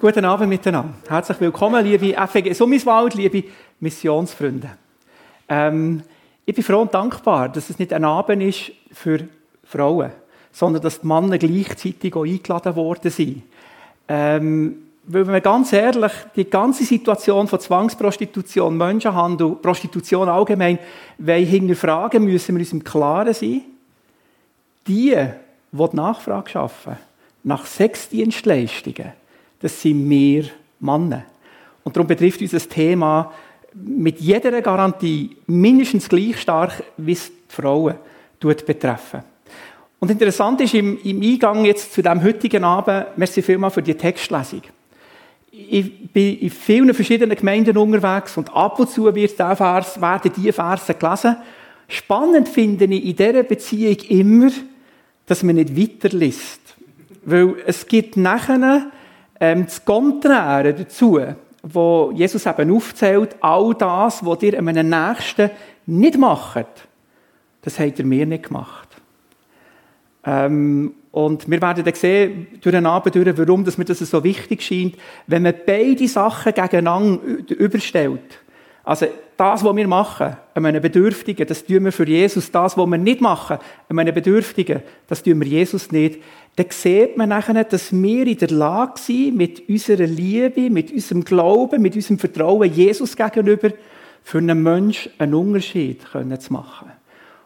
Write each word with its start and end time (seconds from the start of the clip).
Guten 0.00 0.24
Abend 0.24 0.48
miteinander. 0.48 0.94
Herzlich 1.08 1.40
willkommen, 1.40 1.84
liebe 1.84 2.14
FG 2.14 2.52
Summiswald, 2.52 3.14
liebe 3.14 3.42
Missionsfreunde. 3.80 4.70
Ähm, 5.48 6.04
ich 6.46 6.54
bin 6.54 6.62
froh 6.62 6.82
und 6.82 6.94
dankbar, 6.94 7.48
dass 7.48 7.68
es 7.68 7.80
nicht 7.80 7.92
ein 7.92 8.04
Abend 8.04 8.40
ist 8.44 8.70
für 8.92 9.26
Frauen, 9.64 10.12
sondern 10.52 10.82
dass 10.82 11.00
die 11.00 11.06
Männer 11.06 11.36
gleichzeitig 11.36 12.14
auch 12.14 12.24
eingeladen 12.24 12.76
worden 12.76 13.10
sind. 13.10 13.42
Ähm, 14.06 14.76
weil 15.04 15.26
wenn 15.26 15.34
wir 15.34 15.40
ganz 15.40 15.72
ehrlich 15.72 16.12
die 16.36 16.48
ganze 16.48 16.84
Situation 16.84 17.48
von 17.48 17.58
Zwangsprostitution, 17.58 18.76
Menschenhandel, 18.76 19.56
Prostitution 19.56 20.28
allgemein 20.28 20.78
hinterfragen, 21.18 22.24
müssen 22.24 22.54
wir 22.54 22.60
uns 22.60 22.72
im 22.72 22.84
Klaren 22.84 23.34
sein. 23.34 23.62
Die, 24.86 25.16
die 25.16 25.28
die 25.72 25.96
Nachfrage 25.96 26.50
schaffen, 26.50 26.96
nach 27.42 27.66
Sexdienstleistungen, 27.66 29.12
das 29.60 29.80
sind 29.80 30.08
wir 30.08 30.44
Männer. 30.80 31.24
Und 31.84 31.96
darum 31.96 32.06
betrifft 32.06 32.40
uns 32.40 32.52
das 32.52 32.68
Thema 32.68 33.32
mit 33.74 34.20
jeder 34.20 34.60
Garantie 34.60 35.36
mindestens 35.46 36.08
gleich 36.08 36.40
stark, 36.40 36.82
wie 36.96 37.12
es 37.12 37.28
die 37.28 37.54
Frauen 37.54 37.94
betreffen. 38.40 39.22
Und 40.00 40.10
interessant 40.10 40.60
ist 40.60 40.74
im, 40.74 40.98
im 41.02 41.20
Eingang 41.22 41.64
jetzt 41.64 41.92
zu 41.92 42.02
dem 42.02 42.22
heutigen 42.22 42.62
Abend, 42.62 43.06
merci 43.16 43.42
vielmals 43.42 43.74
für 43.74 43.82
die 43.82 43.94
Textlesung. 43.94 44.62
Ich 45.50 46.12
bin 46.12 46.38
in 46.38 46.50
vielen 46.50 46.94
verschiedenen 46.94 47.36
Gemeinden 47.36 47.76
unterwegs 47.76 48.36
und 48.36 48.54
ab 48.54 48.78
und 48.78 48.90
zu 48.90 49.12
wird 49.12 49.38
der 49.38 49.56
Vers, 49.56 50.00
werden 50.00 50.30
diese 50.36 50.52
Verse 50.52 50.94
gelesen. 50.94 51.36
Spannend 51.88 52.48
finde 52.48 52.84
ich 52.84 53.04
in 53.06 53.16
dieser 53.16 53.42
Beziehung 53.42 53.96
immer, 54.08 54.50
dass 55.26 55.42
man 55.42 55.56
nicht 55.56 55.76
weiterliest. 55.76 56.60
Weil 57.24 57.56
es 57.66 57.86
gibt 57.86 58.16
nachher 58.16 58.90
ähm, 59.40 59.64
das 59.66 59.84
Konträre 59.84 60.74
dazu, 60.74 61.20
wo 61.62 62.12
Jesus 62.14 62.46
eben 62.46 62.74
aufzählt, 62.74 63.36
all 63.40 63.74
das, 63.74 64.24
was 64.24 64.42
ihr 64.42 64.58
einem 64.58 64.88
Nächsten 64.88 65.50
nicht 65.86 66.18
macht, 66.18 66.66
das 67.62 67.78
habt 67.78 67.98
ihr 67.98 68.04
mir 68.04 68.26
nicht 68.26 68.44
gemacht. 68.44 68.88
Ähm, 70.24 70.94
und 71.10 71.50
wir 71.50 71.60
werden 71.60 71.84
dann 71.84 71.94
sehen, 71.94 72.46
durch 72.60 72.74
den 72.74 72.86
Abend 72.86 73.14
durch, 73.14 73.38
warum 73.38 73.64
dass 73.64 73.78
mir 73.78 73.84
das 73.84 73.98
so 73.98 74.22
wichtig 74.22 74.62
scheint, 74.62 74.96
wenn 75.26 75.42
man 75.42 75.54
beide 75.66 76.06
Sachen 76.06 76.52
gegeneinander 76.52 77.20
überstellt. 77.58 78.38
Also 78.84 79.06
das, 79.36 79.64
was 79.64 79.76
wir 79.76 79.86
machen, 79.86 80.36
einem 80.54 80.82
Bedürftigen, 80.82 81.46
das 81.46 81.64
tun 81.64 81.84
wir 81.84 81.92
für 81.92 82.06
Jesus. 82.06 82.50
Das, 82.50 82.76
was 82.76 82.86
wir 82.86 82.98
nicht 82.98 83.20
machen, 83.20 83.58
einem 83.88 84.14
Bedürftigen, 84.14 84.82
das 85.06 85.22
tun 85.22 85.40
wir 85.40 85.46
Jesus 85.46 85.92
nicht. 85.92 86.20
Dann 86.58 86.66
sieht 86.70 87.16
man 87.16 87.28
nachher, 87.28 87.62
dass 87.62 87.92
wir 87.92 88.26
in 88.26 88.36
der 88.36 88.50
Lage 88.50 88.98
sind, 88.98 89.36
mit 89.36 89.68
unserer 89.68 90.08
Liebe, 90.08 90.70
mit 90.70 90.90
unserem 90.90 91.22
Glauben, 91.22 91.80
mit 91.80 91.94
unserem 91.94 92.18
Vertrauen 92.18 92.72
Jesus 92.72 93.14
gegenüber, 93.14 93.70
für 94.24 94.38
einen 94.38 94.60
Menschen 94.60 95.12
einen 95.18 95.34
Unterschied 95.34 96.02
zu 96.02 96.52
machen. 96.52 96.90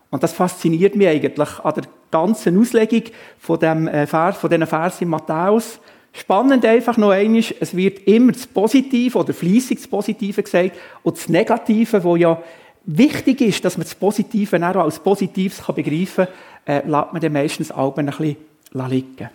Und 0.08 0.22
das 0.22 0.32
fasziniert 0.32 0.96
mich 0.96 1.08
eigentlich 1.08 1.58
an 1.58 1.74
der 1.74 1.84
ganzen 2.10 2.58
Auslegung 2.58 3.02
von, 3.36 3.58
dem 3.58 3.86
äh, 3.86 4.06
Vers, 4.06 4.38
von 4.38 4.48
diesen 4.48 4.66
Versen 4.66 5.04
in 5.04 5.10
Matthäus. 5.10 5.78
Spannend 6.14 6.64
einfach 6.64 6.96
noch 6.96 7.10
einmal, 7.10 7.44
es 7.60 7.76
wird 7.76 8.06
immer 8.06 8.32
das 8.32 8.46
Positive 8.46 9.18
oder 9.18 9.34
fließig 9.34 9.76
das 9.76 9.88
Positive 9.88 10.42
gesagt 10.42 10.72
und 11.02 11.18
das 11.18 11.28
Negative, 11.28 12.02
wo 12.02 12.16
ja 12.16 12.42
wichtig 12.86 13.42
ist, 13.42 13.62
dass 13.62 13.76
man 13.76 13.84
das 13.84 13.94
Positive 13.94 14.56
auch 14.56 14.84
als 14.84 15.00
Positives 15.00 15.60
begreifen 15.66 16.28
kann, 16.64 16.74
äh, 16.76 16.86
lässt 16.86 17.12
man 17.12 17.20
dann 17.20 17.32
meistens 17.34 17.70
auch 17.70 17.94
ein 17.98 18.06
bisschen 18.06 18.36
liegen. 18.72 19.30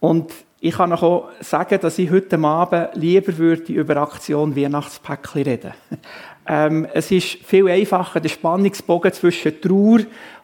Und 0.00 0.32
ich 0.60 0.74
kann 0.76 0.92
auch 0.92 1.28
sagen, 1.40 1.80
dass 1.80 1.98
ich 1.98 2.10
heute 2.10 2.38
Abend 2.38 2.90
lieber 2.94 3.36
würde 3.38 3.72
über 3.72 3.96
Aktion 3.96 4.54
Weihnachtspäckchen 4.54 5.42
reden. 5.42 5.72
ähm, 6.46 6.86
es 6.92 7.10
ist 7.10 7.38
viel 7.44 7.68
einfacher, 7.68 8.20
den 8.20 8.28
Spannungsbogen 8.28 9.12
zwischen 9.12 9.60
Trauer 9.60 10.00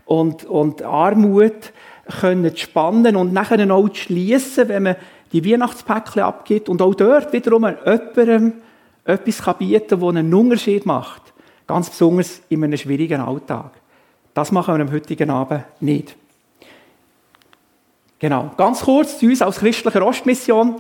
und, 0.07 0.45
und 0.45 0.83
Armut 0.83 1.73
können 2.21 2.55
zu 2.57 2.63
spannen 2.63 3.17
und 3.17 3.33
nachher 3.33 3.71
auch 3.71 3.89
zu 3.91 4.03
schliessen, 4.03 4.69
wenn 4.69 4.83
man 4.85 4.97
die 5.33 5.45
Weihnachtspäckchen 5.45 6.23
abgibt 6.23 6.69
und 6.69 6.83
auch 6.83 6.95
dort 6.95 7.33
wiederum 7.33 7.67
jemandem 7.67 8.55
etwas 9.05 9.57
bieten 9.59 9.89
kann, 9.89 10.01
das 10.01 10.09
einen 10.09 10.35
Unterschied 10.35 10.87
macht. 10.87 11.23
Ganz 11.67 11.91
besonders 11.91 12.41
in 12.49 12.65
einem 12.65 12.79
schwierigen 12.79 13.21
Alltag. 13.21 13.73
Das 14.35 14.53
machen 14.53 14.77
wir 14.77 14.85
am 14.85 14.93
heutigen 14.93 15.31
Abend 15.31 15.65
nicht. 15.81 16.17
Genau. 18.19 18.51
Ganz 18.57 18.81
kurz 18.81 19.19
zu 19.19 19.27
uns 19.27 19.43
als 19.43 19.59
christlicher 19.59 20.05
Ostmission. 20.05 20.77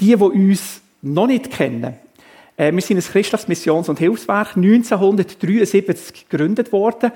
Die, 0.00 0.14
die 0.14 0.16
uns 0.16 0.80
noch 1.02 1.26
nicht 1.26 1.50
kennen. 1.50 1.96
Äh, 2.56 2.72
wir 2.72 2.82
sind 2.82 2.98
ein 2.98 3.02
christliches 3.02 3.48
Missions- 3.48 3.88
und 3.88 3.98
Hilfswerk 3.98 4.56
1973 4.56 6.28
gegründet 6.28 6.72
worden 6.72 7.12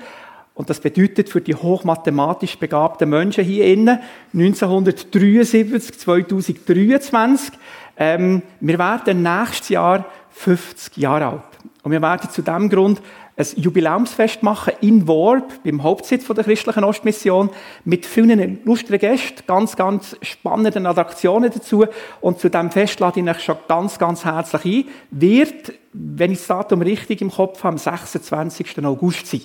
und 0.55 0.69
das 0.69 0.79
bedeutet 0.79 1.29
für 1.29 1.41
die 1.41 1.55
hochmathematisch 1.55 2.57
begabten 2.57 3.09
Menschen 3.09 3.43
hier 3.43 3.65
innen 3.65 3.99
1973, 4.33 5.99
2023, 5.99 7.53
ähm, 7.97 8.41
wir 8.59 8.77
werden 8.77 9.23
nächstes 9.23 9.69
Jahr 9.69 10.05
50 10.31 10.97
Jahre 10.97 11.25
alt. 11.25 11.41
Und 11.81 11.91
wir 11.91 12.01
werden 12.01 12.29
zu 12.29 12.41
diesem 12.41 12.69
Grund 12.69 13.01
ein 13.35 13.47
Jubiläumsfest 13.55 14.43
machen 14.43 14.73
in 14.81 15.07
Worb, 15.07 15.63
beim 15.63 15.81
Hauptsitz 15.81 16.27
der 16.27 16.43
christlichen 16.43 16.83
Ostmission, 16.83 17.49
mit 17.83 18.05
vielen 18.05 18.63
lustigen 18.63 18.99
Gästen, 18.99 19.41
ganz, 19.47 19.75
ganz 19.75 20.15
spannenden 20.21 20.85
Attraktionen 20.85 21.51
dazu. 21.51 21.85
Und 22.21 22.39
zu 22.39 22.49
diesem 22.49 22.69
Fest 22.69 22.99
lade 22.99 23.19
ich 23.19 23.27
euch 23.27 23.43
schon 23.43 23.57
ganz, 23.67 23.97
ganz 23.97 24.23
herzlich 24.23 24.65
ein. 24.65 24.93
Wird, 25.09 25.73
wenn 25.93 26.31
ich 26.31 26.39
das 26.39 26.47
Datum 26.47 26.81
richtig 26.81 27.21
im 27.21 27.31
Kopf 27.31 27.63
habe, 27.63 27.73
am 27.73 27.77
26. 27.77 28.85
August 28.85 29.25
sein 29.25 29.41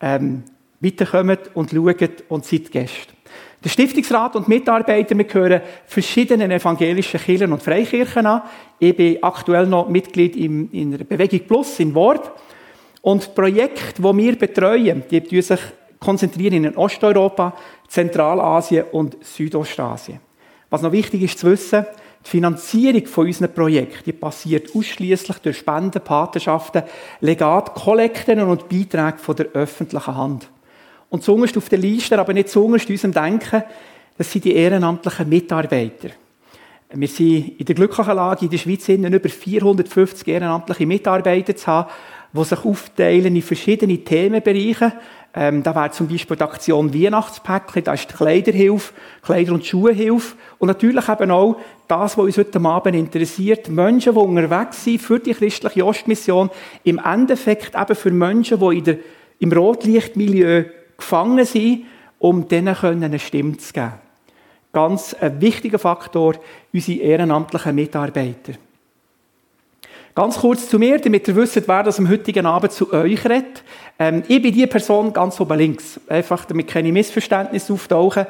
ähm, 0.00 0.42
weiterkommt 0.80 1.50
und 1.54 1.70
schaut 1.70 2.24
und 2.28 2.44
seid 2.44 2.70
Gäste. 2.72 3.12
Der 3.62 3.68
Stiftungsrat 3.68 4.36
und 4.36 4.48
Mitarbeiter, 4.48 5.16
wir 5.16 5.24
gehören 5.24 5.60
verschiedenen 5.84 6.50
evangelischen 6.50 7.20
Kirchen 7.20 7.52
und 7.52 7.62
Freikirchen 7.62 8.24
an. 8.24 8.42
Ich 8.78 8.96
bin 8.96 9.22
aktuell 9.22 9.66
noch 9.66 9.88
Mitglied 9.88 10.34
in, 10.34 10.70
in 10.70 10.92
der 10.92 11.04
Bewegung 11.04 11.40
Plus 11.46 11.78
in 11.78 11.94
Worb. 11.94 12.40
Und 13.02 13.26
die 13.26 13.30
Projekte, 13.30 14.02
die 14.02 14.16
wir 14.16 14.38
betreuen, 14.38 15.02
die 15.10 15.20
konzentrieren 15.20 15.42
sich 15.42 15.60
konzentrieren 16.00 16.64
in 16.64 16.76
Osteuropa, 16.76 17.54
Zentralasien 17.86 18.86
und 18.92 19.16
Südostasien. 19.22 20.18
Was 20.70 20.82
noch 20.82 20.92
wichtig 20.92 21.22
ist 21.22 21.38
zu 21.38 21.48
wissen, 21.48 21.84
die 22.24 22.30
Finanzierung 22.30 23.06
von 23.06 23.26
unseren 23.26 23.52
Projekten 23.52 24.18
passiert 24.18 24.74
ausschließlich 24.74 25.38
durch 25.38 25.58
Spenden, 25.58 26.02
Patenschaften, 26.02 26.82
Legat, 27.20 27.74
Kollekten 27.74 28.40
und 28.40 28.68
Beiträge 28.68 29.18
von 29.18 29.36
der 29.36 29.46
öffentlichen 29.52 30.16
Hand. 30.16 30.48
Und 31.08 31.22
zuunterst 31.22 31.56
auf 31.56 31.68
der 31.68 31.78
Liste, 31.78 32.18
aber 32.18 32.32
nicht 32.32 32.48
zuunterst 32.48 32.88
in 32.88 32.94
unserem 32.94 33.12
Denken, 33.12 33.62
das 34.16 34.30
sind 34.30 34.44
die 34.44 34.54
ehrenamtlichen 34.54 35.28
Mitarbeiter. 35.28 36.10
Wir 36.92 37.08
sind 37.08 37.58
in 37.58 37.64
der 37.64 37.74
glücklichen 37.74 38.16
Lage, 38.16 38.44
in 38.44 38.50
der 38.50 38.58
Schweiz 38.58 38.88
über 38.88 39.28
450 39.28 40.28
ehrenamtliche 40.28 40.86
Mitarbeiter 40.86 41.56
zu 41.56 41.66
haben, 41.66 41.90
die 42.32 42.44
sich 42.44 42.64
aufteilen 42.64 43.34
in 43.34 43.42
verschiedene 43.42 43.98
Themenbereiche. 43.98 44.92
Ähm, 45.32 45.62
da 45.62 45.74
wäre 45.74 45.90
zum 45.92 46.08
Beispiel 46.08 46.36
die 46.36 46.42
Aktion 46.42 46.92
Weihnachtspäckchen, 46.92 47.84
da 47.84 47.94
ist 47.94 48.10
die 48.10 48.14
Kleiderhilfe, 48.14 48.92
Kleider- 49.22 49.52
und 49.52 49.64
Schuhhilfe. 49.64 50.36
Und 50.58 50.68
natürlich 50.68 51.08
eben 51.08 51.30
auch 51.30 51.56
das, 51.86 52.18
was 52.18 52.24
uns 52.24 52.38
heute 52.38 52.60
Abend 52.60 52.96
interessiert, 52.96 53.68
Menschen, 53.68 54.14
die 54.14 54.18
unterwegs 54.18 54.84
sind 54.84 55.00
für 55.00 55.20
die 55.20 55.34
christliche 55.34 55.86
Ostmission, 55.86 56.50
im 56.84 56.98
Endeffekt 56.98 57.74
eben 57.76 57.94
für 57.94 58.10
Menschen, 58.10 58.58
die 58.58 58.78
in 58.78 58.84
der, 58.84 58.96
im 59.38 59.52
Rotlichtmilieu 59.52 60.64
gefangen 60.96 61.44
sind, 61.44 61.86
um 62.18 62.48
denen 62.48 62.76
eine 62.76 63.18
Stimme 63.18 63.56
zu 63.56 63.72
geben. 63.72 63.92
Ganz 64.72 65.14
ein 65.14 65.40
wichtiger 65.40 65.78
Faktor, 65.78 66.34
unsere 66.72 67.00
ehrenamtlichen 67.00 67.74
Mitarbeiter. 67.74 68.52
Ganz 70.14 70.38
kurz 70.38 70.68
zu 70.68 70.78
mir, 70.78 70.98
damit 70.98 71.28
ihr 71.28 71.36
wisst, 71.36 71.68
wer 71.68 71.82
das 71.84 71.98
am 71.98 72.08
heutigen 72.08 72.44
Abend 72.44 72.72
zu 72.72 72.92
euch 72.92 73.24
redet. 73.24 73.62
Ähm, 73.98 74.22
ich 74.26 74.42
bin 74.42 74.52
die 74.52 74.66
Person 74.66 75.12
ganz 75.12 75.40
oben 75.40 75.56
links. 75.56 76.00
Einfach, 76.08 76.44
damit 76.46 76.66
keine 76.66 76.90
Missverständnisse 76.90 77.72
auftauchen. 77.72 78.26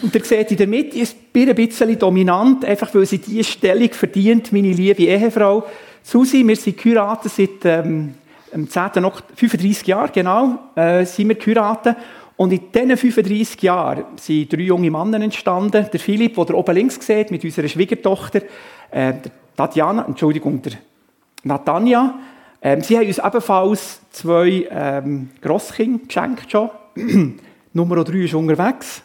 Und 0.00 0.14
ihr 0.14 0.24
seht 0.24 0.52
in 0.52 0.56
der 0.56 0.68
Mitte, 0.68 0.98
ist 0.98 1.32
bin 1.32 1.48
ein 1.48 1.54
bisschen 1.54 1.98
dominant, 1.98 2.64
einfach 2.64 2.94
weil 2.94 3.04
sie 3.06 3.18
diese 3.18 3.44
Stellung 3.44 3.90
verdient, 3.90 4.52
meine 4.52 4.72
liebe 4.72 5.02
Ehefrau. 5.02 5.64
Susi, 6.02 6.46
wir 6.46 6.56
sind 6.56 6.78
geheiratet 6.78 7.32
seit 7.32 7.64
ähm, 7.64 8.14
am 8.52 8.68
10. 8.68 9.04
Oktober, 9.04 9.34
35 9.34 9.86
Jahren, 9.86 10.10
genau, 10.12 10.58
äh, 10.76 11.04
sind 11.04 11.28
wir 11.28 11.34
geheiratet. 11.34 11.96
Und 12.36 12.52
in 12.52 12.60
diesen 12.72 12.96
35 12.96 13.62
Jahren 13.62 14.04
sind 14.16 14.52
drei 14.52 14.62
junge 14.62 14.90
Männer 14.90 15.20
entstanden. 15.20 15.86
Der 15.92 16.00
Philipp, 16.00 16.34
der 16.34 16.54
oben 16.54 16.74
links 16.74 16.98
sieht, 17.04 17.30
mit 17.30 17.44
unserer 17.44 17.68
Schwiegertochter, 17.68 18.42
äh, 18.90 19.14
Tatjana, 19.56 20.06
Entschuldigung, 20.06 20.62
der 20.62 20.72
Natanja. 21.42 22.14
Ähm, 22.60 22.80
sie 22.82 22.96
haben 22.96 23.06
uns 23.06 23.18
ebenfalls 23.18 24.00
zwei 24.10 24.68
ähm, 24.70 25.30
Grosskinder 25.40 26.06
geschenkt 26.06 26.50
schon. 26.50 26.70
Nummer 27.72 28.04
drei 28.04 28.18
ist 28.18 28.34
unterwegs. 28.34 29.02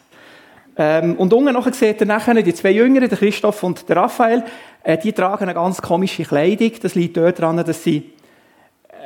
Ähm, 0.76 1.16
und 1.16 1.32
unten 1.32 1.52
nachher 1.52 1.72
seht 1.72 2.00
ihr 2.00 2.06
nachher 2.06 2.34
die 2.34 2.54
zwei 2.54 2.70
Jüngeren, 2.70 3.08
der 3.08 3.18
Christoph 3.18 3.62
und 3.64 3.88
der 3.88 3.96
Raphael. 3.96 4.44
Äh, 4.84 4.98
die 4.98 5.12
tragen 5.12 5.44
eine 5.44 5.54
ganz 5.54 5.82
komische 5.82 6.22
Kleidung. 6.22 6.72
Das 6.80 6.94
liegt 6.94 7.16
daran, 7.16 7.56
dass 7.56 7.82
sie 7.82 8.12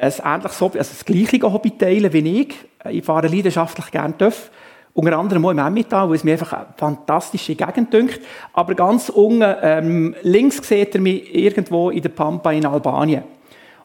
ein 0.01 0.13
ähnliches 0.23 0.61
Hobby, 0.61 0.79
also 0.79 0.91
das 0.93 1.05
gleiche 1.05 1.41
Hobby 1.43 1.71
teilen 1.71 2.13
wie 2.13 2.41
ich. 2.41 2.55
Ich 2.91 3.05
fahre 3.05 3.29
leidenschaftlich 3.29 3.91
gerne 3.91 4.19
TÜV. 4.19 4.51
Unter 4.95 5.19
anderem 5.19 5.47
auch 5.47 5.51
im 5.51 5.59
Emmental, 5.59 6.09
wo 6.09 6.15
es 6.15 6.23
mir 6.23 6.33
einfach 6.33 6.53
eine 6.53 6.67
fantastische 6.77 7.55
Gegend 7.55 7.93
dünkt. 7.93 8.21
Aber 8.53 8.75
ganz 8.75 9.09
unten, 9.09 9.43
ähm, 9.63 10.15
links 10.23 10.67
sieht 10.67 10.95
er 10.95 11.01
mich 11.01 11.35
irgendwo 11.35 11.91
in 11.91 12.03
der 12.03 12.11
Pampa 12.11 12.53
in 12.53 12.67
Albanien. 12.67 13.23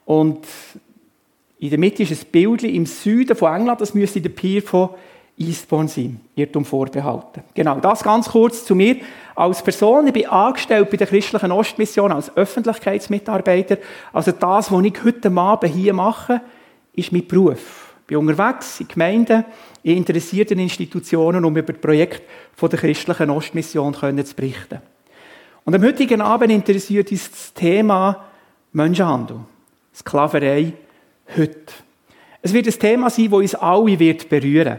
Und 0.05 0.45
in 1.59 1.69
der 1.69 1.79
Mitte 1.79 2.03
ist 2.03 2.11
ein 2.11 2.31
Bild 2.31 2.63
im 2.63 2.85
Süden 2.85 3.35
von 3.35 3.53
England, 3.53 3.81
das 3.81 3.93
müsste 3.93 4.21
der 4.21 4.29
Pier 4.29 4.61
von 4.61 4.89
Eastbourne 5.37 5.87
sein. 5.87 6.19
Irrtum 6.35 6.65
vorbehalten. 6.65 7.43
Genau, 7.53 7.79
das 7.79 8.03
ganz 8.03 8.29
kurz 8.29 8.65
zu 8.65 8.75
mir. 8.75 8.97
Als 9.35 9.61
Person, 9.61 10.07
ich 10.07 10.13
bin 10.13 10.25
angestellt 10.25 10.89
bei 10.89 10.97
der 10.97 11.07
Christlichen 11.07 11.51
Ostmission 11.51 12.11
als 12.11 12.35
Öffentlichkeitsmitarbeiter. 12.35 13.77
Also 14.11 14.31
das, 14.31 14.71
was 14.71 14.83
ich 14.83 15.03
heute 15.03 15.31
Abend 15.31 15.73
hier 15.73 15.93
mache, 15.93 16.41
ist 16.93 17.11
mein 17.11 17.27
Beruf. 17.27 17.86
Bin 18.07 18.17
unterwegs 18.17 18.79
in 18.79 18.87
Gemeinden, 18.87 19.43
in 19.83 19.97
interessierten 19.97 20.57
Institutionen, 20.59 21.43
um 21.43 21.57
über 21.57 21.73
das 21.73 21.81
Projekt 21.81 22.23
der 22.59 22.79
Christlichen 22.79 23.29
Ostmission 23.29 23.93
zu 23.93 24.35
berichten. 24.35 24.79
Und 25.65 25.75
am 25.75 25.83
heutigen 25.83 26.21
Abend 26.21 26.53
interessiert 26.53 27.11
uns 27.11 27.29
das 27.29 27.53
Thema 27.53 28.25
Menschenhandel, 28.71 29.41
Sklaverei 29.93 30.71
heute. 31.35 31.73
Es 32.41 32.53
wird 32.53 32.67
ein 32.67 32.79
Thema 32.79 33.09
sein, 33.09 33.25
das 33.25 33.39
uns 33.39 33.55
alle 33.55 33.99
wird 33.99 34.29
berühren 34.29 34.77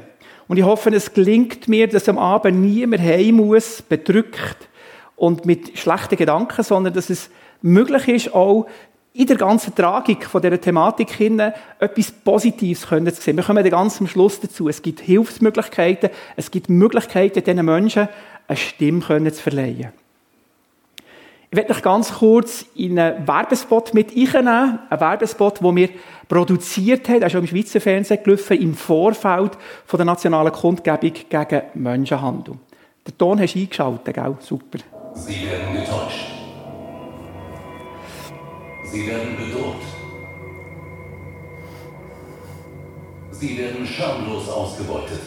Und 0.49 0.57
ich 0.57 0.65
hoffe, 0.65 0.89
es 0.89 1.13
gelingt 1.13 1.69
mir, 1.69 1.87
dass 1.87 2.09
am 2.09 2.17
Abend 2.17 2.63
niemand 2.63 3.03
heim 3.03 3.35
muss, 3.35 3.83
bedrückt 3.83 4.69
und 5.17 5.45
mit 5.45 5.77
schlechten 5.79 6.17
Gedanken, 6.17 6.63
sondern 6.63 6.95
dass 6.95 7.11
es 7.11 7.29
möglich 7.61 8.09
ist, 8.09 8.35
auch 8.35 8.67
in 9.15 9.27
der 9.27 9.37
ganzen 9.37 9.75
Tragik 9.75 10.27
von 10.27 10.41
dieser 10.41 10.61
Thematik 10.61 11.11
hin 11.11 11.41
etwas 11.79 12.13
Positives 12.13 12.87
können 12.87 13.13
sehen. 13.13 13.37
Wir 13.37 13.45
kommen 13.45 13.69
ganz 13.69 14.01
am 14.01 14.07
Schluss 14.07 14.41
dazu. 14.41 14.69
Es 14.69 14.83
gibt 14.83 15.01
Hilfsmöglichkeiten, 15.01 16.11
es 16.37 16.51
gibt 16.51 16.69
Möglichkeiten, 16.69 17.43
diesen 17.43 17.65
Menschen 17.65 18.09
eine 18.47 18.57
Stimme 18.57 19.33
zu 19.33 19.43
verleihen. 19.43 19.93
Ich 21.51 21.57
werde 21.57 21.73
euch 21.73 21.83
ganz 21.83 22.13
kurz 22.13 22.67
in 22.75 22.99
einen 22.99 23.27
Werbespot 23.27 23.95
mit 23.95 24.11
einnehmen. 24.11 24.81
Ein 24.91 25.01
Werbespot, 25.01 25.61
den 25.61 25.77
wir 25.77 25.89
produziert 26.29 27.09
haben. 27.09 27.21
Der 27.21 27.29
ist 27.29 27.37
auch 27.37 27.41
im 27.41 27.47
Schweizer 27.47 27.81
Fernsehen 27.81 28.23
gelaufen, 28.23 28.61
im 28.61 28.75
Vorfeld 28.75 29.53
von 29.87 29.97
der 29.97 30.05
nationalen 30.05 30.53
Kundgebung 30.53 31.15
gegen 31.29 31.63
Menschenhandel. 31.73 32.55
Den 33.07 33.17
Ton 33.17 33.41
hast 33.41 33.55
du 33.55 33.61
eingeschaltet, 33.61 34.15
gell? 34.15 34.37
Super. 34.41 34.79
Sie 35.15 35.49
werden 35.49 35.75
getäuscht. 35.75 36.38
Sie 38.91 39.07
werden 39.07 39.37
bedroht. 39.37 39.83
Sie 43.31 43.59
werden 43.59 43.87
schamlos 43.87 44.49
ausgebeutet. 44.49 45.21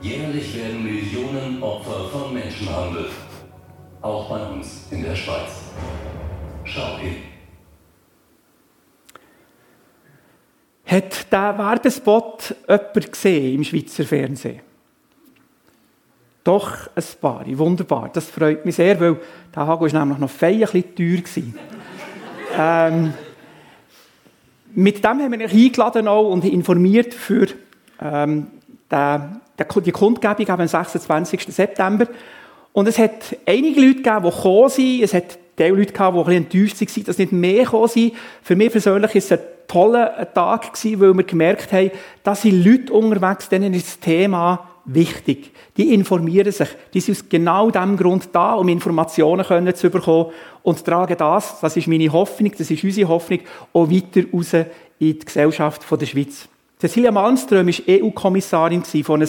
Jährlich 0.00 0.56
werden 0.56 0.84
Millionen 0.84 1.62
Opfer 1.62 2.08
von 2.10 2.32
Menschenhandel 2.32 3.06
auch 4.00 4.28
bei 4.28 4.46
uns 4.46 4.86
in 4.90 5.02
der 5.02 5.16
Schweiz. 5.16 5.60
Schau 6.64 6.98
hin. 6.98 7.16
Hat 10.86 11.32
der 11.32 11.58
Werbespot 11.58 12.54
jemand 12.68 13.12
gesehen 13.12 13.56
im 13.56 13.64
Schweizer 13.64 14.04
Fernsehen? 14.04 14.60
Doch, 16.44 16.88
ein 16.94 17.04
paar. 17.20 17.44
Wunderbar. 17.58 18.08
Das 18.10 18.30
freut 18.30 18.64
mich 18.64 18.76
sehr, 18.76 18.98
weil 18.98 19.18
der 19.54 19.66
Hago 19.66 19.92
war 19.92 20.00
nämlich 20.00 20.18
noch 20.18 20.30
fein 20.30 20.62
ein 20.62 20.70
bisschen 20.70 20.94
teuer. 20.94 21.77
Ähm, 22.58 23.14
mit 24.74 25.02
dem 25.02 25.22
haben 25.22 25.32
wir 25.32 25.46
euch 25.46 25.54
eingeladen 25.54 26.08
und 26.08 26.44
informiert 26.44 27.14
für 27.14 27.46
ähm, 28.02 28.48
den, 28.90 29.40
die 29.84 29.92
Kundgebung 29.92 30.48
am 30.48 30.66
26. 30.66 31.46
September. 31.48 32.06
Und 32.72 32.86
es 32.86 32.98
hat 32.98 33.36
einige 33.46 33.80
Leute 33.80 34.02
gegeben, 34.02 34.24
die 34.24 34.30
gekommen 34.30 34.68
sind. 34.68 35.02
Es 35.02 35.14
hat 35.14 35.38
die 35.58 35.64
Leute 35.64 35.92
gehabt, 35.92 36.14
die 36.14 36.20
ein 36.20 36.24
bisschen 36.24 36.66
enttäuscht 36.68 36.96
waren, 36.96 37.04
dass 37.04 37.18
nicht 37.18 37.32
mehr 37.32 37.64
gekommen 37.64 37.88
sind. 37.88 38.12
Für 38.42 38.56
mich 38.56 38.70
persönlich 38.70 39.14
war 39.14 39.18
es 39.18 39.32
ein 39.32 39.38
toller 39.66 40.32
Tag 40.32 40.74
gewesen, 40.74 41.00
weil 41.00 41.14
wir 41.14 41.24
gemerkt 41.24 41.72
haben, 41.72 41.90
dass 42.22 42.42
sind 42.42 42.64
Leute 42.64 42.92
unterwegs, 42.92 43.48
denen 43.48 43.74
ist 43.74 43.86
das 43.86 44.00
Thema 44.00 44.68
wichtig. 44.88 45.52
Die 45.76 45.94
informieren 45.94 46.50
sich. 46.50 46.68
Die 46.92 47.00
sind 47.00 47.16
aus 47.16 47.28
genau 47.28 47.70
diesem 47.70 47.96
Grund 47.96 48.28
da, 48.32 48.54
um 48.54 48.68
Informationen 48.68 49.44
können 49.44 49.74
zu 49.74 49.90
bekommen 49.90 50.32
und 50.62 50.84
tragen 50.84 51.16
das, 51.16 51.60
das 51.60 51.76
ist 51.76 51.86
meine 51.86 52.12
Hoffnung, 52.12 52.52
das 52.56 52.70
ist 52.70 52.82
unsere 52.82 53.08
Hoffnung, 53.08 53.40
auch 53.72 53.90
weiter 53.90 54.22
raus 54.32 54.54
in 54.54 54.66
die 54.98 55.18
Gesellschaft 55.18 55.82
der 55.90 56.06
Schweiz. 56.06 56.48
Cecilia 56.80 57.10
Malmström 57.10 57.66
war 57.66 57.74
EU-Kommissarin 57.88 58.84
von 58.84 59.20
ein 59.20 59.28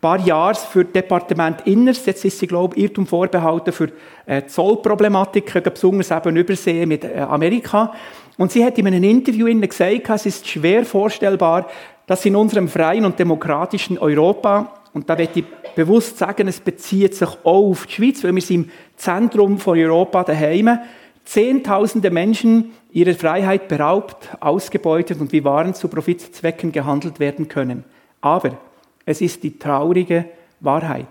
paar 0.00 0.18
Jahren 0.18 0.56
für 0.56 0.84
das 0.84 0.92
Departement 0.94 1.64
Inners. 1.66 2.04
Jetzt 2.04 2.24
ist 2.24 2.38
sie, 2.40 2.48
glaube 2.48 2.76
ich, 2.76 2.82
Irrtum 2.84 3.06
vorbehalten 3.06 3.72
für 3.72 3.90
äh, 4.26 4.44
Zollproblematiken, 4.46 5.62
besonders 5.62 6.10
eben 6.10 6.36
Übersee 6.36 6.86
mit 6.86 7.04
äh, 7.04 7.20
Amerika. 7.20 7.92
Und 8.36 8.50
sie 8.50 8.64
hat 8.64 8.78
in 8.78 8.88
einem 8.88 9.04
Interview 9.04 9.46
gesagt, 9.60 10.10
es 10.10 10.26
ist 10.26 10.48
schwer 10.48 10.84
vorstellbar, 10.84 11.68
dass 12.08 12.24
in 12.24 12.34
unserem 12.34 12.68
freien 12.68 13.04
und 13.04 13.18
demokratischen 13.18 13.98
Europa, 13.98 14.77
und 14.98 15.08
da 15.08 15.14
möchte 15.14 15.38
ich 15.38 15.44
bewusst 15.76 16.18
sagen, 16.18 16.48
es 16.48 16.58
bezieht 16.58 17.14
sich 17.14 17.28
auch 17.28 17.44
auf 17.44 17.86
die 17.86 17.92
Schweiz, 17.92 18.24
weil 18.24 18.34
wir 18.34 18.42
sind 18.42 18.64
im 18.64 18.70
Zentrum 18.96 19.58
von 19.58 19.78
Europa 19.78 20.24
daheim, 20.24 20.78
Zehntausende 21.24 22.10
Menschen 22.10 22.72
ihrer 22.90 23.14
Freiheit 23.14 23.68
beraubt, 23.68 24.30
ausgebeutet 24.40 25.20
und 25.20 25.30
wie 25.30 25.44
Waren 25.44 25.74
zu 25.74 25.86
Profitzwecken 25.86 26.72
gehandelt 26.72 27.20
werden 27.20 27.46
können. 27.46 27.84
Aber 28.22 28.58
es 29.04 29.20
ist 29.20 29.44
die 29.44 29.56
traurige 29.56 30.24
Wahrheit. 30.60 31.06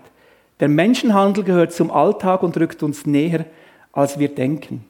Der 0.60 0.68
Menschenhandel 0.68 1.44
gehört 1.44 1.72
zum 1.72 1.90
Alltag 1.90 2.42
und 2.42 2.58
rückt 2.58 2.82
uns 2.82 3.06
näher, 3.06 3.46
als 3.92 4.18
wir 4.18 4.28
denken. 4.28 4.84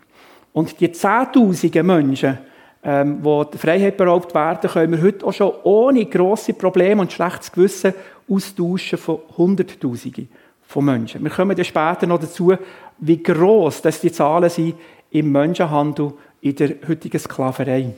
Und 0.52 0.80
die 0.80 0.90
zehntausenden 0.90 1.86
Menschen, 1.86 2.38
ähm, 2.88 3.18
die 3.22 3.50
der 3.50 3.60
Freiheit 3.60 3.98
beraubt 3.98 4.34
werden, 4.34 4.70
können 4.70 4.92
wir 4.92 5.02
heute 5.02 5.26
auch 5.26 5.32
schon 5.34 5.52
ohne 5.62 6.06
grosse 6.06 6.54
Probleme 6.54 7.02
und 7.02 7.12
schlechtes 7.12 7.52
Gewissen 7.52 7.92
austauschen 8.26 8.96
von 8.96 9.18
Hunderttausenden 9.36 10.30
von 10.62 10.86
Menschen. 10.86 11.22
Wir 11.22 11.30
kommen 11.30 11.54
dann 11.54 11.66
später 11.66 12.06
noch 12.06 12.18
dazu, 12.18 12.54
wie 12.98 13.22
gross 13.22 13.82
das 13.82 14.00
die 14.00 14.10
Zahlen 14.10 14.48
sind 14.48 14.74
im 15.10 15.30
Menschenhandel 15.30 16.14
in 16.40 16.56
der 16.56 16.76
heutigen 16.88 17.18
Sklaverei. 17.18 17.92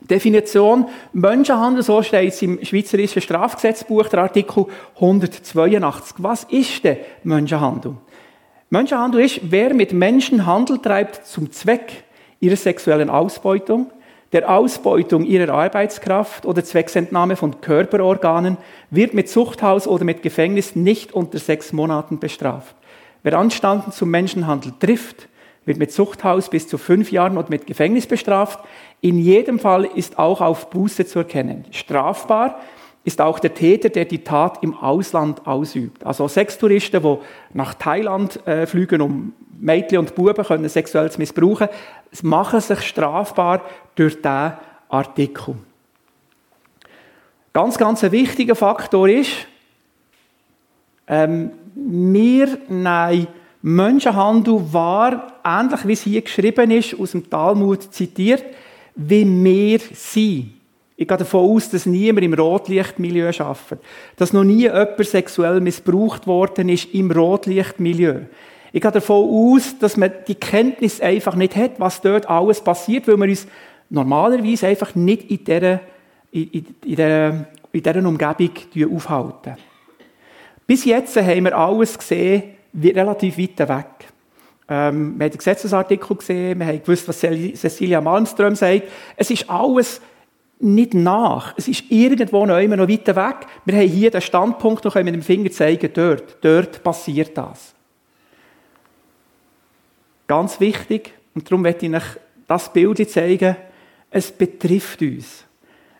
Definition 0.00 0.86
Menschenhandel, 1.12 1.82
so 1.82 2.02
steht 2.02 2.32
es 2.32 2.40
im 2.40 2.64
Schweizerischen 2.64 3.20
Strafgesetzbuch, 3.20 4.08
der 4.08 4.20
Artikel 4.20 4.64
182. 4.94 6.16
Was 6.20 6.44
ist 6.44 6.82
denn 6.84 6.98
Menschenhandel? 7.22 7.96
Menschenhandel 8.70 9.20
ist, 9.20 9.40
wer 9.42 9.74
mit 9.74 9.92
Menschen 9.92 10.46
Handel 10.46 10.78
treibt 10.78 11.26
zum 11.26 11.52
Zweck 11.52 12.04
ihrer 12.40 12.56
sexuellen 12.56 13.10
Ausbeutung, 13.10 13.90
der 14.32 14.50
Ausbeutung 14.50 15.24
ihrer 15.24 15.54
Arbeitskraft 15.54 16.46
oder 16.46 16.64
Zwecksentnahme 16.64 17.36
von 17.36 17.60
Körperorganen, 17.60 18.56
wird 18.90 19.14
mit 19.14 19.28
Zuchthaus 19.28 19.86
oder 19.86 20.04
mit 20.04 20.22
Gefängnis 20.22 20.74
nicht 20.76 21.12
unter 21.12 21.38
sechs 21.38 21.72
Monaten 21.72 22.18
bestraft. 22.18 22.74
Wer 23.22 23.38
Anstanden 23.38 23.92
zum 23.92 24.10
Menschenhandel 24.10 24.72
trifft, 24.78 25.28
wird 25.64 25.78
mit 25.78 25.92
Zuchthaus 25.92 26.48
bis 26.48 26.68
zu 26.68 26.78
fünf 26.78 27.10
Jahren 27.10 27.36
und 27.36 27.50
mit 27.50 27.66
Gefängnis 27.66 28.06
bestraft. 28.06 28.60
In 29.00 29.18
jedem 29.18 29.58
Fall 29.58 29.84
ist 29.84 30.18
auch 30.18 30.40
auf 30.40 30.70
Buße 30.70 31.06
zu 31.06 31.18
erkennen. 31.20 31.64
Strafbar 31.72 32.60
ist 33.06 33.20
auch 33.20 33.38
der 33.38 33.54
Täter, 33.54 33.88
der 33.88 34.04
die 34.04 34.24
Tat 34.24 34.64
im 34.64 34.74
Ausland 34.74 35.46
ausübt. 35.46 36.04
Also 36.04 36.26
Sextouristen, 36.26 37.00
die 37.00 37.16
nach 37.54 37.74
Thailand 37.74 38.44
äh, 38.48 38.66
fliegen, 38.66 39.00
um 39.00 39.32
Mädchen 39.60 39.98
und 39.98 40.16
Buben 40.16 40.44
können 40.44 40.68
sexuell 40.68 41.10
zu 41.10 41.20
missbrauchen, 41.20 41.68
machen 42.22 42.60
sich 42.60 42.80
strafbar 42.82 43.62
durch 43.94 44.16
diesen 44.16 44.54
Artikel. 44.88 45.54
Ganz, 47.52 47.78
ganz 47.78 48.02
ein 48.02 48.10
wichtiger 48.10 48.56
Faktor 48.56 49.08
ist, 49.08 49.46
ähm, 51.06 51.52
wir 51.76 52.58
nehmen 52.68 53.28
Menschenhandel 53.62 54.72
war, 54.72 55.32
ähnlich 55.44 55.86
wie 55.86 55.92
es 55.92 56.02
hier 56.02 56.22
geschrieben 56.22 56.72
ist, 56.72 56.98
aus 56.98 57.12
dem 57.12 57.30
Talmud 57.30 57.94
zitiert, 57.94 58.44
wie 58.96 59.24
wir 59.24 59.78
sind. 59.92 60.55
Ich 60.98 61.06
gehe 61.06 61.16
davon 61.16 61.50
aus, 61.50 61.68
dass 61.68 61.84
niemand 61.84 62.24
im 62.24 62.32
Rotlichtmilieu 62.32 63.30
arbeitet. 63.38 63.80
Dass 64.16 64.32
noch 64.32 64.44
nie 64.44 64.62
jemand 64.62 65.04
sexuell 65.04 65.60
missbraucht 65.60 66.26
worden 66.26 66.70
ist 66.70 66.94
im 66.94 67.10
Rotlichtmilieu. 67.10 68.22
Ich 68.72 68.80
gehe 68.80 68.90
davon 68.90 69.28
aus, 69.28 69.78
dass 69.78 69.96
man 69.98 70.10
die 70.26 70.34
Kenntnis 70.34 71.00
einfach 71.00 71.34
nicht 71.34 71.54
hat, 71.54 71.78
was 71.78 72.00
dort 72.00 72.28
alles 72.28 72.62
passiert, 72.62 73.06
weil 73.08 73.18
wir 73.18 73.28
uns 73.28 73.46
normalerweise 73.90 74.68
einfach 74.68 74.94
nicht 74.94 75.30
in 75.30 75.44
dieser, 75.44 75.80
in, 76.32 76.50
in, 76.50 76.66
in 76.84 76.96
dieser, 76.96 77.28
in 77.72 77.82
dieser 77.82 78.06
Umgebung 78.06 78.50
aufhalten. 78.94 79.56
Bis 80.66 80.84
jetzt 80.84 81.16
haben 81.16 81.44
wir 81.44 81.56
alles 81.56 81.98
gesehen, 81.98 82.42
relativ 82.82 83.38
weit 83.38 83.68
weg. 83.68 83.86
Ähm, 84.68 85.14
wir 85.16 85.24
haben 85.26 85.30
den 85.30 85.38
Gesetzesartikel 85.38 86.16
gesehen, 86.16 86.58
wir 86.58 86.66
haben 86.66 86.82
gewusst, 86.82 87.06
was 87.06 87.20
Cecilia 87.20 88.00
Malmström 88.00 88.56
sagt. 88.56 88.82
Es 89.16 89.30
ist 89.30 89.48
alles 89.48 90.00
nicht 90.58 90.94
nach. 90.94 91.54
Es 91.56 91.68
ist 91.68 91.84
irgendwo 91.90 92.46
noch 92.46 92.58
immer 92.58 92.76
noch 92.76 92.88
weiter 92.88 93.14
weg. 93.16 93.46
Wir 93.64 93.76
haben 93.76 93.88
hier 93.88 94.10
den 94.10 94.20
Standpunkt 94.20 94.84
noch 94.84 94.94
mit 94.94 95.14
dem 95.14 95.22
Finger 95.22 95.50
zeigen, 95.50 95.90
dort, 95.92 96.38
dort 96.40 96.82
passiert 96.82 97.36
das. 97.36 97.74
Ganz 100.26 100.58
wichtig, 100.58 101.12
und 101.34 101.46
darum 101.46 101.62
möchte 101.62 101.86
ich 101.86 101.94
euch 101.94 102.16
das 102.48 102.72
Bild 102.72 103.10
zeigen, 103.10 103.56
es 104.10 104.32
betrifft 104.32 105.02
uns. 105.02 105.44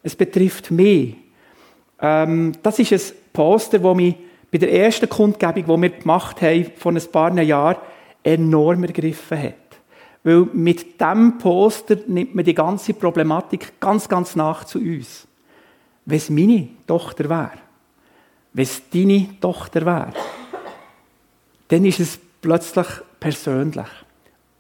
Es 0.03 0.17
betrifft 0.17 0.71
mich. 0.71 1.17
Ähm, 2.01 2.53
das 2.63 2.79
ist 2.79 2.93
ein 2.93 3.17
Poster, 3.33 3.79
das 3.79 3.97
mich 3.97 4.15
bei 4.51 4.59
der 4.59 4.73
ersten 4.73 5.09
Kundgebung, 5.09 5.65
die 5.65 5.83
wir 5.83 5.91
gemacht 5.91 6.41
haben, 6.41 6.67
vor 6.77 6.93
ein 6.93 7.03
paar 7.13 7.39
Jahren, 7.41 7.77
enorm 8.23 8.85
ergriffen 8.85 9.43
hat. 9.43 9.66
Weil 10.27 10.49
mit 10.55 11.01
diesem 11.01 11.39
Poster 11.39 11.99
nimmt 12.09 12.35
man 12.35 12.45
die 12.45 12.53
ganze 12.53 12.95
Problematik 12.95 13.79
ganz, 13.79 14.09
ganz 14.09 14.35
nach 14.35 14.65
zu 14.65 14.81
uns. 14.81 15.25
Wenn 16.05 16.17
es 16.17 16.31
meine 16.31 16.67
Tochter 16.85 17.29
wäre, 17.29 17.53
wenn 18.53 18.65
es 18.65 18.83
deine 18.91 19.39
Tochter 19.41 19.87
wäre, 19.87 20.13
dann 21.69 21.85
ist 21.85 22.01
es 22.01 22.19
plötzlich 22.41 22.89
persönlich. 23.21 23.87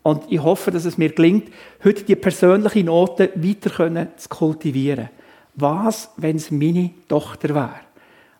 Und 0.04 0.30
ich 0.30 0.40
hoffe, 0.40 0.70
dass 0.70 0.84
es 0.84 0.98
mir 0.98 1.10
gelingt, 1.10 1.52
heute 1.82 2.04
die 2.04 2.14
persönliche 2.14 2.84
Note 2.84 3.32
weiter 3.34 4.16
zu 4.16 4.28
kultivieren. 4.28 5.08
Was, 5.56 6.12
wenn 6.16 6.36
es 6.36 6.52
meine 6.52 6.92
Tochter 7.08 7.48
wäre? 7.56 7.80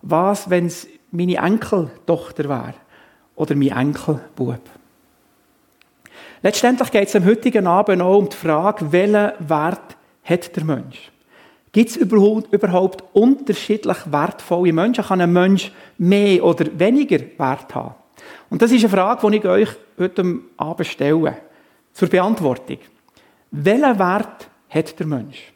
Was, 0.00 0.48
wenn 0.48 0.66
es 0.66 0.86
meine 1.10 1.38
Enkeltochter 1.38 2.48
wäre? 2.48 2.74
Oder 3.34 3.56
mein 3.56 3.72
Enkelbub? 3.72 4.60
Letztendlich 6.42 6.90
geht 6.90 7.08
es 7.08 7.16
am 7.16 7.24
heutigen 7.24 7.66
Abend 7.66 8.02
auch 8.02 8.18
um 8.18 8.28
die 8.28 8.36
Frage, 8.36 8.92
welchen 8.92 9.32
Wert 9.48 9.96
hat 10.24 10.56
der 10.56 10.64
Mensch? 10.64 11.10
Gibt 11.72 11.90
es 11.90 11.96
überhaupt 11.96 13.04
unterschiedlich 13.12 13.98
wertvolle 14.06 14.72
Menschen? 14.72 15.04
Kann 15.04 15.20
ein 15.20 15.32
Mensch 15.32 15.72
mehr 15.98 16.42
oder 16.44 16.66
weniger 16.78 17.18
Wert 17.38 17.74
haben? 17.74 17.94
Und 18.48 18.62
das 18.62 18.72
ist 18.72 18.84
eine 18.84 18.94
Frage, 18.94 19.30
die 19.30 19.36
ich 19.36 19.44
euch 19.44 19.68
heute 19.98 20.40
Abend 20.56 20.86
stelle 20.86 21.36
zur 21.92 22.08
Beantwortung. 22.08 22.78
Welchen 23.50 23.98
Wert 23.98 24.48
hat 24.68 24.98
der 24.98 25.06
Mensch? 25.06 25.52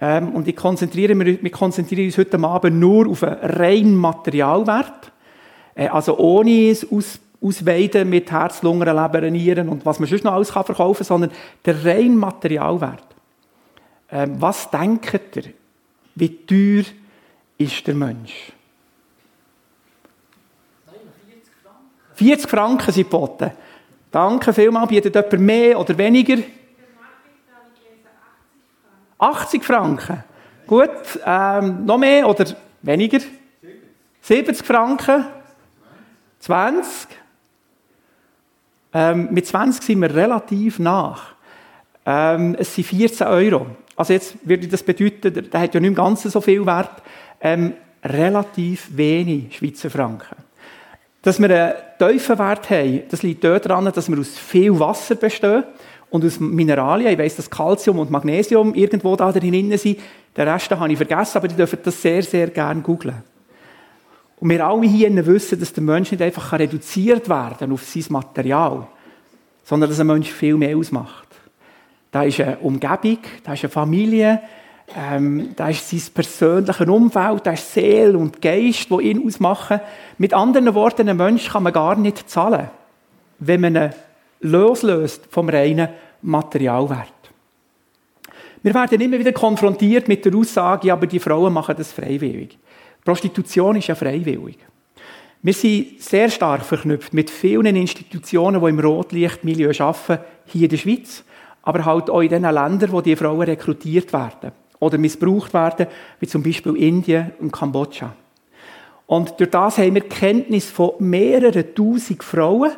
Ähm, 0.00 0.32
und 0.34 0.46
ich 0.46 0.56
konzentriere 0.56 1.14
mich, 1.14 1.42
wir 1.42 1.50
konzentrieren 1.50 2.06
uns 2.06 2.18
heute 2.18 2.38
Abend 2.38 2.78
nur 2.78 3.08
auf 3.08 3.22
einen 3.22 3.38
reinen 3.38 3.96
Materialwert. 3.96 5.12
Äh, 5.74 5.88
also 5.88 6.18
ohne 6.18 6.70
es 6.70 6.90
aus, 6.90 7.20
ausweiden 7.40 8.08
mit 8.08 8.30
Herz, 8.30 8.62
Lungen, 8.62 8.86
Leber, 8.86 9.20
Nieren 9.30 9.68
und 9.68 9.86
was 9.86 9.98
man 10.00 10.08
sonst 10.08 10.24
noch 10.24 10.32
alles 10.32 10.52
kann 10.52 10.64
verkaufen 10.64 10.98
kann, 10.98 11.06
sondern 11.06 11.30
der 11.64 11.84
reine 11.84 12.16
Materialwert. 12.16 13.04
Ähm, 14.10 14.40
was 14.40 14.70
denkt 14.70 15.36
ihr? 15.36 15.52
Wie 16.14 16.46
teuer 16.46 16.84
ist 17.58 17.86
der 17.86 17.94
Mensch? 17.94 18.52
40 22.14 22.50
Franken 22.50 22.92
sind 22.92 23.08
geboten. 23.08 23.52
Danke 24.10 24.52
vielmals. 24.52 24.88
Bietet 24.88 25.14
jemand 25.14 25.40
mehr 25.40 25.78
oder 25.78 25.96
weniger? 25.96 26.38
80 29.18 29.62
Franken. 29.62 30.24
Gut. 30.66 30.90
Ähm, 31.24 31.84
noch 31.84 31.98
mehr 31.98 32.28
oder 32.28 32.44
weniger? 32.82 33.20
70 34.20 34.66
Franken. 34.66 35.26
20. 36.40 37.08
Ähm, 38.98 39.28
mit 39.30 39.46
20 39.46 39.84
sind 39.84 40.00
wir 40.00 40.12
relativ 40.12 40.80
nach. 40.80 41.34
Ähm, 42.04 42.56
es 42.58 42.74
sind 42.74 42.84
14 42.84 43.28
Euro. 43.28 43.66
Also 43.94 44.12
jetzt 44.12 44.36
würde 44.42 44.66
das 44.66 44.82
bedeuten, 44.82 45.48
der 45.52 45.60
hat 45.60 45.72
ja 45.72 45.78
nicht 45.78 45.90
im 45.90 45.94
Ganzen 45.94 46.32
so 46.32 46.40
viel 46.40 46.66
Wert. 46.66 47.00
Ähm, 47.40 47.74
relativ 48.04 48.88
wenig 48.96 49.56
Schweizer 49.56 49.88
Franken. 49.88 50.34
Dass 51.22 51.38
wir 51.38 51.48
einen 51.48 51.74
tiefen 52.12 52.38
Wert 52.40 52.70
haben, 52.70 53.02
das 53.08 53.22
liegt 53.22 53.44
daran, 53.44 53.84
dass 53.84 54.10
wir 54.10 54.18
aus 54.18 54.36
viel 54.36 54.76
Wasser 54.80 55.14
bestehen 55.14 55.62
und 56.10 56.24
aus 56.24 56.40
Mineralien. 56.40 57.12
Ich 57.12 57.18
weiss, 57.18 57.36
dass 57.36 57.48
Calcium 57.48 58.00
und 58.00 58.10
Magnesium 58.10 58.74
irgendwo 58.74 59.14
da 59.14 59.30
drin 59.30 59.78
sind. 59.78 60.00
Den 60.36 60.48
Rest 60.48 60.72
habe 60.72 60.90
ich 60.90 60.96
vergessen, 60.96 61.38
aber 61.38 61.46
die 61.46 61.54
dürfen 61.54 61.78
das 61.84 62.02
sehr, 62.02 62.22
sehr 62.24 62.48
gerne 62.48 62.82
googeln. 62.82 63.22
Und 64.40 64.50
wir 64.50 64.64
alle 64.64 64.86
hier 64.86 65.26
wissen, 65.26 65.58
dass 65.58 65.72
der 65.72 65.82
Mensch 65.82 66.12
nicht 66.12 66.22
einfach 66.22 66.52
reduziert 66.52 67.28
werden 67.28 67.72
auf 67.72 67.82
sein 67.82 68.04
Material, 68.10 68.86
sondern 69.64 69.90
dass 69.90 70.00
ein 70.00 70.06
Mensch 70.06 70.30
viel 70.30 70.56
mehr 70.56 70.76
ausmacht. 70.76 71.26
Da 72.10 72.22
ist 72.22 72.40
eine 72.40 72.58
Umgebung, 72.58 73.18
da 73.44 73.52
ist 73.52 73.64
eine 73.64 73.70
Familie, 73.70 74.40
ähm, 74.96 75.50
da 75.56 75.68
ist 75.68 75.90
sein 75.90 76.02
persönliches 76.14 76.88
Umfeld, 76.88 77.46
da 77.46 77.52
ist 77.52 77.74
Seele 77.74 78.16
und 78.16 78.40
Geist, 78.40 78.88
die 78.90 79.02
ihn 79.02 79.26
ausmachen. 79.26 79.80
Mit 80.16 80.32
anderen 80.32 80.74
Worten, 80.74 81.08
einen 81.08 81.18
Mensch 81.18 81.48
kann 81.48 81.64
man 81.64 81.72
gar 81.72 81.96
nicht 81.96 82.30
zahlen, 82.30 82.70
wenn 83.40 83.60
man 83.60 83.76
ihn 83.76 83.90
loslöst 84.40 85.26
vom 85.30 85.48
reinen 85.48 85.88
Materialwert. 86.22 87.12
Wir 88.62 88.74
werden 88.74 89.00
immer 89.00 89.18
wieder 89.18 89.32
konfrontiert 89.32 90.08
mit 90.08 90.24
der 90.24 90.34
Aussage, 90.34 90.92
aber 90.92 91.06
die 91.06 91.20
Frauen 91.20 91.52
machen 91.52 91.74
das 91.76 91.92
freiwillig. 91.92 92.58
Prostitution 93.04 93.76
ist 93.76 93.88
ja 93.88 93.94
freiwillig. 93.94 94.58
Wir 95.40 95.52
sind 95.52 96.02
sehr 96.02 96.28
stark 96.30 96.64
verknüpft 96.64 97.14
mit 97.14 97.30
vielen 97.30 97.76
Institutionen, 97.76 98.60
die 98.60 98.68
im 98.68 98.80
Rotlichtmilieu 98.80 99.72
arbeiten, 99.78 100.24
hier 100.46 100.64
in 100.64 100.68
der 100.68 100.76
Schweiz, 100.76 101.22
aber 101.62 101.84
halt 101.84 102.10
auch 102.10 102.20
in 102.20 102.28
den 102.28 102.42
Ländern, 102.42 102.90
wo 102.90 103.00
die 103.00 103.14
Frauen 103.14 103.42
rekrutiert 103.42 104.12
werden 104.12 104.52
oder 104.80 104.98
missbraucht 104.98 105.54
werden, 105.54 105.86
wie 106.18 106.26
zum 106.26 106.42
Beispiel 106.42 106.76
Indien 106.76 107.32
und 107.38 107.52
Kambodscha. 107.52 108.14
Und 109.06 109.38
durch 109.38 109.50
das 109.50 109.78
haben 109.78 109.94
wir 109.94 110.02
Kenntnis 110.02 110.70
von 110.70 110.92
mehreren 110.98 111.74
tausend 111.74 112.22
Frauen. 112.22 112.72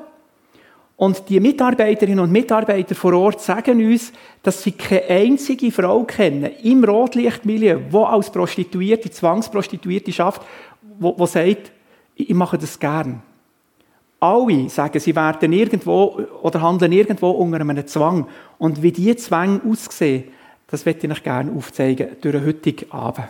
Und 1.00 1.30
die 1.30 1.40
Mitarbeiterinnen 1.40 2.20
und 2.20 2.30
Mitarbeiter 2.30 2.94
vor 2.94 3.14
Ort 3.14 3.40
sagen 3.40 3.82
uns, 3.82 4.12
dass 4.42 4.62
sie 4.62 4.72
keine 4.72 5.04
einzige 5.08 5.72
Frau 5.72 6.04
kennen 6.04 6.50
im 6.62 6.84
Rotlichtmilieu, 6.84 7.78
die 7.90 7.96
als 7.96 8.30
Prostituierte, 8.30 9.08
Zwangsprostituierte 9.08 10.12
schafft, 10.12 10.42
wo 10.98 11.24
sagt, 11.24 11.72
ich 12.16 12.34
mache 12.34 12.58
das 12.58 12.78
gern. 12.78 13.22
Alle 14.20 14.68
sagen, 14.68 15.00
sie 15.00 15.16
werden 15.16 15.54
irgendwo 15.54 16.20
oder 16.42 16.60
handeln 16.60 16.92
irgendwo 16.92 17.30
unter 17.30 17.60
einem 17.62 17.86
Zwang. 17.86 18.26
Und 18.58 18.82
wie 18.82 18.92
diese 18.92 19.16
Zwänge 19.16 19.62
aussehen, 19.66 20.24
das 20.66 20.84
möchte 20.84 21.06
ich 21.06 21.12
euch 21.14 21.22
gerne 21.22 21.50
aufzeigen 21.50 22.08
durch 22.20 22.34
den 22.34 22.44
heutigen 22.44 22.92
Abend. 22.92 23.28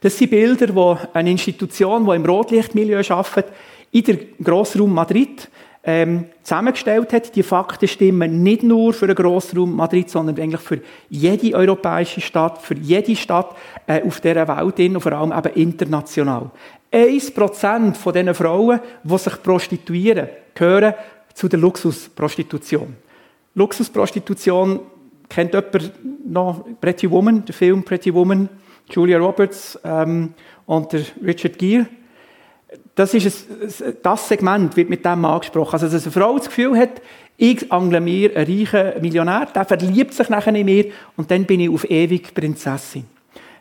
Das 0.00 0.18
sind 0.18 0.30
Bilder, 0.30 0.66
die 0.66 1.16
eine 1.16 1.30
Institution, 1.30 2.04
die 2.04 2.16
im 2.16 2.26
Rotlichtmilieu 2.26 3.00
arbeitet, 3.10 3.52
in 3.92 4.02
der 4.02 4.16
Grossraum 4.42 4.92
Madrid 4.92 5.48
ähm, 5.84 6.26
zusammengestellt 6.42 7.12
hat. 7.12 7.34
Die 7.34 7.42
Fakten 7.42 7.88
stimmen 7.88 8.42
nicht 8.42 8.62
nur 8.62 8.92
für 8.92 9.06
den 9.06 9.16
Grossraum 9.16 9.74
Madrid, 9.74 10.08
sondern 10.10 10.38
eigentlich 10.38 10.60
für 10.60 10.80
jede 11.08 11.56
europäische 11.56 12.20
Stadt, 12.20 12.62
für 12.62 12.74
jede 12.74 13.16
Stadt 13.16 13.56
äh, 13.86 14.02
auf 14.02 14.20
dieser 14.20 14.48
Welt 14.48 14.78
und 14.78 15.00
vor 15.00 15.12
allem 15.12 15.32
eben 15.32 15.54
international. 15.54 16.50
1% 16.92 17.94
von 17.94 18.12
diesen 18.12 18.34
Frauen, 18.34 18.80
die 19.02 19.18
sich 19.18 19.42
prostituieren, 19.42 20.28
gehören 20.54 20.94
zu 21.34 21.48
der 21.48 21.58
Luxusprostitution. 21.58 22.96
Luxusprostitution 23.54 24.80
Kennt 25.32 25.54
jemand 25.54 25.92
noch 26.30 26.62
Pretty 26.78 27.10
Woman, 27.10 27.42
den 27.42 27.54
Film 27.54 27.82
Pretty 27.82 28.12
Woman? 28.12 28.50
Julia 28.90 29.16
Roberts 29.16 29.78
ähm, 29.82 30.34
und 30.66 30.92
der 30.92 31.04
Richard 31.24 31.58
Gere. 31.58 31.86
Das, 32.94 33.14
ist 33.14 33.48
ein, 33.48 33.96
das 34.02 34.28
Segment 34.28 34.76
wird 34.76 34.90
mit 34.90 35.04
dem 35.04 35.24
angesprochen. 35.24 35.74
Also, 35.74 35.88
dass 35.88 36.04
eine 36.04 36.12
Frau 36.12 36.36
das 36.36 36.46
Gefühl 36.46 36.76
hat, 36.76 37.00
ich 37.36 37.72
angle 37.72 38.00
mir 38.00 38.36
einen 38.36 38.46
reichen 38.46 39.00
Millionär, 39.00 39.46
der 39.54 39.64
verliebt 39.64 40.14
sich 40.14 40.28
nachher 40.28 40.54
in 40.54 40.66
mir 40.66 40.86
und 41.16 41.30
dann 41.30 41.44
bin 41.44 41.60
ich 41.60 41.70
auf 41.70 41.88
ewig 41.90 42.34
Prinzessin. 42.34 43.04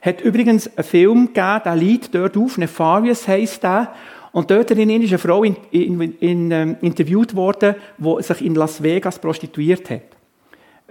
Hat 0.01 0.21
übrigens 0.21 0.67
einen 0.75 0.83
Film 0.83 1.27
gegeben, 1.27 1.61
der 1.63 1.75
liegt 1.75 2.15
dort 2.15 2.35
auf, 2.35 2.57
Nefarious 2.57 3.27
heisst 3.27 3.63
der. 3.63 3.93
Und 4.31 4.49
dort 4.49 4.69
drin 4.69 4.89
ist 4.89 5.09
eine 5.09 5.17
Frau 5.19 5.43
in, 5.43 5.55
in, 5.71 6.01
in, 6.19 6.51
ähm, 6.51 6.77
interviewt 6.81 7.35
worden, 7.35 7.75
die 7.97 8.23
sich 8.23 8.45
in 8.45 8.55
Las 8.55 8.81
Vegas 8.81 9.19
prostituiert 9.19 9.89
hat. 9.89 10.01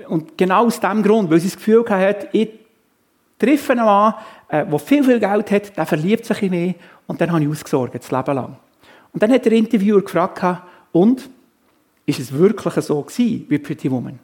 Und 0.09 0.37
genau 0.37 0.67
aus 0.67 0.81
diesem 0.81 1.03
Grund, 1.03 1.31
weil 1.31 1.41
sie 1.41 1.49
das 1.49 1.57
Gefühl 1.57 1.85
hat, 1.89 2.29
ich 2.33 2.50
treffe 3.39 3.73
einen 3.73 3.85
Mann, 3.85 4.15
der 4.50 4.73
äh, 4.73 4.78
viel, 4.78 5.04
viel 5.04 5.21
Geld 5.21 5.50
hat, 5.50 5.76
der 5.76 5.87
verliebt 5.87 6.25
sich 6.25 6.42
in 6.42 6.50
mich 6.50 6.75
und 7.07 7.21
dann 7.21 7.30
habe 7.30 7.42
ich 7.42 7.49
ausgesorgt, 7.49 7.95
das 7.95 8.11
Leben 8.11 8.35
lang. 8.35 8.57
Und 9.12 9.23
dann 9.23 9.33
hat 9.33 9.45
der 9.45 9.52
Interviewer 9.52 10.02
gefragt, 10.02 10.62
und, 10.92 11.28
ist 12.07 12.19
es 12.19 12.33
wirklich 12.33 12.75
so 12.85 13.00
gewesen, 13.02 13.47
wie 13.49 13.59
Pretty 13.59 13.90
Woman? 13.90 14.19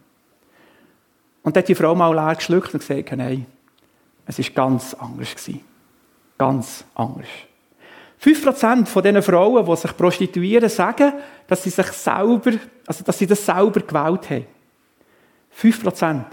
Und 1.43 1.55
dann 1.55 1.63
hat 1.63 1.69
die 1.69 1.75
Frau 1.77 1.95
mal 1.95 2.13
leer 2.13 2.35
geschluckt 2.35 2.75
und 2.75 2.81
gesagt, 2.81 3.13
nein, 3.17 3.47
es 4.27 4.39
war 4.39 4.47
ganz 4.53 4.95
anders. 4.95 5.35
Gewesen. 5.35 5.61
Ganz 6.37 6.85
anders. 6.95 7.29
5% 8.21 8.87
von 8.87 9.03
diesen 9.03 9.23
Frauen, 9.23 9.65
die 9.65 9.77
sich 9.77 9.97
prostituieren, 9.97 10.69
sagen, 10.69 11.13
dass 11.47 11.63
sie 11.63 11.71
sich 11.71 11.87
selber, 11.87 12.53
also 12.87 13.05
dass 13.05 13.19
sie 13.19 13.27
das 13.27 13.45
selber 13.47 13.81
gewählt 13.81 14.31
haben. 14.31 14.47
5%. 15.61 16.25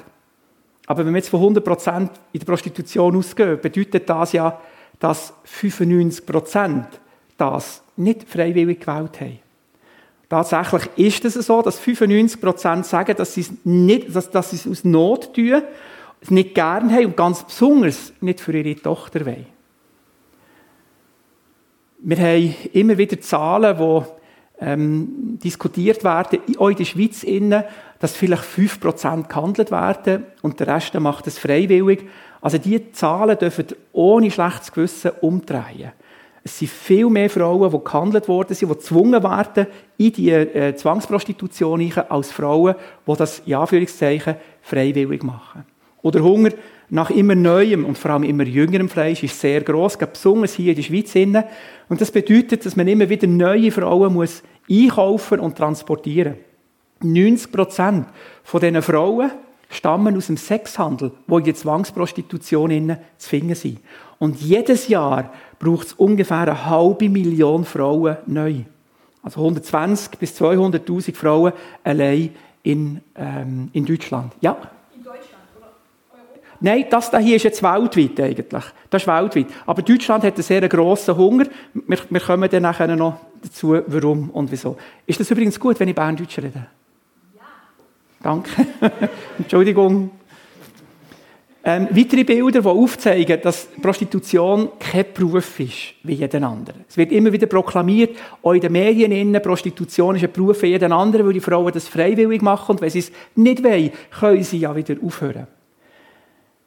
Aber 0.86 1.06
wenn 1.06 1.14
wir 1.14 1.20
jetzt 1.20 1.30
von 1.30 1.56
100% 1.56 2.10
in 2.34 2.40
der 2.40 2.46
Prostitution 2.46 3.16
ausgehen, 3.16 3.60
bedeutet 3.62 4.10
das 4.10 4.34
ja, 4.34 4.60
dass 5.00 5.34
95% 5.46 6.86
das 7.38 7.84
nicht 7.96 8.28
freiwillig 8.28 8.82
gewählt 8.82 9.20
haben. 9.22 9.40
Tatsächlich 10.30 10.90
ist 10.96 11.26
es 11.26 11.46
so, 11.46 11.62
dass 11.62 11.80
95% 11.80 12.84
sagen, 12.84 13.16
dass 13.16 13.34
sie 13.34 13.42
es, 13.42 13.54
nicht, 13.64 14.16
dass, 14.16 14.32
dass 14.32 14.50
sie 14.50 14.56
es 14.56 14.68
aus 14.68 14.84
Not 14.84 15.34
tun, 15.34 15.62
es 16.22 16.32
nicht 16.32 16.56
gern 16.56 16.92
haben 16.92 17.06
und 17.06 17.18
ganz 17.18 17.44
besonders 17.44 18.14
nicht 18.22 18.40
für 18.40 18.54
ihre 18.54 18.82
Tochter 18.82 19.26
wollen. 19.26 19.46
Wir 22.00 22.18
haben 22.18 22.56
immer 22.74 22.98
wieder 22.98 23.20
Zahlen, 23.22 23.78
die 23.78 24.06
ähm, 24.60 25.40
diskutiert 25.44 26.04
werden, 26.04 26.40
auch 26.58 26.70
in 26.70 26.78
der 26.78 26.86
Schweiz, 26.86 27.24
innen, 27.24 27.64
dass 28.04 28.18
vielleicht 28.18 28.44
5% 28.44 29.30
gehandelt 29.30 29.72
werden 29.72 30.26
und 30.42 30.60
der 30.60 30.68
Rest 30.68 30.94
macht 31.00 31.26
es 31.26 31.40
freiwillig. 31.40 32.04
Also 32.42 32.58
diese 32.58 32.92
Zahlen 32.92 33.38
dürfen 33.38 33.68
ohne 33.94 34.30
schlechtes 34.30 34.74
Gewissen 34.74 35.12
umdrehen. 35.22 35.94
Es 36.44 36.60
sind 36.60 36.70
viel 36.70 37.10
mehr 37.10 37.30
Frauen, 37.30 37.72
die 37.72 37.82
gehandelt 37.82 38.28
worden 38.28 38.56
sind, 38.56 38.70
die 38.70 38.76
gezwungen 38.76 39.24
werden 39.24 39.68
in 39.96 40.12
die 40.12 40.32
äh, 40.32 40.76
Zwangsprostitution 40.76 41.94
als 42.10 42.34
Frauen, 42.34 42.76
die 43.08 43.14
das, 43.16 43.40
in 43.46 43.56
Anführungszeichen, 43.56 44.36
freiwillig 44.62 45.24
machen. 45.24 45.64
Oder 46.02 46.22
Hunger 46.24 46.50
nach 46.90 47.10
immer 47.10 47.36
neuem 47.36 47.86
und 47.86 47.98
vor 47.98 48.12
allem 48.12 48.24
immer 48.24 48.44
jüngerem 48.44 48.90
Fleisch 48.90 49.24
ist 49.24 49.40
sehr 49.40 49.62
gross, 49.62 49.96
besonders 49.96 50.56
hier 50.56 50.72
in 50.72 50.76
der 50.76 50.84
Schweiz. 50.84 51.16
Und 51.88 52.02
das 52.02 52.12
bedeutet, 52.12 52.66
dass 52.66 52.76
man 52.76 52.90
immer 52.90 53.08
wieder 53.08 53.28
neue 53.28 53.72
Frauen 53.72 54.14
muss 54.14 54.44
einkaufen 54.70 55.40
und 55.40 55.58
transportieren. 55.58 56.36
90 57.04 57.52
Prozent 57.52 58.08
von 58.44 58.62
diesen 58.62 58.82
Frauen 58.82 59.32
stammen 59.70 60.16
aus 60.16 60.28
dem 60.28 60.38
Sexhandel, 60.38 61.12
wo 61.28 61.40
in 61.40 61.46
der 61.46 61.56
Zwangsprostitution 61.56 62.98
zu 63.18 63.30
finden 63.30 63.56
sind. 63.56 63.80
Und 64.20 64.40
jedes 64.42 64.88
Jahr 64.88 65.34
braucht 65.60 65.88
es 65.88 65.94
ungefähr 65.94 66.40
eine 66.40 66.66
halbe 66.66 67.10
Million 67.10 67.66
Frauen 67.66 68.18
neu. 68.26 68.62
Also 69.24 69.40
120 69.40 70.18
bis 70.20 70.40
200.000 70.40 71.16
Frauen 71.16 71.54
allein 71.84 72.30
in, 72.62 73.02
ähm, 73.16 73.70
in 73.74 73.86
Deutschland. 73.86 74.34
Ja? 74.42 74.58
Nein, 76.60 76.86
das 76.90 77.12
hier 77.18 77.36
ist 77.36 77.44
jetzt 77.44 77.62
weltweit 77.62 78.20
eigentlich. 78.22 78.64
Das 78.90 79.02
ist 79.02 79.08
weltweit. 79.08 79.48
Aber 79.66 79.82
Deutschland 79.82 80.24
hat 80.24 80.36
einen 80.36 80.44
sehr 80.44 80.68
grossen 80.70 81.18
Hunger. 81.18 81.46
Wir, 81.74 81.98
wir 82.10 82.20
kommen 82.22 82.50
dann 82.50 82.64
nachher 82.64 82.96
noch 82.96 83.18
dazu, 83.42 83.82
warum 83.88 84.30
und 84.30 84.50
wieso. 84.50 84.78
Ist 85.06 85.20
das 85.20 85.30
übrigens 85.30 85.60
gut, 85.60 85.78
wenn 85.82 85.90
ich 85.90 85.96
Berndeutsch 85.96 86.38
rede? 86.38 86.68
Danke. 88.24 88.66
Entschuldigung. 89.38 90.10
Ähm, 91.66 91.88
weitere 91.92 92.24
Bilder, 92.24 92.62
die 92.62 92.68
aufzeigen, 92.68 93.40
dass 93.42 93.68
Prostitution 93.82 94.70
kein 94.80 95.06
Beruf 95.14 95.60
ist, 95.62 95.94
wie 96.04 96.14
jeden 96.14 96.44
anderen. 96.44 96.84
Es 96.90 96.98
wird 96.98 97.12
immer 97.14 97.32
wieder 97.32 97.48
proklamiert, 97.48 98.18
auch 98.42 98.52
in 98.52 98.60
den 98.60 98.72
Medien, 98.72 99.14
innen, 99.14 99.42
Prostitution 99.42 100.18
ist 100.18 100.24
ein 100.24 100.32
Beruf 100.32 100.62
wie 100.62 100.68
jeden 100.68 100.92
anderen, 100.92 101.26
weil 101.26 101.34
die 101.34 101.40
Frauen 101.40 101.72
das 101.72 101.88
freiwillig 101.88 102.42
machen 102.42 102.72
und 102.72 102.82
wenn 102.82 102.90
sie 102.90 103.00
es 103.00 103.12
nicht 103.36 103.64
wollen, 103.64 103.92
können 104.20 104.44
sie 104.44 104.58
ja 104.58 104.76
wieder 104.76 104.96
aufhören. 105.02 105.48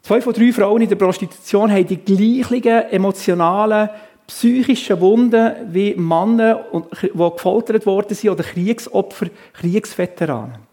Zwei 0.01 0.21
von 0.23 0.33
drei 0.33 0.53
Frauen 0.53 0.83
in 0.83 0.89
der 0.89 0.97
Prostitution 0.97 1.71
haben 1.71 1.87
die 1.87 1.99
gleichen 1.99 2.91
emotionalen, 2.91 3.91
psychischen 4.27 5.01
Wunden 5.01 5.53
wie 5.73 5.95
Männer, 5.95 6.65
die 6.73 7.09
gefoltert 7.09 7.85
worden 7.85 8.15
sind 8.15 8.31
oder 8.31 8.45
Kriegsopfer, 8.45 9.27
Kriegsveteranen. 9.53 10.66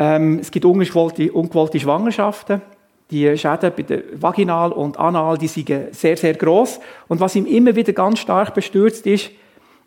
Ähm, 0.00 0.38
es 0.38 0.50
gibt 0.50 0.64
ungewollte, 0.64 1.30
ungewollte 1.30 1.78
Schwangerschaften. 1.78 2.62
Die 3.10 3.36
Schäden 3.36 3.72
bei 3.76 3.82
der 3.82 4.02
Vaginal 4.14 4.72
und 4.72 4.98
Anal, 4.98 5.36
die 5.36 5.46
sind 5.46 5.94
sehr, 5.94 6.16
sehr 6.16 6.34
groß. 6.34 6.80
Und 7.08 7.20
was 7.20 7.36
ihm 7.36 7.44
immer 7.44 7.76
wieder 7.76 7.92
ganz 7.92 8.18
stark 8.20 8.54
bestürzt 8.54 9.06
ist, 9.06 9.30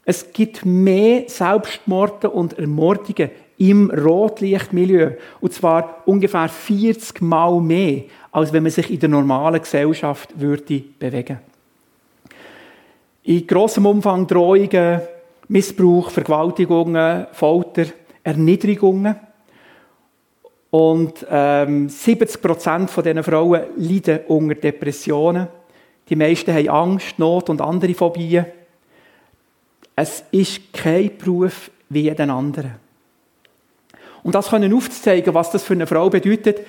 es 0.05 0.31
gibt 0.31 0.65
mehr 0.65 1.23
Selbstmorde 1.27 2.29
und 2.29 2.59
Ermordungen 2.59 3.31
im 3.57 3.89
Rotlichtmilieu. 3.89 5.11
Und 5.41 5.53
zwar 5.53 6.03
ungefähr 6.05 6.47
40 6.47 7.21
Mal 7.21 7.59
mehr, 7.61 8.03
als 8.31 8.53
wenn 8.53 8.63
man 8.63 8.71
sich 8.71 8.91
in 8.91 8.99
der 8.99 9.09
normalen 9.09 9.61
Gesellschaft 9.61 10.39
würde 10.39 10.83
bewegen 10.99 11.39
In 13.23 13.47
grossem 13.47 13.85
Umfang 13.85 14.27
Drohungen, 14.27 15.01
Missbrauch, 15.47 16.11
Vergewaltigungen, 16.11 17.27
Folter, 17.31 17.85
Erniedrigungen. 18.23 19.15
Und 20.73 21.23
ähm, 21.29 21.87
70 21.87 22.41
Prozent 22.41 22.89
von 22.89 23.03
diesen 23.03 23.23
Frauen 23.23 23.61
leiden 23.77 24.21
unter 24.27 24.55
Depressionen. 24.55 25.47
Die 26.09 26.15
meisten 26.15 26.51
haben 26.51 26.67
Angst, 26.67 27.19
Not 27.19 27.51
und 27.51 27.61
andere 27.61 27.93
Phobien. 27.93 28.47
Es 29.95 30.23
ist 30.31 30.73
kein 30.73 31.15
Beruf 31.15 31.69
wie 31.89 32.01
jeden 32.01 32.31
anderen. 32.31 32.71
Und 34.23 34.33
das 34.33 34.49
können 34.49 34.73
aufzuzeigen, 34.73 35.35
was 35.35 35.51
das 35.51 35.63
für 35.63 35.73
eine 35.73 35.85
Frau 35.85 36.09
bedeutet, 36.09 36.61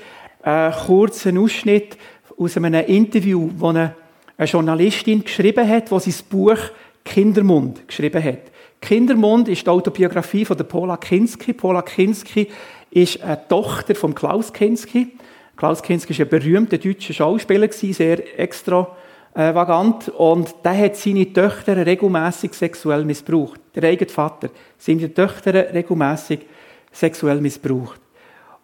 einen 0.42 0.74
kurzen 0.74 1.38
Ausschnitt 1.38 1.96
aus 2.36 2.58
einem 2.58 2.74
Interview, 2.74 3.48
das 3.58 3.68
eine, 3.70 3.94
Journalistin 4.40 5.24
geschrieben 5.24 5.66
hat, 5.66 5.88
sie 5.88 6.10
das 6.10 6.22
Buch 6.22 6.58
Kindermund 7.02 7.88
geschrieben 7.88 8.22
hat. 8.22 8.50
Kindermund 8.82 9.48
ist 9.48 9.66
die 9.66 9.70
Autobiografie 9.70 10.44
von 10.44 10.58
der 10.58 10.64
Paula 10.64 10.98
Kinski. 10.98 11.54
Paula 11.54 11.80
Kinski 11.80 12.48
ist 12.94 13.22
eine 13.22 13.46
Tochter 13.48 13.94
von 13.94 14.14
Klaus 14.14 14.52
Kinski. 14.52 15.08
Klaus 15.56 15.82
Kinski 15.82 16.16
war 16.16 16.26
ein 16.26 16.30
berühmter 16.30 16.78
deutscher 16.78 17.12
Schauspieler, 17.12 17.68
sehr 17.70 18.38
extravagant. 18.38 20.08
Und 20.10 20.54
der 20.64 20.78
hat 20.78 20.96
seine 20.96 21.32
Töchter 21.32 21.84
regelmäßig 21.84 22.54
sexuell 22.54 23.04
missbraucht. 23.04 23.60
Der 23.74 23.82
eigene 23.84 24.08
Vater. 24.08 24.48
Seine 24.78 25.12
Töchter 25.12 25.74
regelmäßig 25.74 26.40
sexuell 26.92 27.40
missbraucht. 27.40 28.00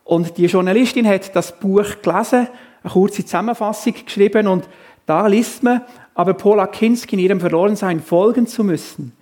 Und 0.04 0.36
die 0.36 0.46
Journalistin 0.46 1.08
hat 1.08 1.34
das 1.34 1.58
Buch 1.58 2.00
gelesen, 2.00 2.48
eine 2.82 2.92
kurze 2.92 3.24
Zusammenfassung 3.24 3.94
geschrieben 4.04 4.46
und 4.46 4.68
da 5.06 5.26
liest 5.26 5.62
man, 5.62 5.82
aber 6.14 6.34
Paula 6.34 6.66
Kinski 6.66 7.16
in 7.16 7.22
ihrem 7.22 7.40
Verlorensein 7.40 8.00
folgen 8.00 8.46
zu 8.46 8.62
müssen. 8.64 9.12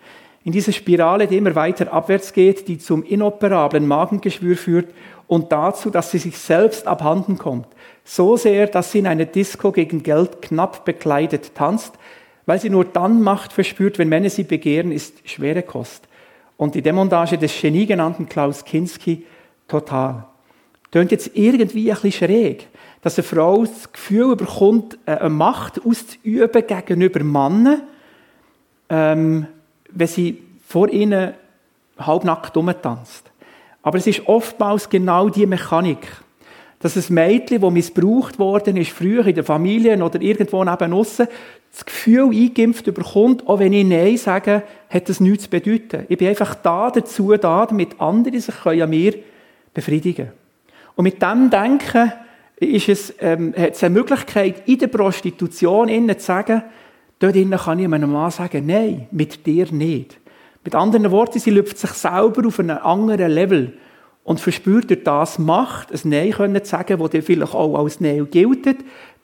In 0.49 0.53
dieser 0.53 0.73
Spirale, 0.73 1.27
die 1.27 1.37
immer 1.37 1.55
weiter 1.55 1.93
abwärts 1.93 2.33
geht, 2.33 2.69
die 2.69 2.79
zum 2.79 3.05
inoperablen 3.05 3.87
Magengeschwür 3.87 4.57
führt 4.57 4.95
und 5.27 5.53
dazu, 5.53 5.91
dass 5.91 6.11
sie 6.11 6.17
sich 6.17 6.39
selbst 6.39 6.87
abhanden 6.87 7.37
kommt. 7.37 7.67
So 8.03 8.39
sehr, 8.39 8.67
dass 8.67 8.91
sie 8.91 9.01
in 9.01 9.07
einer 9.07 9.27
Disco 9.27 9.73
gegen 9.73 10.03
Geld 10.03 10.41
knapp 10.41 10.87
bekleidet 10.87 11.55
tanzt, 11.55 11.93
weil 12.47 12.59
sie 12.59 12.71
nur 12.71 12.87
dann 12.87 13.21
Macht 13.21 13.53
verspürt, 13.53 13.99
wenn 13.99 14.09
Männer 14.09 14.31
sie 14.31 14.45
begehren, 14.45 14.91
ist 14.91 15.29
schwere 15.29 15.63
Kost 15.63 16.09
und 16.57 16.75
die 16.75 16.81
Demontage 16.81 17.37
des 17.37 17.61
Genie 17.61 17.85
genannten 17.85 18.27
Klaus 18.27 18.65
Kinski 18.65 19.27
total. 19.69 20.25
Tönt 20.91 21.13
jetzt 21.13 21.33
irgendwie 21.35 21.93
ein 21.93 22.01
bisschen 22.01 22.27
schräg, 22.27 22.69
dass 23.03 23.19
eine 23.19 23.25
Frau 23.25 23.67
das 23.67 23.93
Gefühl 23.93 24.35
bekommt, 24.35 24.97
äh, 25.05 25.11
eine 25.11 25.29
Macht 25.29 25.79
auszuüben 25.85 26.67
gegenüber 26.67 27.23
Männern, 27.23 27.83
ähm, 28.89 29.47
wenn 29.91 30.07
sie 30.07 30.43
vor 30.67 30.89
ihnen 30.89 31.35
halbnackt 31.99 32.57
rumtanzt. 32.57 33.31
Aber 33.83 33.99
es 33.99 34.07
ist 34.07 34.27
oftmals 34.27 34.89
genau 34.89 35.29
die 35.29 35.47
Mechanik, 35.47 36.07
dass 36.81 36.97
ein 36.97 37.15
Mädchen, 37.15 37.61
das 37.61 37.73
missbraucht 37.73 38.39
worden 38.39 38.77
ist, 38.77 38.91
früher 38.91 39.27
in 39.27 39.35
der 39.35 39.45
Familie 39.45 40.03
oder 40.03 40.21
irgendwo 40.21 40.63
neben 40.63 40.93
uns, 40.93 41.17
das 41.17 41.85
Gefühl 41.85 42.31
eingeimpft 42.31 42.85
bekommt, 42.85 43.47
auch 43.47 43.59
wenn 43.59 43.73
ich 43.73 43.85
Nein 43.85 44.17
sage, 44.17 44.63
hat 44.89 45.09
das 45.09 45.21
nichts 45.21 45.45
zu 45.45 45.51
bedeuten. 45.51 46.07
Ich 46.09 46.19
bin 46.19 46.29
einfach 46.29 46.55
da 46.55 46.91
dazu 46.91 47.37
da, 47.37 47.67
damit 47.67 48.01
andere 48.01 48.41
sich 48.41 48.55
an 48.65 48.91
mir 48.91 49.15
befriedigen 49.75 50.27
können. 50.27 50.39
Und 50.97 51.05
mit 51.05 51.23
diesem 51.23 51.51
Denken 51.51 52.13
ist 52.57 52.89
es, 52.89 53.15
ähm, 53.21 53.55
hat 53.57 53.75
es 53.75 53.85
eine 53.85 53.95
Möglichkeit, 53.95 54.67
in 54.67 54.79
der 54.79 54.89
Prostitution 54.89 55.89
innen 55.89 56.19
zu 56.19 56.25
sagen, 56.25 56.63
dort 57.19 57.37
innen 57.37 57.59
kann 57.59 57.79
ich 57.79 57.87
einem 57.87 58.13
Mann 58.13 58.31
sagen, 58.31 58.67
nein, 58.67 59.09
mit 59.11 59.47
dir 59.47 59.71
nicht. 59.73 60.19
Mit 60.65 60.75
anderen 60.75 61.11
Worten, 61.11 61.39
sie 61.39 61.51
lüpft 61.51 61.79
sich 61.79 61.91
selber 61.91 62.47
auf 62.47 62.59
einen 62.61 62.79
anderen 62.79 63.31
Level 63.31 63.79
und 64.25 64.41
verspürt 64.41 64.91
durch 64.91 65.05
das 65.05 65.39
Macht, 65.39 65.93
ein 65.93 66.11
Nein 66.11 66.33
können 66.33 66.63
zu 66.63 66.71
sagen, 66.71 66.99
das 66.99 67.25
vielleicht 67.25 67.55
auch 67.55 67.79
als 67.79 68.01
Nein 68.01 68.29
gilt, 68.31 68.67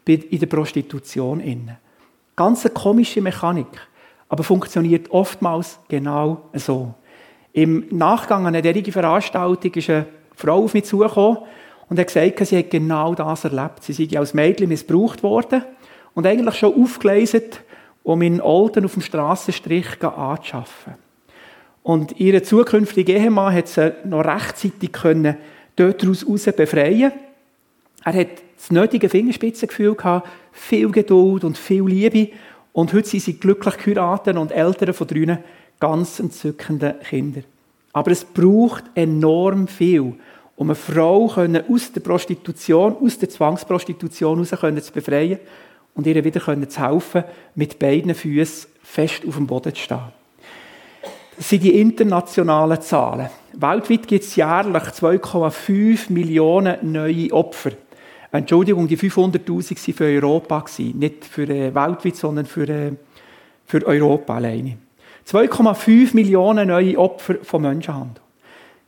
in 0.06 0.38
der 0.38 0.46
Prostitution 0.46 1.40
innen. 1.40 1.76
Ganz 2.36 2.64
eine 2.64 2.74
komische 2.74 3.20
Mechanik, 3.20 3.66
aber 4.28 4.42
funktioniert 4.42 5.10
oftmals 5.10 5.78
genau 5.88 6.48
so. 6.54 6.94
Im 7.52 7.84
Nachgang 7.90 8.40
an 8.40 8.48
eine 8.48 8.62
derige 8.62 8.90
Veranstaltung 8.90 9.72
ist 9.74 9.90
eine 9.90 10.06
Frau 10.34 10.64
auf 10.64 10.74
mich 10.74 10.84
zugekommen 10.84 11.38
und 11.88 11.98
hat 11.98 12.06
gesagt, 12.08 12.46
sie 12.46 12.58
hat 12.58 12.70
genau 12.70 13.14
das 13.14 13.44
erlebt. 13.44 13.84
Sie 13.84 13.92
sei 13.92 14.18
als 14.18 14.34
Mädchen 14.34 14.68
missbraucht 14.68 15.22
worden 15.22 15.62
und 16.14 16.26
eigentlich 16.26 16.56
schon 16.56 16.74
aufgelesen 16.82 17.42
um 18.04 18.22
in 18.22 18.40
Olden 18.40 18.84
auf 18.84 18.92
dem 18.92 19.02
Strassenstrich 19.02 20.00
anzuschaffen. 20.02 20.94
Und 21.82 22.20
ihre 22.20 22.42
zukünftige 22.42 23.14
Ehemann 23.14 23.54
hat 23.54 23.68
sie 23.68 23.92
noch 24.04 24.24
rechtzeitig 24.24 24.92
können 24.92 25.36
dort 25.76 26.02
daraus 26.02 26.24
befreien. 26.56 27.12
Er 28.04 28.12
hat 28.12 28.28
das 28.56 28.70
nötige 28.70 29.08
Fingerspitzengefühl 29.08 29.94
gehabt, 29.94 30.28
viel 30.52 30.90
Geduld 30.90 31.44
und 31.44 31.58
viel 31.58 31.84
Liebe. 31.84 32.30
Und 32.72 32.92
heute 32.92 33.08
sind 33.08 33.20
sie 33.20 33.38
glücklich 33.38 33.76
geheiratet 33.78 34.36
und 34.36 34.52
Eltern 34.52 34.94
von 34.94 35.06
drei 35.06 35.38
ganz 35.80 36.20
entzückenden 36.20 37.00
Kindern. 37.00 37.44
Aber 37.92 38.10
es 38.10 38.24
braucht 38.24 38.84
enorm 38.94 39.68
viel, 39.68 40.14
um 40.56 40.68
eine 40.68 40.74
Frau 40.74 41.24
aus 41.26 41.92
der 41.92 42.00
Prostitution, 42.00 42.96
aus 43.00 43.18
der 43.18 43.28
Zwangsprostitution 43.28 44.44
heraus 44.44 44.84
zu 44.84 44.92
befreien 44.92 45.38
und 45.94 46.06
ihr 46.06 46.24
wieder 46.24 46.40
zu 46.68 46.80
helfen, 46.80 47.24
mit 47.54 47.78
beiden 47.78 48.14
Füßen 48.14 48.70
fest 48.82 49.22
auf 49.26 49.36
dem 49.36 49.46
Boden 49.46 49.74
zu 49.74 49.80
stehen. 49.80 50.12
Das 51.36 51.48
sind 51.48 51.64
die 51.64 51.80
internationalen 51.80 52.80
Zahlen. 52.80 53.28
Weltweit 53.54 54.06
gibt 54.06 54.24
es 54.24 54.36
jährlich 54.36 54.82
2,5 54.82 56.12
Millionen 56.12 56.92
neue 56.92 57.32
Opfer. 57.32 57.72
Entschuldigung, 58.30 58.88
die 58.88 58.98
500'000 58.98 59.46
waren 59.46 59.94
für 59.94 60.04
Europa, 60.04 60.64
nicht 60.78 61.24
für 61.24 61.44
äh, 61.44 61.74
weltweit, 61.74 62.16
sondern 62.16 62.46
für, 62.46 62.68
äh, 62.68 62.92
für 63.64 63.86
Europa 63.86 64.34
alleine. 64.34 64.76
2,5 65.28 66.14
Millionen 66.14 66.68
neue 66.68 66.98
Opfer 66.98 67.36
von 67.42 67.62
Menschenhandel. 67.62 68.22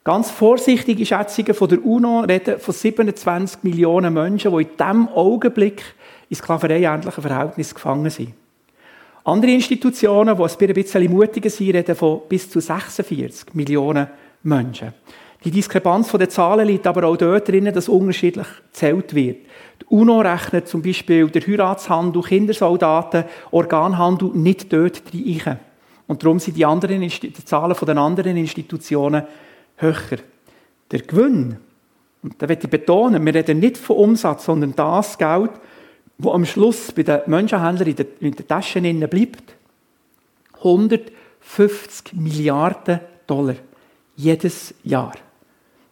Ganz 0.04 0.30
vorsichtige 0.30 1.04
Schätzungen 1.04 1.54
von 1.54 1.68
der 1.68 1.84
UNO 1.84 2.20
reden 2.20 2.60
von 2.60 2.74
27 2.74 3.64
Millionen 3.64 4.14
Menschen, 4.14 4.52
die 4.52 4.62
in 4.62 4.68
diesem 4.78 5.08
Augenblick 5.08 5.82
in 6.28 6.36
sklavereiähnlichen 6.36 7.22
Verhältnissen 7.22 7.74
gefangen 7.74 8.10
sind. 8.10 8.34
Andere 9.24 9.50
Institutionen, 9.50 10.36
die 10.36 10.42
ein 10.42 10.74
bisschen 10.74 11.12
mutiger 11.12 11.50
sind, 11.50 11.74
reden 11.74 11.96
von 11.96 12.20
bis 12.28 12.48
zu 12.48 12.60
46 12.60 13.54
Millionen 13.54 14.06
Menschen. 14.42 14.94
Die 15.44 15.50
Diskrepanz 15.50 16.10
der 16.12 16.28
Zahlen 16.28 16.66
liegt 16.66 16.86
aber 16.86 17.04
auch 17.04 17.16
dort 17.16 17.48
drin, 17.48 17.72
dass 17.72 17.88
unterschiedlich 17.88 18.46
gezählt 18.72 19.14
wird. 19.14 19.38
Die 19.80 19.86
UNO 19.88 20.20
rechnet 20.20 20.68
zum 20.68 20.82
Beispiel 20.82 21.28
der 21.28 21.42
Heiratshandel, 21.42 22.22
Kindersoldaten, 22.22 23.24
Organhandel 23.50 24.30
nicht 24.34 24.72
dort 24.72 25.02
rein. 25.12 25.58
Und 26.06 26.22
darum 26.22 26.38
sind 26.38 26.56
die, 26.56 26.64
anderen 26.64 27.00
die 27.00 27.44
Zahlen 27.44 27.76
der 27.80 27.96
anderen 27.96 28.36
Institutionen 28.36 29.24
höher. 29.76 30.18
Der 30.90 31.00
Gewinn, 31.00 31.56
und 32.22 32.34
da 32.38 32.46
möchte 32.46 32.66
ich 32.66 32.70
betonen, 32.70 33.24
wir 33.24 33.34
reden 33.34 33.58
nicht 33.58 33.76
von 33.76 33.96
Umsatz, 33.96 34.44
sondern 34.44 34.74
das 34.74 35.18
Geld, 35.18 35.50
das 36.18 36.32
am 36.32 36.46
Schluss 36.46 36.92
bei 36.92 37.02
den 37.02 37.20
Menschenhändlern 37.26 37.88
in, 37.88 37.96
der, 37.96 38.06
in 38.20 38.32
den 38.32 38.48
Taschen 38.48 39.00
bleibt. 39.08 39.54
150 40.58 42.14
Milliarden 42.14 43.00
Dollar. 43.26 43.56
Jedes 44.16 44.74
Jahr. 44.82 45.12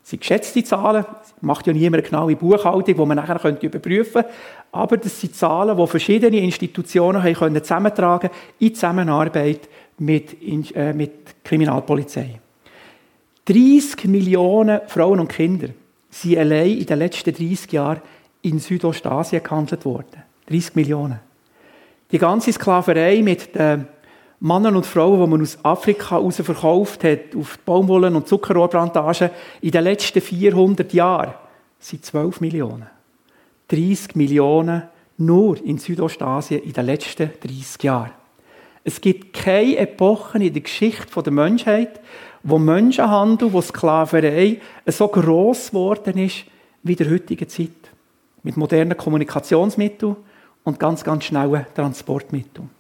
Das 0.05 0.11
sind 0.11 0.21
geschätzte 0.21 0.63
Zahlen, 0.65 1.05
macht 1.41 1.67
ja 1.67 1.73
niemand 1.73 2.03
eine 2.03 2.11
genaue 2.11 2.37
Buchhaltung, 2.37 2.85
die 2.85 3.07
man 3.07 3.17
nachher 3.17 3.63
überprüfen 3.63 4.23
könnte. 4.23 4.31
Aber 4.73 4.97
das 4.97 5.21
sind 5.21 5.35
Zahlen, 5.35 5.77
die 5.77 5.87
verschiedene 5.87 6.41
Institutionen 6.41 7.23
haben 7.23 7.35
können 7.35 7.63
zusammentragen 7.63 8.31
in 8.59 8.75
Zusammenarbeit 8.75 9.69
mit, 9.99 10.37
äh, 10.75 10.93
mit 10.93 11.43
Kriminalpolizei. 11.45 12.41
30 13.47 14.05
Millionen 14.07 14.81
Frauen 14.89 15.21
und 15.21 15.29
Kinder 15.29 15.69
sind 16.11 16.39
allein 16.39 16.79
in 16.79 16.87
den 16.87 16.99
letzten 16.99 17.35
30 17.35 17.73
Jahren 17.73 18.01
in 18.45 18.59
Südostasien 18.59 19.43
gehandelt 19.43 19.85
worden. 19.85 20.23
30 20.49 20.75
Millionen. 20.75 21.21
Die 22.11 22.19
ganze 22.19 22.53
Sklaverei 22.53 23.23
mit 23.23 23.55
den 23.55 23.89
Männern 24.41 24.77
und 24.77 24.87
Frauen, 24.87 25.21
die 25.21 25.27
man 25.27 25.41
aus 25.41 25.59
Afrika 25.63 26.17
heraus 26.17 26.37
verkauft 26.37 27.03
hat, 27.05 27.35
auf 27.35 27.59
Baumwollen- 27.65 28.15
und 28.15 28.29
Zuckerrohrplantagen, 28.29 29.31
in 29.63 29.71
den 29.71 29.85
letzten 29.85 30.21
400 30.21 30.93
Jahren, 30.93 31.35
sind 31.79 32.05
12 32.05 32.41
Millionen. 32.41 32.87
30 33.69 34.17
Millionen 34.17 34.83
nur 35.17 35.65
in 35.65 35.79
Südostasien 35.79 36.63
in 36.63 36.73
den 36.75 36.87
letzten 36.87 37.31
30 37.41 37.83
Jahren. 37.83 38.11
Es 38.83 39.01
gibt 39.01 39.33
keine 39.33 39.79
Epochen 39.79 40.43
in 40.43 40.53
der 40.53 40.63
Geschichte 40.63 41.23
der 41.23 41.33
Menschheit, 41.33 42.01
wo 42.43 42.59
Menschenhandel, 42.59 43.51
wo 43.51 43.63
Sklaverei 43.63 44.61
so 44.87 45.09
gross 45.09 45.69
geworden 45.69 46.19
ist 46.19 46.45
wie 46.83 46.93
in 46.93 46.99
der 46.99 47.11
heutigen 47.11 47.49
Zeit. 47.49 47.94
Mit 48.45 48.57
modernen 48.57 48.97
Kommunikationsmitteln 48.97 50.15
und 50.63 50.79
ganz, 50.79 51.03
ganz 51.03 51.25
schnellen 51.25 51.67
Transportmitteln. 51.75 52.71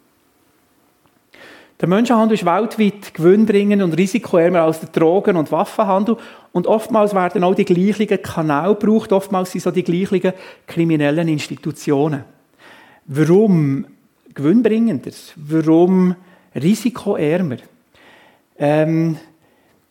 Der 1.80 1.88
Menschenhandel 1.88 2.36
ist 2.36 2.46
weltweit 2.46 3.12
gewinnbringend 3.14 3.82
und 3.82 3.92
risikoärmer 3.94 4.62
als 4.62 4.80
der 4.80 4.90
Drogen- 4.90 5.36
und 5.36 5.50
Waffenhandel. 5.50 6.16
Und 6.52 6.66
oftmals 6.66 7.14
werden 7.14 7.42
auch 7.42 7.54
die 7.54 7.64
gleichen 7.64 8.22
Kanäle 8.22 8.76
gebraucht, 8.76 9.12
oftmals 9.12 9.50
sind 9.50 9.62
so 9.62 9.70
die 9.70 9.82
gleichen 9.82 10.32
kriminellen 10.66 11.26
Institutionen. 11.26 12.24
Warum 13.06 13.86
gewinnbringender? 14.32 15.10
Warum 15.36 16.14
risikoärmer? 16.54 17.56
Ähm, 18.56 19.18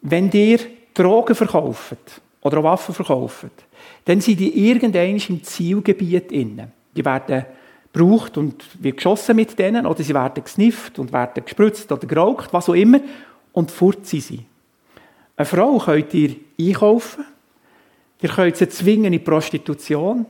wenn 0.02 0.32
ihr 0.32 0.60
Drogen 0.94 1.36
verkauft 1.36 2.22
oder 2.44 2.60
auch 2.60 2.64
Waffen 2.64 2.94
verkauft, 2.94 3.48
dann 4.06 4.22
sind 4.22 4.40
die 4.40 4.70
irgendwann 4.70 5.18
im 5.18 5.44
Zielgebiet 5.44 6.32
inne. 6.32 6.70
Die 6.96 7.04
werden 7.04 7.46
gebraucht 7.92 8.38
und 8.38 8.64
wird 8.84 8.98
geschossen 8.98 9.36
mit 9.36 9.58
denen, 9.58 9.86
oder 9.86 10.04
sie 10.04 10.14
werden 10.14 10.44
gesnifft 10.44 11.00
und 11.00 11.12
werden 11.14 11.44
gespritzt 11.44 11.92
oder 11.92 12.06
geraucht, 12.06 12.52
was 12.52 12.70
auch 12.70 12.74
immer, 12.74 13.00
und 13.54 13.72
fort 13.72 14.06
sind 14.06 14.24
sie. 14.24 14.46
Eine 15.36 15.46
Frau 15.46 15.78
könnt 15.78 16.14
ihr 16.14 16.36
einkaufen, 16.60 17.26
ihr 18.22 18.30
könnt 18.30 18.58
sie 18.58 18.70
zwingen 18.70 19.06
in 19.06 19.14
die 19.14 19.20
Prostitution, 19.20 20.26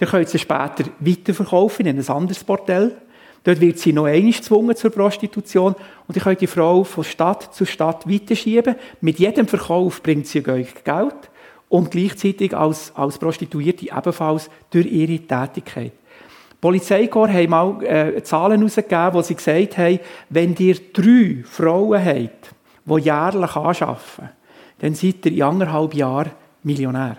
ihr 0.00 0.06
könnt 0.06 0.28
sie 0.28 0.38
später 0.38 0.84
weiterverkaufen 1.00 1.86
in 1.86 1.98
ein 1.98 2.08
anderes 2.08 2.44
Bordell, 2.44 2.96
Dort 3.44 3.60
wird 3.60 3.78
sie 3.78 3.92
noch 3.92 4.04
einmal 4.04 4.32
gezwungen 4.32 4.76
zur 4.76 4.90
Prostitution 4.90 5.74
und 6.06 6.16
ich 6.16 6.22
könnt 6.22 6.40
die 6.40 6.46
Frau 6.46 6.84
von 6.84 7.02
Stadt 7.02 7.52
zu 7.52 7.66
Stadt 7.66 8.08
weiterschieben. 8.08 8.76
Mit 9.00 9.18
jedem 9.18 9.48
Verkauf 9.48 10.00
bringt 10.00 10.28
sie 10.28 10.46
euch 10.46 10.84
Geld 10.84 11.30
und 11.72 11.90
gleichzeitig 11.90 12.54
als, 12.54 12.92
als 12.94 13.16
Prostituierte 13.16 13.86
ebenfalls 13.86 14.50
durch 14.70 14.84
ihre 14.86 15.18
Tätigkeit. 15.20 15.92
Polizeikorps 16.60 17.32
haben 17.32 17.48
mal 17.48 17.82
äh, 17.82 18.22
Zahlen 18.22 18.60
herausgegeben, 18.60 19.14
wo 19.14 19.22
sie 19.22 19.34
gesagt 19.34 19.78
haben, 19.78 19.98
wenn 20.28 20.54
ihr 20.56 20.76
drei 20.92 21.42
Frauen 21.44 22.04
habt, 22.04 22.54
die 22.84 23.00
jährlich 23.00 23.56
anschaffen, 23.56 24.28
dann 24.80 24.94
seid 24.94 25.24
ihr 25.24 25.32
in 25.32 25.42
anderthalb 25.42 25.94
Jahren 25.94 26.32
Millionär. 26.62 27.16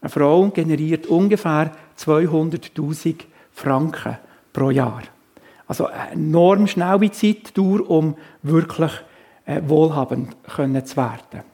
Eine 0.00 0.10
Frau 0.10 0.48
generiert 0.48 1.06
ungefähr 1.06 1.70
200.000 1.96 3.20
Franken 3.52 4.18
pro 4.52 4.70
Jahr. 4.70 5.02
Also 5.68 5.86
eine 5.86 6.10
enorm 6.14 6.66
schnelle 6.66 7.12
Zeitdauer, 7.12 7.88
um 7.88 8.16
wirklich 8.42 8.92
äh, 9.46 9.62
wohlhabend 9.64 10.34
können 10.56 10.84
zu 10.84 10.96
werden. 10.96 11.51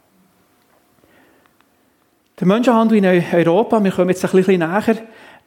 Der 2.39 2.47
Menschenhandel 2.47 2.99
in 2.99 3.05
Europa, 3.05 3.83
wir 3.83 3.91
kommen 3.91 4.11
jetzt 4.11 4.25
ein 4.25 4.31
bisschen 4.31 4.61
näher, 4.61 4.97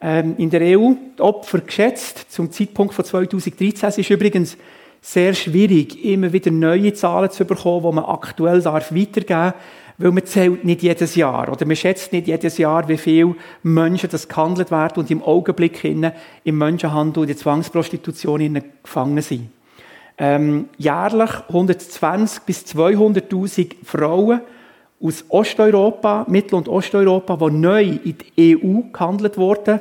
ähm, 0.01 0.35
in 0.37 0.49
der 0.49 0.77
EU, 0.77 0.91
die 1.17 1.21
Opfer 1.21 1.59
geschätzt, 1.59 2.25
zum 2.29 2.51
Zeitpunkt 2.51 2.93
von 2.93 3.05
2013, 3.05 3.89
es 3.89 3.97
ist 3.97 4.09
übrigens 4.09 4.57
sehr 4.99 5.33
schwierig, 5.33 6.03
immer 6.03 6.33
wieder 6.33 6.51
neue 6.51 6.93
Zahlen 6.93 7.31
zu 7.31 7.45
bekommen, 7.45 7.85
die 7.89 7.95
man 7.95 8.05
aktuell 8.05 8.61
darf 8.61 8.91
weitergeben 8.91 9.27
darf 9.27 9.53
weil 10.01 10.11
man 10.11 10.25
zählt 10.25 10.65
nicht 10.65 10.81
jedes 10.81 11.15
Jahr. 11.15 11.51
Oder 11.51 11.65
man 11.65 11.75
schätzt 11.75 12.11
nicht 12.11 12.27
jedes 12.27 12.57
Jahr, 12.57 12.87
wie 12.87 12.97
viele 12.97 13.35
Menschen 13.61 14.09
das 14.09 14.27
gehandelt 14.27 14.71
werden 14.71 14.99
und 14.99 15.11
im 15.11 15.23
Augenblick 15.23 15.77
hin 15.77 16.11
im 16.43 16.57
Menschenhandel, 16.57 17.23
in 17.23 17.27
der 17.27 17.37
Zwangsprostitution 17.37 18.61
gefangen 18.83 19.21
sind. 19.21 19.49
Ähm, 20.17 20.69
jährlich 20.77 21.31
120 21.47 22.43
bis 22.43 22.65
200.000 22.65 23.75
Frauen 23.83 24.41
aus 25.01 25.25
Osteuropa, 25.29 26.25
Mittel- 26.27 26.55
und 26.55 26.67
Osteuropa, 26.67 27.37
die 27.37 27.55
neu 27.55 27.83
in 28.03 28.15
die 28.17 28.57
EU 28.57 28.81
gehandelt 28.91 29.37
wurden. 29.37 29.79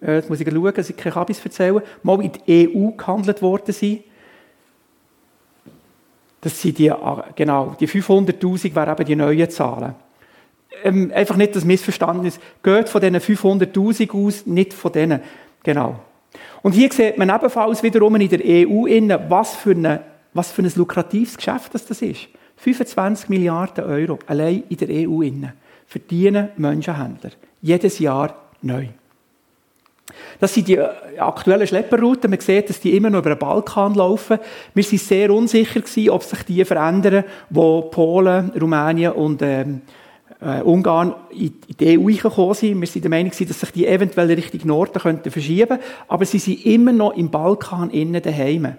Äh, 0.00 0.16
jetzt 0.16 0.30
muss 0.30 0.40
ich 0.40 0.48
schauen, 0.48 0.74
dass 0.74 0.90
ich 0.90 0.96
keine 0.96 1.12
Kabis 1.12 1.44
erzählen. 1.44 1.82
Mal 2.02 2.22
in 2.22 2.32
die 2.46 2.68
EU 2.68 2.90
gehandelt 2.90 3.42
worden 3.42 3.72
sind 3.72 4.00
das 6.44 6.60
sind 6.60 6.76
die, 6.76 6.92
ah, 6.92 7.24
genau, 7.34 7.74
die 7.80 7.88
500.000 7.88 8.74
wären 8.74 8.92
eben 8.92 9.06
die 9.06 9.16
neuen 9.16 9.48
Zahlen. 9.48 9.94
Ähm, 10.82 11.10
einfach 11.14 11.36
nicht 11.36 11.56
das 11.56 11.64
Missverständnis. 11.64 12.38
Geht 12.62 12.90
von 12.90 13.00
diesen 13.00 13.16
500.000 13.16 14.12
aus, 14.12 14.44
nicht 14.44 14.74
von 14.74 14.92
denen. 14.92 15.20
Genau. 15.62 15.98
Und 16.62 16.72
hier 16.72 16.92
sieht 16.92 17.16
man 17.16 17.30
ebenfalls 17.30 17.82
wiederum 17.82 18.16
in 18.16 18.28
der 18.28 18.40
EU, 18.40 18.84
was, 19.30 19.56
für 19.56 19.70
eine, 19.70 20.00
was 20.34 20.52
für 20.52 20.60
ein 20.60 20.72
lukratives 20.76 21.38
Geschäft 21.38 21.72
das 21.72 21.90
ist. 22.02 22.28
25 22.56 23.28
Milliarden 23.28 23.84
Euro 23.84 24.18
allein 24.26 24.64
in 24.68 24.76
der 24.76 25.08
EU 25.08 25.22
verdienen 25.86 26.48
Menschenhändler. 26.56 27.30
Jedes 27.60 27.98
Jahr 27.98 28.34
neu. 28.62 28.88
Das 30.38 30.52
sind 30.54 30.68
die 30.68 30.76
äh, 30.76 31.18
aktuellen 31.18 31.66
Schlepperrouten. 31.66 32.30
Man 32.30 32.40
sieht, 32.40 32.68
dass 32.68 32.80
die 32.80 32.96
immer 32.96 33.10
noch 33.10 33.20
über 33.20 33.34
den 33.34 33.38
Balkan 33.38 33.94
laufen. 33.94 34.38
Wir 34.74 34.84
waren 34.84 34.98
sehr 34.98 35.30
unsicher 35.30 36.12
ob 36.12 36.22
sich 36.22 36.42
die 36.42 36.64
verändern, 36.64 37.24
wo 37.50 37.82
Polen, 37.82 38.50
Rumänien 38.50 39.12
und 39.12 39.40
ähm, 39.42 39.82
äh, 40.40 40.60
Ungarn 40.62 41.14
in 41.30 41.54
die 41.80 41.98
EU 41.98 42.06
gekommen 42.06 42.54
sind. 42.54 42.80
Wir 42.80 42.86
sind 42.86 43.04
der 43.04 43.10
Meinung, 43.10 43.30
dass 43.30 43.60
sich 43.60 43.70
die 43.70 43.86
eventuell 43.86 44.32
Richtung 44.32 44.60
Norden 44.64 45.00
könnten 45.00 45.30
verschieben 45.30 45.78
aber 46.08 46.24
sie 46.24 46.38
sind 46.38 46.64
immer 46.66 46.92
noch 46.92 47.16
im 47.16 47.30
Balkan 47.30 47.90
innen 47.90 48.22
daheim. 48.22 48.74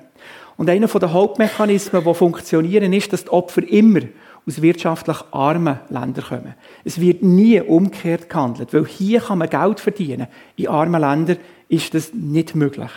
Und 0.58 0.70
einer 0.70 0.88
der 0.88 1.14
Hauptmechanismen, 1.14 2.04
die 2.04 2.14
funktionieren, 2.14 2.94
ist, 2.94 3.12
dass 3.12 3.26
die 3.26 3.30
Opfer 3.30 3.68
immer 3.68 4.02
aus 4.48 4.62
wirtschaftlich 4.62 5.18
armen 5.32 5.80
Ländern 5.90 6.26
kommen. 6.26 6.54
Es 6.84 7.00
wird 7.02 7.24
nie 7.24 7.60
umgekehrt 7.60 8.30
gehandelt, 8.30 8.74
weil 8.74 8.86
hier 8.86 9.20
kann 9.20 9.40
man 9.40 9.50
Geld 9.50 9.80
verdienen. 9.80 10.28
In 10.56 10.68
armen 10.68 11.02
Ländern 11.02 11.38
ist 11.68 11.94
das 11.94 12.14
nicht 12.14 12.56
möglich. 12.56 12.92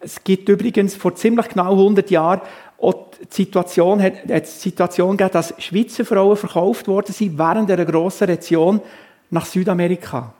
Es 0.00 0.24
gibt 0.24 0.48
übrigens 0.48 0.94
vor 0.96 1.14
ziemlich 1.14 1.48
genau 1.48 1.72
100 1.72 2.10
Jahren 2.10 2.40
auch 2.80 3.10
die 3.20 3.42
Situation, 3.44 4.02
hat, 4.02 4.14
hat 4.30 4.46
die 4.46 4.50
Situation 4.50 5.16
gegeben, 5.16 5.32
dass 5.34 5.54
Schweizer 5.58 6.06
Frauen 6.06 6.36
verkauft 6.36 6.88
worden 6.88 7.12
sind 7.12 7.38
während 7.38 7.70
einer 7.70 7.84
grossen 7.84 8.24
Rezession 8.24 8.80
nach 9.28 9.44
Südamerika. 9.44 10.32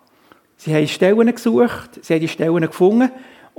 Sie 0.57 0.75
haben 0.75 0.89
Stellen 0.89 1.35
gesucht, 1.35 2.01
sie 2.03 2.15
haben 2.15 2.21
die 2.21 2.29
Stellen 2.29 2.61
gefunden 2.63 3.11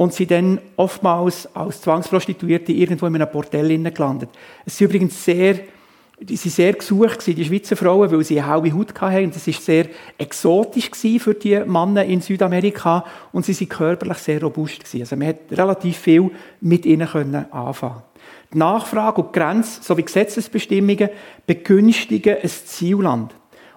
und 0.02 0.16
sind 0.16 0.32
dann 0.32 0.60
oftmals 0.78 1.48
als 1.56 1.82
Zwangsprostituierte 1.82 2.72
irgendwo 2.72 3.06
in 3.06 3.14
einem 3.14 3.30
Bordell 3.32 3.78
gelandet. 3.92 4.30
Es 4.66 4.74
ist 4.74 4.82
übrigens 4.82 5.24
sehr 5.24 5.60
die 6.20 6.38
waren 6.38 6.52
sehr 6.52 6.74
gesucht, 6.74 7.26
die 7.26 7.46
Schweizer 7.46 7.76
Frauen, 7.76 8.12
weil 8.12 8.24
sie 8.24 8.40
eine 8.40 8.52
helle 8.52 8.74
Haut 8.76 9.00
hatten. 9.00 9.32
Das 9.32 9.48
war 9.48 9.54
sehr 9.56 9.86
exotisch 10.20 10.92
für 11.20 11.34
die 11.34 11.60
Männer 11.66 12.06
in 12.06 12.22
Südamerika. 12.22 13.04
Und 13.32 13.44
sie 13.44 13.60
waren 13.60 13.70
körperlich 13.70 14.18
sehr 14.20 14.42
robust. 14.42 14.84
Also 14.94 15.16
man 15.16 15.36
konnte 15.36 15.58
relativ 15.58 15.98
viel 15.98 16.30
mit 16.62 16.86
ihnen 16.86 17.08
anfangen. 17.52 18.04
Die 18.54 18.58
Nachfrage 18.60 19.22
und 19.22 19.36
die 19.36 19.40
Grenze 19.40 19.82
sowie 19.82 20.04
Gesetzesbestimmungen 20.04 21.10
begünstigen 21.48 22.38
ein 22.42 22.50
Zielland. 22.50 23.34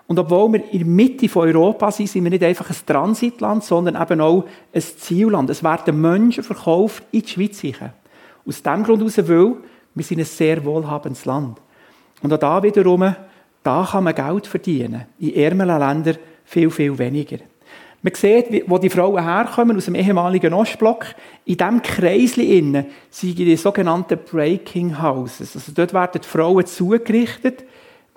Und 0.07 0.19
obwohl 0.19 0.53
wir 0.53 0.73
in 0.73 0.79
der 0.81 0.87
Mitte 0.87 1.29
von 1.29 1.49
Europa 1.49 1.91
sind, 1.91 2.09
sind 2.09 2.25
wir 2.25 2.31
nicht 2.31 2.43
einfach 2.43 2.69
ein 2.69 2.77
Transitland, 2.87 3.65
sondern 3.65 4.01
eben 4.01 4.21
auch 4.21 4.45
ein 4.73 4.83
Zielland. 4.83 5.49
Es 5.49 5.63
werden 5.63 6.01
Menschen 6.01 6.45
verkauft 6.45 7.05
in 7.11 7.23
die 7.23 7.29
Schweiz. 7.29 7.63
Aus 8.47 8.63
dem 8.63 8.85
Grund 8.85 9.01
heraus, 9.01 9.19
weil 9.29 9.55
wir 9.95 10.05
sind 10.05 10.19
ein 10.19 10.27
sehr 10.27 10.63
wohlhabendes 10.65 11.25
Land. 11.25 11.59
Und 12.23 12.33
auch 12.33 12.39
da 12.39 12.63
wiederum, 12.63 13.15
da 13.63 13.89
kann 13.91 14.05
man 14.05 14.15
Geld 14.15 14.47
verdienen. 14.47 15.07
In 15.19 15.35
ärmeren 15.35 15.79
Ländern 15.79 16.19
viel, 16.45 16.71
viel 16.71 16.99
weniger. 16.99 17.39
Man 18.03 18.15
sieht, 18.15 18.69
wo 18.69 18.77
die 18.77 18.91
Frauen 18.91 19.25
herkommen, 19.25 19.79
aus 19.79 19.87
dem 19.87 19.95
ehemaligen 19.95 20.53
Ostblock. 20.53 21.07
In 21.47 21.57
diesem 21.57 21.81
Kreisli 21.81 22.59
innen 22.59 22.85
sind 23.09 23.39
die 23.39 23.57
sogenannten 23.57 24.19
Breaking 24.31 25.01
Houses. 25.01 25.57
Also 25.57 25.73
dort 25.75 25.95
werden 25.95 26.21
die 26.23 26.29
Frauen 26.29 26.67
zugerichtet, 26.67 27.65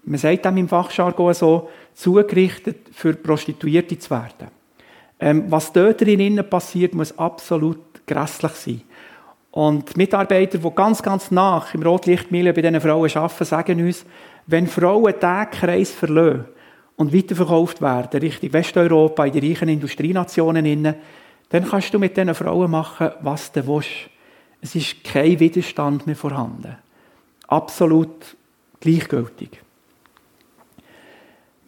man 0.08 0.18
sagt 0.20 0.46
dem 0.46 0.58
im 0.58 0.70
Fachjargon 0.70 1.34
so, 1.34 1.70
zugerichtet, 1.94 2.78
für 2.92 3.14
Prostituierte 3.14 4.00
zu 4.00 4.10
werden. 4.10 4.48
Ähm, 5.20 5.46
was 5.50 5.74
dort 5.74 6.02
drinnen 6.02 6.48
passiert, 6.50 6.94
muss 6.94 7.18
absolut 7.18 8.06
grässlich 8.06 8.52
sein. 8.54 8.82
Und 9.52 9.96
die 9.96 9.98
Mitarbeiter, 9.98 10.60
die 10.60 10.72
ganz, 10.76 11.02
ganz 11.02 11.32
nach 11.32 11.74
im 11.74 11.82
Rotlichtmilieu 11.82 12.54
bei 12.54 12.62
diesen 12.62 12.80
Frauen 12.80 13.10
arbeiten, 13.16 13.46
sagen 13.46 13.86
uns, 13.86 14.06
wenn 14.46 14.68
Frauen 14.68 15.14
diesen 15.14 15.52
Kreis 15.52 15.92
verlassen 15.92 16.46
und 16.96 17.14
weiterverkauft 17.14 17.82
werden, 17.82 18.22
Richtung 18.22 18.54
Westeuropa, 18.54 19.26
in 19.26 19.34
die 19.34 19.50
reichen 19.50 19.70
Industrienationen, 19.70 20.96
dann 21.50 21.68
kannst 21.68 21.94
du 21.94 22.00
mit 22.00 22.16
diesen 22.16 22.36
Frauen 22.36 22.72
machen, 22.72 23.12
was 23.22 23.52
du 23.52 23.66
willst. 23.68 23.90
Es 24.62 24.76
ist 24.76 25.04
kein 25.04 25.40
Widerstand 25.40 26.06
mehr 26.06 26.16
vorhanden. 26.16 26.78
Absolut 27.48 28.36
gleichgültig. 28.80 29.67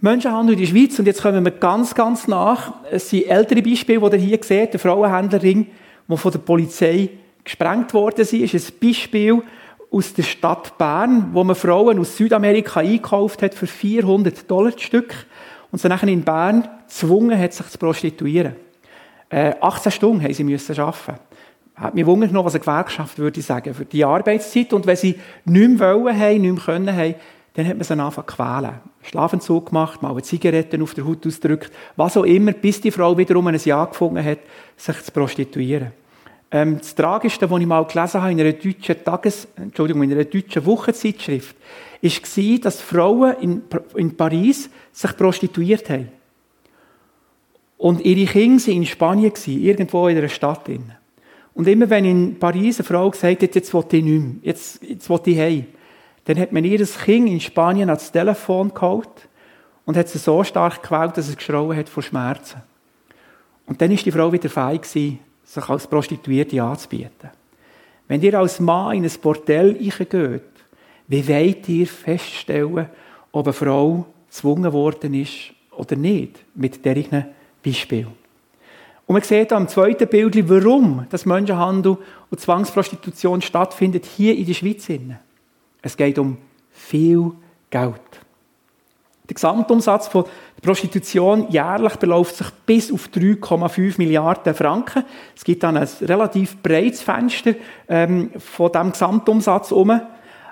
Menschenhandel 0.01 0.53
in 0.53 0.62
der 0.62 0.67
Schweiz, 0.67 0.97
und 0.97 1.07
jetzt 1.07 1.21
kommen 1.21 1.43
wir 1.43 1.51
ganz, 1.51 1.93
ganz 1.93 2.25
nach. 2.25 2.73
Es 2.89 3.09
sind 3.09 3.27
ältere 3.27 3.62
Beispiele, 3.62 4.09
die 4.09 4.15
ihr 4.15 4.21
hier 4.21 4.39
seht, 4.41 4.71
der 4.71 4.79
Frauenhändlerring, 4.79 5.67
der 6.07 6.17
von 6.17 6.31
der 6.31 6.39
Polizei 6.39 7.09
gesprengt 7.43 7.93
worden 7.93 8.23
sind, 8.23 8.43
ist 8.43 8.53
ein 8.53 8.79
Beispiel 8.79 9.41
aus 9.91 10.13
der 10.13 10.23
Stadt 10.23 10.77
Bern, 10.77 11.31
wo 11.33 11.43
man 11.43 11.55
Frauen 11.55 11.99
aus 11.99 12.15
Südamerika 12.15 12.79
einkauft 12.79 13.41
hat 13.41 13.53
für 13.53 13.67
400 13.67 14.49
Dollar 14.49 14.71
Stück 14.77 15.13
und 15.69 15.79
sie 15.81 15.89
nachher 15.89 16.07
in 16.07 16.23
Bern 16.23 16.65
gezwungen 16.88 17.38
hat, 17.38 17.51
sich 17.51 17.67
zu 17.67 17.77
prostituieren. 17.77 18.55
Äh, 19.29 19.55
18 19.59 19.91
Stunden 19.91 20.23
haben 20.23 20.33
sie 20.33 20.45
müssen 20.45 20.79
arbeiten. 20.79 21.19
Hat 21.75 21.95
mich 21.95 22.05
wundert 22.05 22.31
noch, 22.31 22.45
was 22.45 22.55
eine 22.55 22.62
Gewerkschaft 22.62 23.17
würde 23.17 23.41
sagen, 23.41 23.73
für 23.73 23.85
die 23.85 24.05
Arbeitszeit. 24.05 24.71
Und 24.71 24.85
wenn 24.85 24.95
sie 24.95 25.19
nichts 25.43 25.79
wollen 25.79 26.17
haben, 26.17 26.41
nichts 26.41 26.65
können 26.65 27.15
dann 27.60 27.67
hat 27.67 27.76
man 27.76 27.84
sie 27.84 27.93
angefangen 27.93 28.28
zu 28.28 28.36
quälen. 28.36 28.80
Schlafentzug 29.02 29.65
gemacht, 29.65 30.02
mal 30.02 30.24
Zigaretten 30.24 30.82
auf 30.82 30.93
der 30.93 31.06
Haut 31.06 31.28
ausgedrückt, 31.28 31.72
was 31.98 32.15
auch 32.15 32.24
immer, 32.24 32.54
bis 32.54 32.80
die 32.80 32.89
Frau 32.89 33.17
wiederum 33.17 33.48
ein 33.48 33.58
Jahr 33.58 33.88
gefunden 33.88 34.24
hat, 34.24 34.39
sich 34.78 35.02
zu 35.04 35.12
prostituieren. 35.12 35.91
Ähm, 36.52 36.78
das 36.78 36.95
Tragischste, 36.95 37.52
was 37.52 37.60
ich 37.60 37.67
mal 37.67 37.84
gelesen 37.84 38.22
habe 38.22 38.32
in 38.32 38.39
einer 38.39 38.54
deutschen 38.54 39.04
Tages-, 39.04 39.50
Entschuldigung, 39.58 40.04
in 40.04 40.13
einer 40.13 40.24
deutschen 40.24 40.65
Wochenzeitschrift, 40.65 41.56
war, 42.02 42.60
dass 42.60 42.82
Frauen 42.82 43.36
in, 43.41 43.62
in 43.95 44.15
Paris 44.15 44.69
sich 44.93 45.17
prostituiert 45.17 45.89
haben. 45.89 46.08
Und 47.78 48.06
ihre 48.06 48.32
Kinder 48.32 48.63
waren 48.65 48.76
in 48.76 48.86
Spanien, 48.86 49.34
irgendwo 49.45 50.08
in 50.08 50.17
einer 50.17 50.30
Stadt. 50.30 50.69
Und 51.54 51.67
immer 51.67 51.89
wenn 51.89 52.06
in 52.06 52.39
Paris 52.39 52.80
eine 52.80 52.88
Frau 52.88 53.10
gesagt 53.10 53.43
hat, 53.43 53.56
jetzt 53.56 53.74
will 53.74 53.84
ich 53.91 54.04
nicht 54.04 54.06
mehr, 54.06 54.32
jetzt, 54.43 54.82
jetzt 54.82 55.10
will 55.10 55.19
ich 55.26 55.38
heim, 55.38 55.65
dann 56.29 56.39
hat 56.39 56.51
man 56.51 56.63
ihr 56.63 56.85
Kind 56.85 57.27
in 57.27 57.39
Spanien 57.39 57.89
ans 57.89 58.11
Telefon 58.11 58.71
geholt 58.71 59.27
und 59.85 59.97
hat 59.97 60.09
sie 60.09 60.19
so 60.19 60.43
stark 60.43 60.83
gequält, 60.83 61.17
dass 61.17 61.27
es 61.27 61.35
geschrauen 61.35 61.75
hat 61.75 61.89
vor 61.89 62.03
Schmerzen. 62.03 62.61
Und 63.65 63.81
dann 63.81 63.89
ist 63.89 64.05
die 64.05 64.11
Frau 64.11 64.31
wieder 64.31 64.47
fein 64.47 64.79
gewesen, 64.79 65.17
sich 65.43 65.67
als 65.67 65.87
Prostituierte 65.87 66.61
anzubieten. 66.61 67.31
Wenn 68.07 68.21
ihr 68.21 68.37
als 68.37 68.59
Mann 68.59 68.97
in 68.97 69.05
ein 69.05 69.11
Bordell 69.19 69.73
geht, 69.73 70.43
wie 71.07 71.27
wollt 71.27 71.67
ihr 71.67 71.87
feststellen, 71.87 72.89
ob 73.31 73.47
eine 73.47 73.53
Frau 73.53 74.05
gezwungen 74.27 74.71
worden 74.71 75.15
ist 75.15 75.51
oder 75.71 75.95
nicht, 75.95 76.45
mit 76.53 76.85
diesem 76.85 77.25
Beispiel. 77.65 78.05
Und 79.07 79.13
man 79.13 79.23
sieht 79.23 79.51
am 79.51 79.67
zweiten 79.67 80.07
Bild, 80.07 80.47
warum 80.47 81.07
das 81.09 81.25
Menschenhandel 81.25 81.97
und 82.29 82.39
Zwangsprostitution 82.39 83.41
stattfindet 83.41 84.05
hier 84.05 84.37
in 84.37 84.45
der 84.45 84.53
Schweiz. 84.53 84.87
Es 85.81 85.95
geht 85.95 86.19
um 86.19 86.37
viel 86.71 87.31
Geld. 87.69 88.01
Der 89.29 89.35
Gesamtumsatz 89.35 90.07
von 90.07 90.25
der 90.57 90.61
Prostitution 90.67 91.49
jährlich 91.49 91.95
beläuft 91.97 92.35
sich 92.35 92.49
bis 92.65 92.91
auf 92.91 93.09
3,5 93.13 93.99
Milliarden 93.99 94.55
Franken. 94.55 95.03
Es 95.35 95.43
gibt 95.43 95.61
dann 95.61 95.77
ein 95.77 95.87
relativ 96.01 96.57
breites 96.63 97.03
Fenster 97.03 97.53
ähm, 97.87 98.31
von 98.37 98.71
diesem 98.71 98.91
Gesamtumsatz 98.91 99.69
herum. 99.69 100.01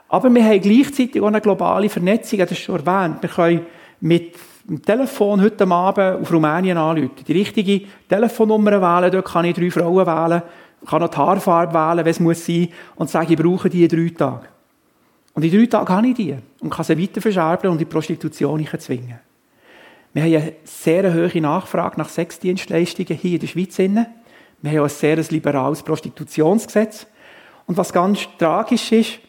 Aber 0.09 0.33
wir 0.33 0.43
haben 0.43 0.61
gleichzeitig 0.61 1.19
auch 1.21 1.27
eine 1.27 1.41
globale 1.41 1.89
Vernetzung, 1.89 2.39
das 2.39 2.51
ist 2.51 2.59
schon 2.59 2.85
erwähnt. 2.85 3.21
Wir 3.21 3.29
können 3.29 3.65
mit 3.99 4.35
dem 4.69 4.81
Telefon 4.81 5.41
heute 5.41 5.67
Abend 5.67 6.21
auf 6.21 6.31
Rumänien 6.31 6.77
anrufen. 6.77 7.25
Die 7.27 7.33
richtige 7.33 7.87
Telefonnummer 8.07 8.79
wählen, 8.81 9.11
dort 9.11 9.25
kann 9.25 9.45
ich 9.45 9.55
drei 9.55 9.71
Frauen 9.71 10.05
wählen, 10.05 10.43
kann 10.85 11.01
noch 11.01 11.09
die 11.09 11.17
Haarfarbe 11.17 11.73
wählen, 11.73 12.05
es 12.05 12.19
muss 12.19 12.45
sein, 12.45 12.69
und 12.95 13.09
sagen, 13.09 13.33
ich 13.33 13.39
brauche 13.39 13.69
die 13.69 13.87
drei 13.87 14.13
Tage. 14.15 14.47
Und 15.37 15.43
in 15.43 15.51
drei 15.51 15.67
Tagen 15.67 15.93
habe 15.93 16.07
ich 16.07 16.15
die 16.15 16.35
und 16.61 16.71
kann 16.71 16.83
sie 16.83 16.99
weiter 16.99 17.21
verscherben 17.21 17.69
und 17.69 17.75
in 17.75 17.77
die 17.77 17.85
Prostitution 17.85 18.67
zwingen. 18.79 19.19
Wir 20.11 20.23
haben 20.23 20.33
eine 20.33 20.53
sehr 20.63 21.13
hohe 21.13 21.41
Nachfrage 21.41 21.99
nach 21.99 22.09
Sexdienstleistungen 22.09 23.15
hier 23.15 23.35
in 23.35 23.39
der 23.41 23.45
Schweiz. 23.45 23.77
Wir 23.77 23.87
haben 23.87 24.79
auch 24.79 24.83
ein 24.85 24.89
sehr 24.89 25.17
liberales 25.29 25.83
Prostitutionsgesetz. 25.83 27.05
Und 27.67 27.77
was 27.77 27.93
ganz 27.93 28.27
tragisch 28.39 28.91
ist, 28.91 29.19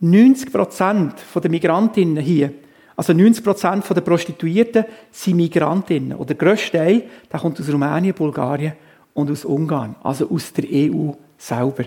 90 0.00 0.52
Prozent 0.52 1.14
der 1.34 1.50
Migrantinnen 1.50 2.22
hier, 2.22 2.52
also 2.94 3.14
90 3.14 3.42
Prozent 3.42 3.88
der 3.88 4.02
Prostituierten 4.02 4.84
sind 5.10 5.36
Migrantinnen. 5.36 6.18
Oder 6.18 6.34
der 6.34 6.46
grösste 6.46 6.76
Teil, 6.76 7.04
der 7.32 7.40
kommt 7.40 7.58
aus 7.58 7.72
Rumänien, 7.72 8.14
Bulgarien 8.14 8.74
und 9.14 9.30
aus 9.30 9.46
Ungarn, 9.46 9.96
also 10.02 10.28
aus 10.28 10.52
der 10.52 10.66
EU 10.70 11.12
selber. 11.38 11.84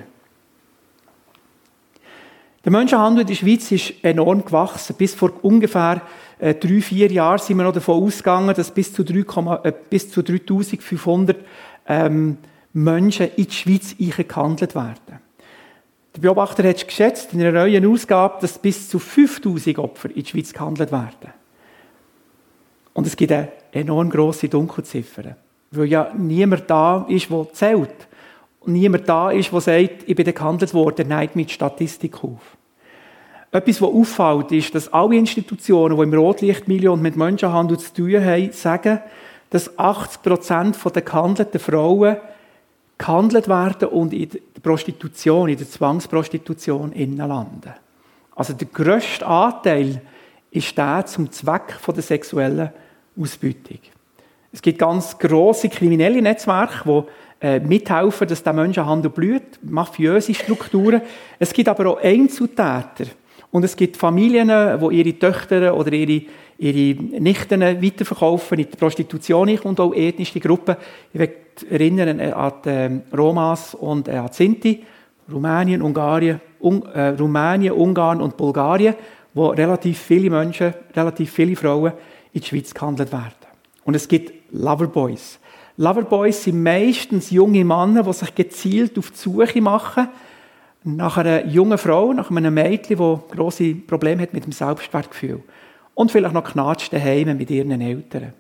Der 2.64 2.72
Menschenhandel 2.72 3.22
in 3.22 3.28
der 3.28 3.36
Schweiz 3.36 3.72
ist 3.72 3.94
enorm 4.04 4.44
gewachsen. 4.44 4.96
Bis 4.98 5.14
vor 5.14 5.32
ungefähr 5.42 6.02
äh, 6.40 6.54
drei, 6.54 6.82
vier 6.82 7.12
Jahren 7.12 7.40
sind 7.40 7.58
wir 7.58 7.64
noch 7.64 7.74
davon 7.74 8.04
ausgegangen, 8.04 8.54
dass 8.56 8.72
bis 8.72 8.94
zu, 8.94 9.04
3, 9.04 9.62
äh, 9.64 9.74
bis 9.90 10.12
zu 10.12 10.22
3500 10.22 11.38
ähm, 11.88 12.38
Menschen 12.74 13.30
in 13.36 13.48
die 13.48 13.54
Schweiz 13.54 13.96
eingehandelt 14.00 14.76
werden. 14.76 15.20
Der 16.16 16.22
Beobachter 16.22 16.68
hat 16.68 16.88
geschätzt, 16.88 17.34
in 17.34 17.42
einer 17.42 17.52
neuen 17.52 17.86
Ausgabe, 17.86 18.38
dass 18.42 18.58
bis 18.58 18.90
zu 18.90 19.00
5000 19.00 19.78
Opfer 19.78 20.10
in 20.10 20.24
die 20.24 20.26
Schweiz 20.26 20.52
gehandelt 20.52 20.92
werden. 20.92 21.34
Und 22.94 23.06
es 23.06 23.16
gibt 23.16 23.32
eine 23.32 23.50
enorm 23.72 24.10
grosse 24.10 24.50
Dunkelziffer. 24.50 25.36
Weil 25.70 25.86
ja 25.86 26.12
niemand 26.18 26.70
da 26.70 27.06
ist, 27.08 27.30
der 27.30 27.54
zählt. 27.54 28.07
Niemand 28.68 29.08
da 29.08 29.32
ist, 29.32 29.52
der 29.54 29.62
sagt, 29.62 30.04
ich 30.06 30.16
bin 30.16 30.26
gehandelt 30.26 30.74
worden, 30.74 31.08
neigt 31.08 31.36
mit 31.38 31.50
Statistik 31.50 32.22
auf. 32.24 32.58
Etwas, 33.50 33.82
was 33.82 33.90
auffällt, 33.90 34.52
ist, 34.52 34.76
dass 34.76 34.92
alle 34.92 35.16
Institutionen, 35.16 35.96
die 35.96 36.04
im 36.04 36.14
Rotlichtmilieu 36.14 36.92
und 36.92 37.02
mit 37.02 37.16
Menschenhandel 37.16 37.80
zu 37.80 37.94
tun 37.94 38.24
haben, 38.24 38.52
sagen, 38.52 39.00
dass 39.50 39.80
80 39.80 40.22
Prozent 40.22 40.78
der 40.96 41.02
gehandelten 41.02 41.62
Frauen 41.62 42.18
gehandelt 42.98 43.48
werden 43.48 43.88
und 43.88 44.12
in 44.12 44.30
der 44.30 44.62
Prostitution, 44.62 45.48
in 45.48 45.58
der 45.58 45.70
Zwangsprostitution 45.70 46.92
landen. 46.94 47.74
Also 48.36 48.52
der 48.52 48.68
grösste 48.68 49.26
Anteil 49.26 50.02
ist 50.52 50.78
der 50.78 51.06
zum 51.06 51.32
Zweck 51.32 51.78
der 51.88 52.04
sexuellen 52.04 52.72
Ausbeutung. 53.18 53.80
Es 54.52 54.62
gibt 54.62 54.80
ganz 54.80 55.18
große 55.18 55.70
kriminelle 55.70 56.22
Netzwerke, 56.22 56.84
die 56.86 57.04
äh, 57.40 57.60
mithelfen, 57.60 58.28
dass 58.28 58.44
der 58.44 58.54
Menschenhandel 58.54 59.12
blüht, 59.12 59.60
mafiöse 59.62 60.34
Strukturen. 60.34 61.02
Es 61.38 61.54
gibt 61.54 61.70
aber 61.70 61.92
auch 61.92 62.02
Einzeltäter. 62.02 63.06
Und 63.52 63.64
es 63.64 63.76
gibt 63.76 63.98
Familien, 63.98 64.48
die 64.48 64.96
ihre 64.96 65.20
Töchter 65.20 65.76
oder 65.76 65.94
ihre, 65.94 66.24
ihre 66.58 67.02
Nichten 67.04 67.62
weiterverkaufen 67.62 68.60
in 68.60 68.70
die 68.70 68.76
Prostitution 68.76 69.58
und 69.60 69.80
auch 69.80 69.94
ethnische 69.94 70.40
Gruppen. 70.40 70.76
Ich 71.14 71.20
will 71.20 71.32
erinnern 71.70 72.20
an 72.20 72.54
die 72.64 72.70
ähm, 72.70 73.02
Romas 73.16 73.74
und 73.74 74.08
äh, 74.08 74.12
an 74.12 74.28
die 74.28 74.34
Sinti, 74.34 74.84
Rumänien, 75.32 75.82
Ungarn, 75.82 76.40
Un 76.62 76.84
äh, 76.94 77.10
Rumänien, 77.10 77.74
Ungarn 77.74 78.22
und 78.22 78.38
Bulgarien, 78.38 78.96
wo 79.34 79.48
relativ 79.48 80.00
viele 80.00 80.30
Menschen, 80.30 80.74
relativ 80.96 81.32
viele 81.32 81.56
Frauen 81.56 81.94
in 82.34 82.42
die 82.42 82.48
Schweiz 82.48 82.74
gehandelt 82.74 83.12
werden. 83.12 83.34
Und 83.86 83.96
es 83.96 84.08
gibt 84.08 84.52
Loverboys. 84.52 85.40
Loverboys 85.78 86.44
sind 86.44 86.64
meistens 86.64 87.30
junge 87.30 87.64
Männer, 87.64 88.04
die 88.04 88.14
sich 88.14 88.34
gezielt 88.34 88.98
auf 88.98 89.12
die 89.12 89.18
Suche 89.18 89.62
machen 89.62 90.10
nach 90.84 91.18
einer 91.18 91.46
jungen 91.46 91.78
Frau, 91.78 92.14
nach 92.14 92.32
einem 92.32 92.54
Mädchen, 92.54 92.98
das 92.98 93.20
grosse 93.36 93.76
Probleme 93.76 94.24
hat 94.24 94.34
mit 94.34 94.46
dem 94.46 94.52
Selbstwertgefühl. 94.52 95.44
Und 95.94 96.12
vielleicht 96.12 96.34
noch 96.34 96.44
knatscht 96.44 96.94
daheim 96.94 97.38
mit 97.38 97.50
ihren 97.50 97.82
Eltern. 97.82 98.34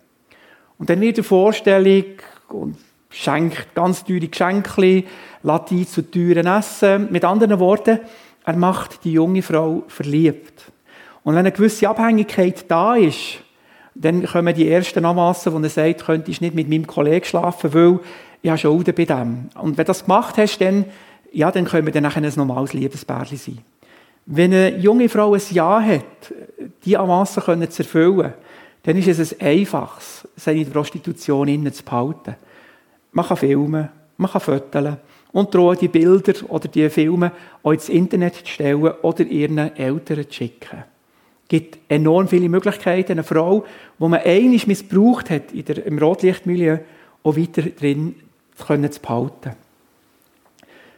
Und 0.77 0.89
dann 0.89 1.01
wird 1.01 1.17
die 1.17 1.23
Vorstellung 1.23 2.05
und 2.49 2.77
schenkt 3.09 3.73
ganz 3.75 4.03
teure 4.03 4.27
Geschenke, 4.27 5.03
lässt 5.43 5.69
die 5.69 5.87
zu 5.87 6.09
teuren 6.09 6.47
Essen. 6.47 7.11
Mit 7.11 7.25
anderen 7.25 7.59
Worten, 7.59 7.99
er 8.45 8.55
macht 8.55 9.03
die 9.03 9.13
junge 9.13 9.41
Frau 9.41 9.83
verliebt. 9.87 10.71
Und 11.23 11.33
wenn 11.33 11.39
eine 11.39 11.51
gewisse 11.51 11.89
Abhängigkeit 11.89 12.69
da 12.69 12.95
ist, 12.95 13.39
dann 13.99 14.25
kommen 14.25 14.53
die 14.53 14.69
ersten 14.69 15.03
Anmassen, 15.05 15.53
wo 15.53 15.59
er 15.59 15.69
sagt, 15.69 16.05
könntest 16.05 16.41
nicht 16.41 16.55
mit 16.55 16.69
meinem 16.69 16.85
Kollegen 16.85 17.25
schlafen, 17.25 17.73
weil 17.73 17.99
ich 18.41 18.49
habe 18.49 18.59
Schulden 18.59 18.93
bei 18.93 19.05
dem. 19.05 19.49
Und 19.55 19.77
wenn 19.77 19.83
du 19.83 19.85
das 19.85 20.05
gemacht 20.05 20.37
hast, 20.37 20.59
dann, 20.59 20.85
ja, 21.31 21.51
dann 21.51 21.65
können 21.65 21.85
wir 21.85 21.93
dann 21.93 22.03
nachher 22.03 22.23
ein 22.23 22.31
normales 22.35 22.73
Liebesbärchen 22.73 23.37
sein. 23.37 23.59
Wenn 24.25 24.53
eine 24.53 24.77
junge 24.77 25.09
Frau 25.09 25.33
ein 25.33 25.41
Ja 25.51 25.81
hat, 25.81 26.33
die 26.85 26.97
Anmassen 26.97 27.69
zu 27.71 27.83
erfüllen, 27.83 28.33
dann 28.83 28.97
ist 28.97 29.07
es 29.07 29.39
ein 29.39 29.47
einfaches, 29.47 30.27
seine 30.35 30.65
Prostitution 30.65 31.47
innen 31.47 31.73
zu 31.73 31.83
behalten. 31.83 32.35
Man 33.11 33.25
kann 33.25 33.37
filmen, 33.37 33.89
man 34.17 34.31
kann 34.31 34.41
fotografieren 34.41 34.97
und 35.31 35.53
drohen 35.53 35.77
die 35.79 35.87
Bilder 35.87 36.33
oder 36.49 36.67
die 36.67 36.89
Filme 36.89 37.31
auch 37.63 37.71
ins 37.71 37.89
Internet 37.89 38.35
zu 38.35 38.45
stellen 38.45 38.91
oder 39.01 39.23
ihren 39.23 39.57
Eltern 39.57 40.23
zu 40.23 40.33
schicken. 40.33 40.83
Gibt 41.47 41.77
enorm 41.89 42.27
viele 42.27 42.49
Möglichkeiten, 42.49 43.13
eine 43.13 43.23
Frau, 43.23 43.65
die 43.99 44.07
man 44.07 44.21
eigentlich 44.21 44.67
missbraucht 44.67 45.29
hat 45.29 45.53
in 45.53 45.65
der, 45.65 45.85
im 45.85 45.97
Rotlichtmilieu, 45.97 46.79
auch 47.23 47.37
weiter 47.37 47.63
drin 47.63 48.15
zu 48.57 49.01
behalten. 49.01 49.53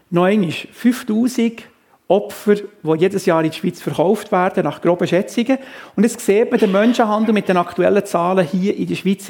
Noch 0.10 0.24
einmal, 0.24 0.52
5000 0.52 1.64
Opfer, 2.08 2.56
die 2.56 2.94
jedes 2.98 3.28
Jahr 3.28 3.44
in 3.44 3.52
die 3.52 3.58
Schweiz 3.58 3.80
verkauft 3.82 4.32
werden, 4.32 4.64
nach 4.64 4.82
groben 4.82 5.08
Schätzungen. 5.08 5.60
Und 5.96 6.04
jetzt 6.04 6.20
sieht 6.20 6.50
man 6.50 6.60
den 6.60 6.72
Menschenhandel 6.72 7.34
mit 7.34 7.48
den 7.48 7.58
aktuellen 7.58 8.04
Zahlen 8.04 8.48
hier 8.48 8.76
in 8.76 8.88
der 8.88 8.96
Schweiz. 8.96 9.28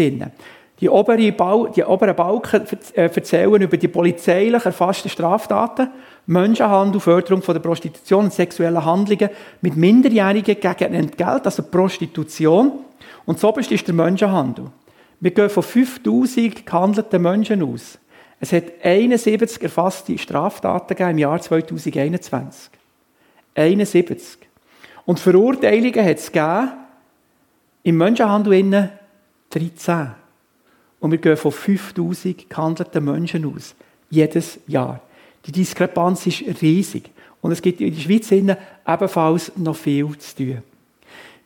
Die 0.82 0.89
oberen, 0.89 1.36
Bau, 1.36 1.68
die 1.68 1.84
oberen 1.84 2.15
Balken 2.15 2.65
äh, 2.94 3.02
erzählen 3.02 3.62
über 3.62 3.76
die 3.76 3.88
polizeilich 3.89 4.65
erfassten 4.65 5.10
Straftaten, 5.10 5.89
Menschenhandel, 6.26 7.02
Förderung 7.02 7.42
von 7.42 7.56
der 7.56 7.62
Prostitution 7.62 8.26
und 8.26 8.34
sexuellen 8.34 8.86
Handlungen 8.86 9.30
mit 9.62 9.76
Minderjährigen 9.76 10.60
gegen 10.60 10.94
Entgelt, 10.94 11.46
also 11.46 11.63
Prostitution. 11.63 12.72
Und 13.26 13.39
so 13.39 13.54
ist 13.58 13.88
der 13.88 13.94
Menschenhandel. 13.94 14.68
Wir 15.20 15.32
gehen 15.32 15.50
von 15.50 15.63
5000 15.63 16.65
gehandelten 16.65 17.22
Menschen 17.22 17.62
aus. 17.62 18.00
Es 18.39 18.54
hat 18.54 18.63
71 18.82 19.62
erfasste 19.62 20.18
Straftaten 20.18 20.96
im 20.96 21.18
Jahr 21.18 21.42
2021. 21.42 22.72
71. 23.54 24.38
Und 25.06 25.20
Verurteilungen 25.20 26.06
hat 26.06 26.18
es 26.18 26.32
gegeben, 26.32 26.72
im 27.84 27.98
Menschenhandel 27.98 28.92
13. 29.50 30.18
Und 30.99 31.12
wir 31.12 31.17
gehen 31.17 31.38
von 31.38 31.51
5000 31.51 32.49
gehandelten 32.49 33.05
Menschen 33.05 33.45
aus. 33.45 33.75
Jedes 34.09 34.59
Jahr. 34.67 35.01
Die 35.45 35.51
Diskrepanz 35.51 36.27
ist 36.27 36.43
riesig. 36.62 37.09
Und 37.41 37.51
es 37.51 37.62
gibt 37.62 37.79
in 37.79 37.93
der 37.93 38.01
Schweiz 38.01 38.31
ebenfalls 38.31 39.51
noch 39.55 39.75
viel 39.75 40.17
zu 40.17 40.35
tun. 40.35 40.63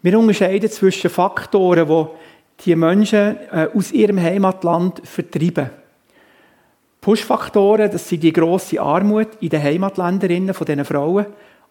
Wir 0.01 0.19
unterscheiden 0.19 0.69
zwischen 0.69 1.09
Faktoren, 1.09 1.87
die 1.87 2.63
die 2.65 2.75
Menschen 2.75 3.37
äh, 3.51 3.67
aus 3.73 3.91
ihrem 3.91 4.19
Heimatland 4.19 5.01
vertreiben. 5.07 5.69
Push-Faktoren, 7.01 7.91
das 7.91 8.07
sind 8.07 8.23
die 8.23 8.31
grosse 8.31 8.81
Armut 8.81 9.27
in 9.41 9.49
den 9.49 9.61
Heimatländerinnen 9.61 10.53
von 10.53 10.65
diesen 10.65 10.85
Frauen 10.85 11.25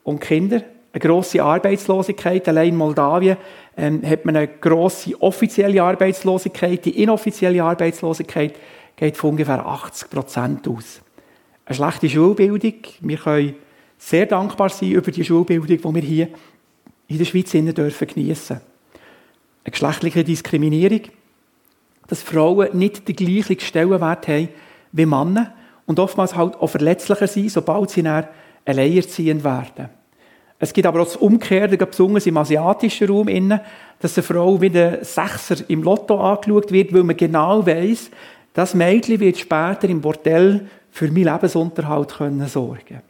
und 0.05 0.21
Kindern 0.21 0.63
eine 0.93 1.01
grosse 1.01 1.43
Arbeitslosigkeit. 1.43 2.47
Allein 2.49 2.69
in 2.69 2.77
Moldawien 2.77 3.37
ähm, 3.77 4.03
hat 4.05 4.25
man 4.25 4.37
eine 4.37 4.49
grosse 4.49 5.21
offizielle 5.21 5.83
Arbeitslosigkeit. 5.83 6.85
Die 6.85 7.03
inoffizielle 7.03 7.63
Arbeitslosigkeit 7.63 8.55
geht 8.97 9.17
von 9.17 9.31
ungefähr 9.31 9.65
80 9.65 10.11
Prozent 10.11 10.69
aus. 10.69 11.01
Eine 11.65 11.77
schlechte 11.77 12.11
Schulbildung. 12.11 12.75
Wir 13.01 13.17
können 13.17 13.55
sehr 13.97 14.27
dankbar 14.27 14.69
sein 14.69 14.91
über 14.91 15.11
die 15.11 15.25
Schulbildung, 15.25 15.69
die 15.69 15.95
wir 15.95 16.03
hier 16.03 16.29
in 17.09 17.19
der 17.19 17.25
Schweiz 17.25 17.53
dürfen 17.53 18.09
geniessen. 18.09 18.61
Eine 19.65 19.71
geschlechtliche 19.71 20.25
Diskriminierung, 20.25 21.03
dass 22.09 22.23
Frauen 22.23 22.77
nicht 22.77 23.07
den 23.09 23.17
gleichen 23.17 23.61
Stellenwert 23.61 24.29
haben 24.29 24.49
wie 24.91 25.07
Männer 25.07 25.55
und 25.87 25.99
oftmals 25.99 26.35
halt 26.35 26.57
auch 26.57 26.67
verletzlicher 26.67 27.27
sind, 27.27 27.51
sobald 27.51 27.91
sie 27.91 28.03
dann 28.03 28.27
alleinerziehend 28.65 29.45
werden. 29.45 29.89
Es 30.63 30.73
gibt 30.73 30.87
aber 30.87 31.01
auch 31.01 31.07
das 31.07 31.17
Umkehrte, 31.17 31.77
besonders 31.77 32.25
im 32.25 32.37
asiatischen 32.37 33.09
Raum, 33.09 33.27
dass 33.99 34.17
eine 34.17 34.23
Frau 34.23 34.61
wie 34.61 34.71
ein 34.71 34.99
Sechser 35.03 35.57
im 35.67 35.83
Lotto 35.83 36.21
angeschaut 36.21 36.71
wird, 36.71 36.95
weil 36.95 37.03
man 37.03 37.17
genau 37.17 37.67
weiß, 37.67 38.11
das 38.55 38.73
Mädchen 38.73 39.19
wird 39.19 39.39
später 39.39 39.89
im 39.89 40.01
Bordell 40.01 40.69
für 40.93 41.11
meinen 41.11 41.25
Lebensunterhalt 41.25 42.15
können 42.17 42.47
sorgen 42.47 43.03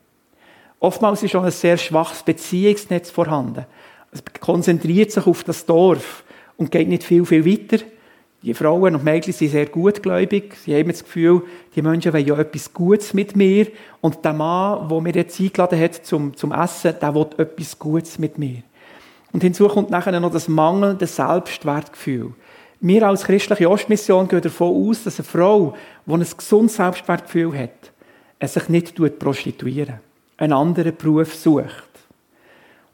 Oftmals 0.81 1.23
ist 1.25 1.33
schon 1.33 1.45
ein 1.45 1.51
sehr 1.51 1.77
schwaches 1.77 2.23
Beziehungsnetz 2.23 3.11
vorhanden. 3.11 3.67
Es 4.13 4.23
konzentriert 4.41 5.11
sich 5.11 5.27
auf 5.27 5.45
das 5.45 5.67
Dorf 5.67 6.25
und 6.57 6.71
geht 6.71 6.89
nicht 6.89 7.05
viel, 7.05 7.27
viel 7.27 7.45
weiter. 7.45 7.85
Die 8.43 8.55
Frauen 8.55 8.97
und 8.97 9.05
Mädchen 9.05 9.33
sind 9.33 9.53
sehr 9.53 9.67
gutgläubig. 9.67 10.57
Sie 10.65 10.75
haben 10.77 10.89
das 10.89 11.05
Gefühl, 11.05 11.43
die 11.77 11.83
Menschen 11.83 12.13
wollen 12.13 12.27
ja 12.27 12.37
etwas 12.37 12.73
Gutes 12.73 13.15
mit 13.15 13.37
mir. 13.37 13.69
Und 14.01 14.25
der 14.25 14.33
Mann, 14.33 14.89
der 14.89 15.01
mir 15.01 15.15
jetzt 15.15 15.41
eingeladen 15.41 15.81
hat 15.81 15.95
zum, 16.05 16.37
zum 16.37 16.51
Essen, 16.53 16.95
der 17.01 17.15
will 17.15 17.27
etwas 17.39 17.79
Gutes 17.79 18.19
mit 18.19 18.39
mir. 18.39 18.63
Und 19.33 19.43
hinzu 19.43 19.69
kommt 19.69 19.91
nachher 19.91 20.19
noch 20.19 20.33
das 20.33 20.49
mangelnde 20.49 21.07
Selbstwertgefühl. 21.07 22.33
Wir 22.81 23.07
als 23.07 23.23
christliche 23.23 23.71
Ostmission 23.71 24.27
gehen 24.27 24.41
davon 24.41 24.89
aus, 24.89 25.05
dass 25.05 25.21
eine 25.21 25.25
Frau, 25.25 25.77
die 26.05 26.13
ein 26.13 26.27
gesundes 26.37 26.75
Selbstwertgefühl 26.75 27.57
hat, 27.57 28.51
sich 28.51 28.69
nicht 28.69 29.19
prostituieren, 29.21 30.01
einen 30.37 30.53
anderen 30.53 30.97
Beruf 30.97 31.33
sucht. 31.33 31.92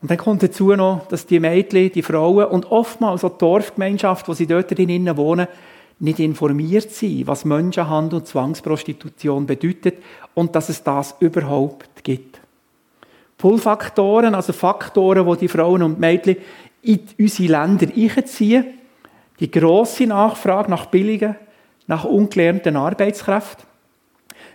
Und 0.01 0.11
dann 0.11 0.19
kommt 0.19 0.43
dazu 0.43 0.75
noch, 0.75 1.07
dass 1.09 1.27
die 1.27 1.41
Mädchen, 1.41 1.91
die 1.91 2.03
Frauen 2.03 2.47
und 2.47 2.71
oftmals 2.71 3.25
auch 3.25 3.33
die 3.33 3.39
Dorfgemeinschaft, 3.39 4.29
wo 4.29 4.33
sie 4.33 4.47
dort 4.47 4.71
drinnen 4.71 5.17
wohnen, 5.17 5.49
nicht 6.01 6.21
informiert 6.21 6.93
sind, 6.93 7.27
was 7.27 7.45
Menschenhandel 7.45 8.21
und 8.21 8.27
Zwangsprostitution 8.27 9.47
bedeutet 9.47 9.97
und 10.35 10.55
dass 10.55 10.69
es 10.69 10.85
das 10.85 11.17
überhaupt 11.19 12.05
gibt. 12.05 12.41
Pull-Faktoren, 13.37 14.35
also 14.35 14.53
Faktoren, 14.53 15.27
wo 15.27 15.35
die 15.35 15.49
Frauen 15.49 15.83
und 15.83 15.99
Mädchen 15.99 16.37
in 16.83 17.01
unsere 17.19 17.49
Länder 17.53 17.89
einziehen, 17.95 18.67
die 19.41 19.51
grosse 19.51 20.07
Nachfrage 20.07 20.71
nach 20.71 20.87
billigen, 20.87 21.37
nach 21.87 22.05
ungelernten 22.05 22.77
Arbeitskräften, 22.77 23.65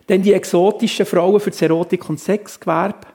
dann 0.07 0.21
die 0.21 0.33
exotischen 0.33 1.05
Frauen 1.05 1.39
für 1.39 1.51
das 1.51 1.61
Erotik- 1.61 2.09
und 2.09 2.19
Sexgewerbe, 2.19 3.07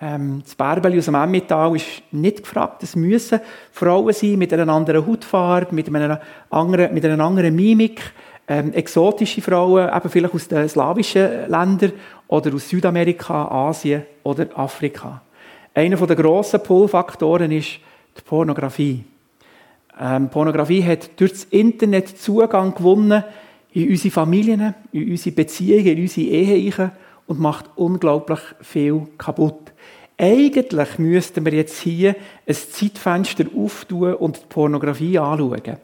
ähm, 0.00 0.42
das 0.44 0.54
Bärbeli 0.54 0.98
aus 0.98 1.06
dem 1.06 1.14
Emmental 1.14 1.74
ist 1.74 1.86
nicht 2.12 2.42
gefragt. 2.42 2.82
Es 2.82 2.94
müssen 2.94 3.40
Frauen 3.72 4.12
sein 4.12 4.38
mit 4.38 4.52
einer 4.52 4.72
anderen 4.72 5.06
Hautfarbe, 5.06 5.74
mit 5.74 5.94
einer 5.94 6.20
anderen, 6.50 6.94
mit 6.94 7.04
einer 7.04 7.24
anderen 7.24 7.54
Mimik. 7.54 8.12
ähm, 8.48 8.72
exotische 8.72 9.42
Frauen, 9.42 9.90
eben 9.94 10.08
vielleicht 10.08 10.34
aus 10.34 10.48
den 10.48 10.68
slawischen 10.68 11.48
Ländern 11.48 11.92
oder 12.28 12.54
aus 12.54 12.68
Südamerika, 12.68 13.44
Asien 13.44 14.04
oder 14.22 14.46
Afrika. 14.54 15.20
Einer 15.74 15.96
der 15.96 16.16
grossen 16.16 16.62
Pull-Faktoren 16.62 17.52
ist 17.52 17.78
die 18.16 18.22
Pornografie. 18.24 19.04
Ähm, 20.00 20.30
Pornografie 20.30 20.82
hat 20.82 21.20
durch 21.20 21.32
das 21.32 21.44
Internet 21.44 22.08
Zugang 22.18 22.74
gewonnen 22.74 23.22
in 23.72 23.90
unsere 23.90 24.12
Familien, 24.12 24.74
in 24.92 25.10
unsere 25.10 25.36
Beziehungen, 25.36 25.86
in 25.86 26.02
unsere 26.02 26.26
Ehen 26.26 26.90
und 27.26 27.38
macht 27.38 27.66
unglaublich 27.76 28.40
viel 28.62 29.02
kaputt. 29.18 29.72
Eigentlich 30.20 30.98
müssten 30.98 31.44
wir 31.44 31.54
jetzt 31.54 31.80
hier 31.80 32.16
ein 32.44 32.54
Zeitfenster 32.54 33.44
auftun 33.56 34.14
und 34.14 34.36
die 34.36 34.46
Pornografie 34.48 35.16
anschauen. 35.16 35.76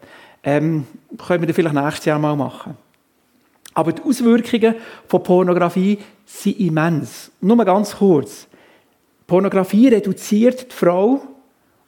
Ähm, 0.43 0.85
können 1.25 1.41
wir 1.41 1.47
das 1.47 1.55
vielleicht 1.55 1.75
nächstes 1.75 2.05
Jahr 2.05 2.19
mal 2.19 2.35
machen. 2.35 2.75
Aber 3.73 3.93
die 3.93 4.01
Auswirkungen 4.01 4.75
von 5.07 5.23
Pornografie 5.23 5.99
sind 6.25 6.59
immens. 6.59 7.31
Nur 7.39 7.63
ganz 7.63 7.95
kurz. 7.95 8.47
Pornografie 9.25 9.87
reduziert 9.87 10.71
die 10.71 10.75
Frau 10.75 11.21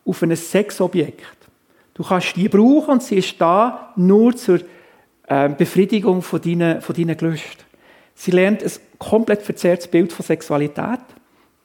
auf 0.05 0.23
ein 0.23 0.35
Sexobjekt. 0.35 1.37
Du 1.93 2.03
kannst 2.03 2.35
die 2.35 2.47
brauchen 2.47 2.91
und 2.91 3.03
sie 3.03 3.17
ist 3.17 3.39
da 3.39 3.91
nur 3.97 4.35
zur 4.35 4.61
ähm, 5.27 5.57
Befriedigung 5.57 6.21
von 6.21 6.41
deinen, 6.41 6.81
von 6.81 6.95
deinen. 6.95 7.39
Sie 8.15 8.31
lernt 8.31 8.63
ein 8.63 8.71
komplett 8.97 9.41
verzerrtes 9.41 9.87
Bild 9.87 10.13
von 10.13 10.25
Sexualität. 10.25 10.99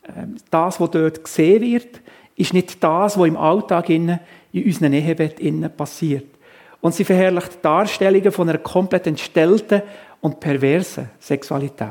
Ähm, 0.09 0.36
das, 0.50 0.80
was 0.80 0.90
dort 0.90 1.24
gesehen 1.24 1.62
wird, 1.62 2.00
ist 2.36 2.55
nicht 2.55 2.82
das, 2.82 3.18
was 3.18 3.28
im 3.28 3.36
Alltag 3.36 3.90
in, 3.90 4.18
unseren 4.53 4.92
Ehebett 4.92 5.76
passiert. 5.76 6.26
Und 6.80 6.94
sie 6.94 7.05
verherrlicht 7.05 7.64
Darstellungen 7.64 8.32
von 8.32 8.48
einer 8.48 8.59
komplett 8.59 9.07
entstellten 9.07 9.82
und 10.20 10.40
perversen 10.40 11.11
Sexualität. 11.20 11.88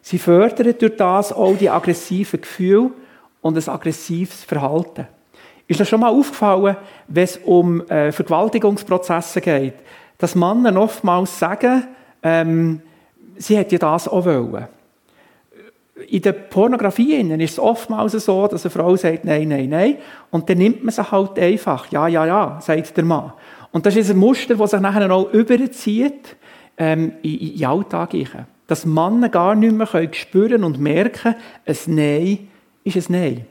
Sie 0.00 0.18
fördert 0.18 0.80
durch 0.80 0.96
das 0.96 1.32
auch 1.32 1.56
die 1.56 1.68
aggressiven 1.68 2.40
Gefühle 2.40 2.92
und 3.42 3.56
ein 3.56 3.68
aggressives 3.68 4.44
Verhalten. 4.44 5.06
Ist 5.66 5.80
das 5.80 5.88
schon 5.88 6.00
mal 6.00 6.10
aufgefallen, 6.10 6.76
wenn 7.08 7.24
es 7.24 7.38
um 7.38 7.80
äh, 7.88 8.12
Vergewaltigungsprozesse 8.12 9.40
geht, 9.40 9.74
dass 10.16 10.34
Männer 10.34 10.80
oftmals 10.80 11.38
sagen, 11.38 11.88
ähm, 12.22 12.80
sie 13.36 13.56
hätte 13.56 13.74
ja 13.74 13.78
das 13.80 14.08
auch 14.08 14.24
wollen. 14.24 14.68
In 16.08 16.20
der 16.20 16.32
Pornografie 16.32 17.14
ist 17.14 17.52
es 17.52 17.58
oftmals 17.58 18.12
so, 18.12 18.46
dass 18.46 18.64
eine 18.64 18.70
Frau 18.70 18.96
sagt, 18.96 19.24
nein, 19.24 19.48
nein, 19.48 19.70
nein, 19.70 19.96
und 20.30 20.48
dann 20.48 20.58
nimmt 20.58 20.84
man 20.84 20.92
sie 20.92 21.10
halt 21.10 21.38
einfach. 21.38 21.90
Ja, 21.90 22.06
ja, 22.06 22.26
ja, 22.26 22.58
sagt 22.60 22.96
der 22.96 23.04
Mann. 23.04 23.32
Und 23.72 23.86
das 23.86 23.96
ist 23.96 24.10
ein 24.10 24.18
Muster, 24.18 24.56
das 24.56 24.72
sich 24.72 24.80
nachher 24.80 25.10
auch 25.10 25.32
überzieht 25.32 26.36
ähm, 26.76 27.12
in, 27.22 27.38
in 27.38 27.56
den 27.56 27.64
Alltag. 27.66 28.14
Dass 28.66 28.84
Männer 28.84 29.28
gar 29.28 29.54
nicht 29.54 29.72
mehr 29.72 29.86
können 29.86 30.12
spüren 30.12 30.64
und 30.64 30.78
merken, 30.80 31.34
ein 31.64 31.76
Nein 31.86 32.48
ist 32.84 33.08
ein 33.08 33.12
Nein. 33.12 33.46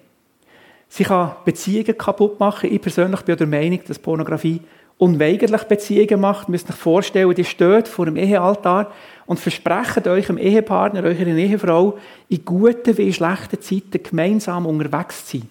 Sie 0.87 1.03
kann 1.03 1.31
Beziehungen 1.45 1.97
kaputt 1.97 2.39
machen. 2.39 2.71
Ich 2.71 2.81
persönlich 2.81 3.21
bin 3.21 3.37
der 3.37 3.47
Meinung, 3.47 3.79
dass 3.87 3.99
Pornografie 3.99 4.61
unweigerlich 4.97 5.63
Beziehungen 5.63 6.21
macht. 6.21 6.47
Ihr 6.47 6.51
müsst 6.51 6.69
euch 6.69 6.75
vorstellen, 6.75 7.33
die 7.33 7.43
steht 7.43 7.87
vor 7.87 8.05
dem 8.05 8.15
Ehealtar 8.15 8.91
und 9.25 9.39
versprechen 9.39 10.07
eurem 10.07 10.37
Ehepartner, 10.37 11.03
eurer 11.03 11.27
Ehefrau, 11.27 11.97
in 12.29 12.45
guten 12.45 12.97
wie 12.97 13.07
in 13.07 13.13
schlechten 13.13 13.61
Zeiten 13.61 14.03
gemeinsam 14.03 14.65
unterwegs 14.65 15.25
zu 15.25 15.37
sein. 15.37 15.49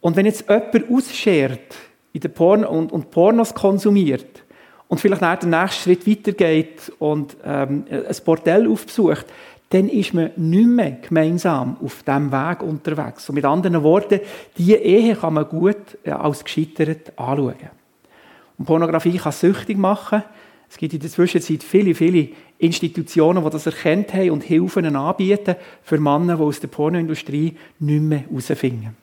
Und 0.00 0.16
wenn 0.16 0.26
jetzt 0.26 0.48
jemand 0.48 0.90
ausschert 0.90 1.76
in 2.12 2.20
der 2.20 2.28
Porn 2.28 2.64
und, 2.64 2.92
und 2.92 3.10
Pornos 3.10 3.54
konsumiert 3.54 4.44
und 4.88 5.00
vielleicht 5.00 5.22
nach 5.22 5.38
den 5.38 5.50
nächsten 5.50 5.82
Schritt 5.82 6.06
weitergeht 6.06 6.92
und 6.98 7.36
ähm, 7.44 7.84
ein 7.90 8.16
Bordell 8.24 8.70
aufbesucht, 8.70 9.26
dann 9.70 9.88
ist 9.88 10.14
man 10.14 10.30
nicht 10.36 10.68
mehr 10.68 10.98
gemeinsam 11.02 11.76
auf 11.82 12.02
diesem 12.04 12.30
Weg 12.30 12.62
unterwegs. 12.62 13.28
Und 13.28 13.34
mit 13.34 13.44
anderen 13.44 13.82
Worten, 13.82 14.20
diese 14.56 14.76
Ehe 14.76 15.16
kann 15.16 15.34
man 15.34 15.48
gut 15.48 15.98
äh, 16.04 16.10
als 16.10 16.44
gescheitert 16.44 17.12
anschauen. 17.16 17.56
Und 18.58 18.64
Pornografie 18.64 19.18
kann 19.18 19.32
süchtig 19.32 19.76
machen. 19.76 20.22
Es 20.68 20.76
gibt 20.76 20.94
in 20.94 21.00
der 21.00 21.10
Zwischenzeit 21.10 21.62
viele, 21.62 21.94
viele 21.94 22.28
Institutionen, 22.58 23.44
die 23.44 23.50
das 23.50 23.66
erkannt 23.66 24.12
haben 24.14 24.30
und 24.30 24.42
Hilfen 24.42 24.96
anbieten 24.96 25.56
für 25.82 25.98
Männer, 25.98 26.36
die 26.36 26.42
aus 26.42 26.60
der 26.60 26.68
Pornoindustrie 26.68 27.56
nicht 27.78 28.02
mehr 28.02 28.20
herausfinden. 28.20 28.96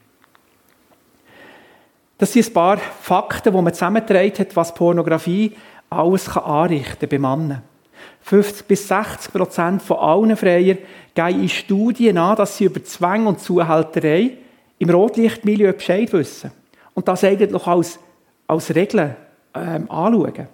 Das 2.18 2.34
sind 2.34 2.48
ein 2.48 2.54
paar 2.54 2.78
Fakten, 2.78 3.54
die 3.54 3.62
man 3.62 3.74
zusammengetragen 3.74 4.38
hat, 4.38 4.56
was 4.56 4.74
Pornografie 4.74 5.54
alles 5.90 6.30
anrichten 6.38 7.10
kann 7.10 7.10
bei 7.10 7.20
Männern. 7.20 7.62
50 8.22 8.66
bis 8.68 8.88
60 8.88 9.34
Prozent 9.34 9.82
von 9.82 9.98
allen 9.98 10.38
Freiern 10.38 10.78
gehen 11.14 11.42
in 11.42 11.50
Studien 11.50 12.18
an, 12.18 12.36
dass 12.36 12.58
sie 12.58 12.66
über 12.66 12.84
Zwang 12.84 13.28
und 13.28 13.40
Zuhälterei 13.40 14.38
im 14.80 14.90
Rotlichtmilieu 14.90 15.74
Bescheid 15.74 16.12
wissen. 16.14 16.52
Und 16.94 17.08
das 17.08 17.24
eigentlich 17.24 17.68
als, 17.68 18.00
als 18.48 18.74
Regel 18.74 19.16
ähm, 19.54 19.90
anschauen. 19.90 20.48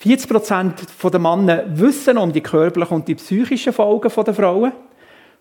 40 0.00 0.30
Prozent 0.30 0.86
der 1.02 1.20
Männer 1.20 1.64
wissen 1.78 2.16
um 2.16 2.32
die 2.32 2.40
körperlichen 2.40 2.96
und 2.96 3.06
die 3.06 3.16
psychischen 3.16 3.74
Folgen 3.74 4.10
der 4.24 4.32
Frauen. 4.32 4.72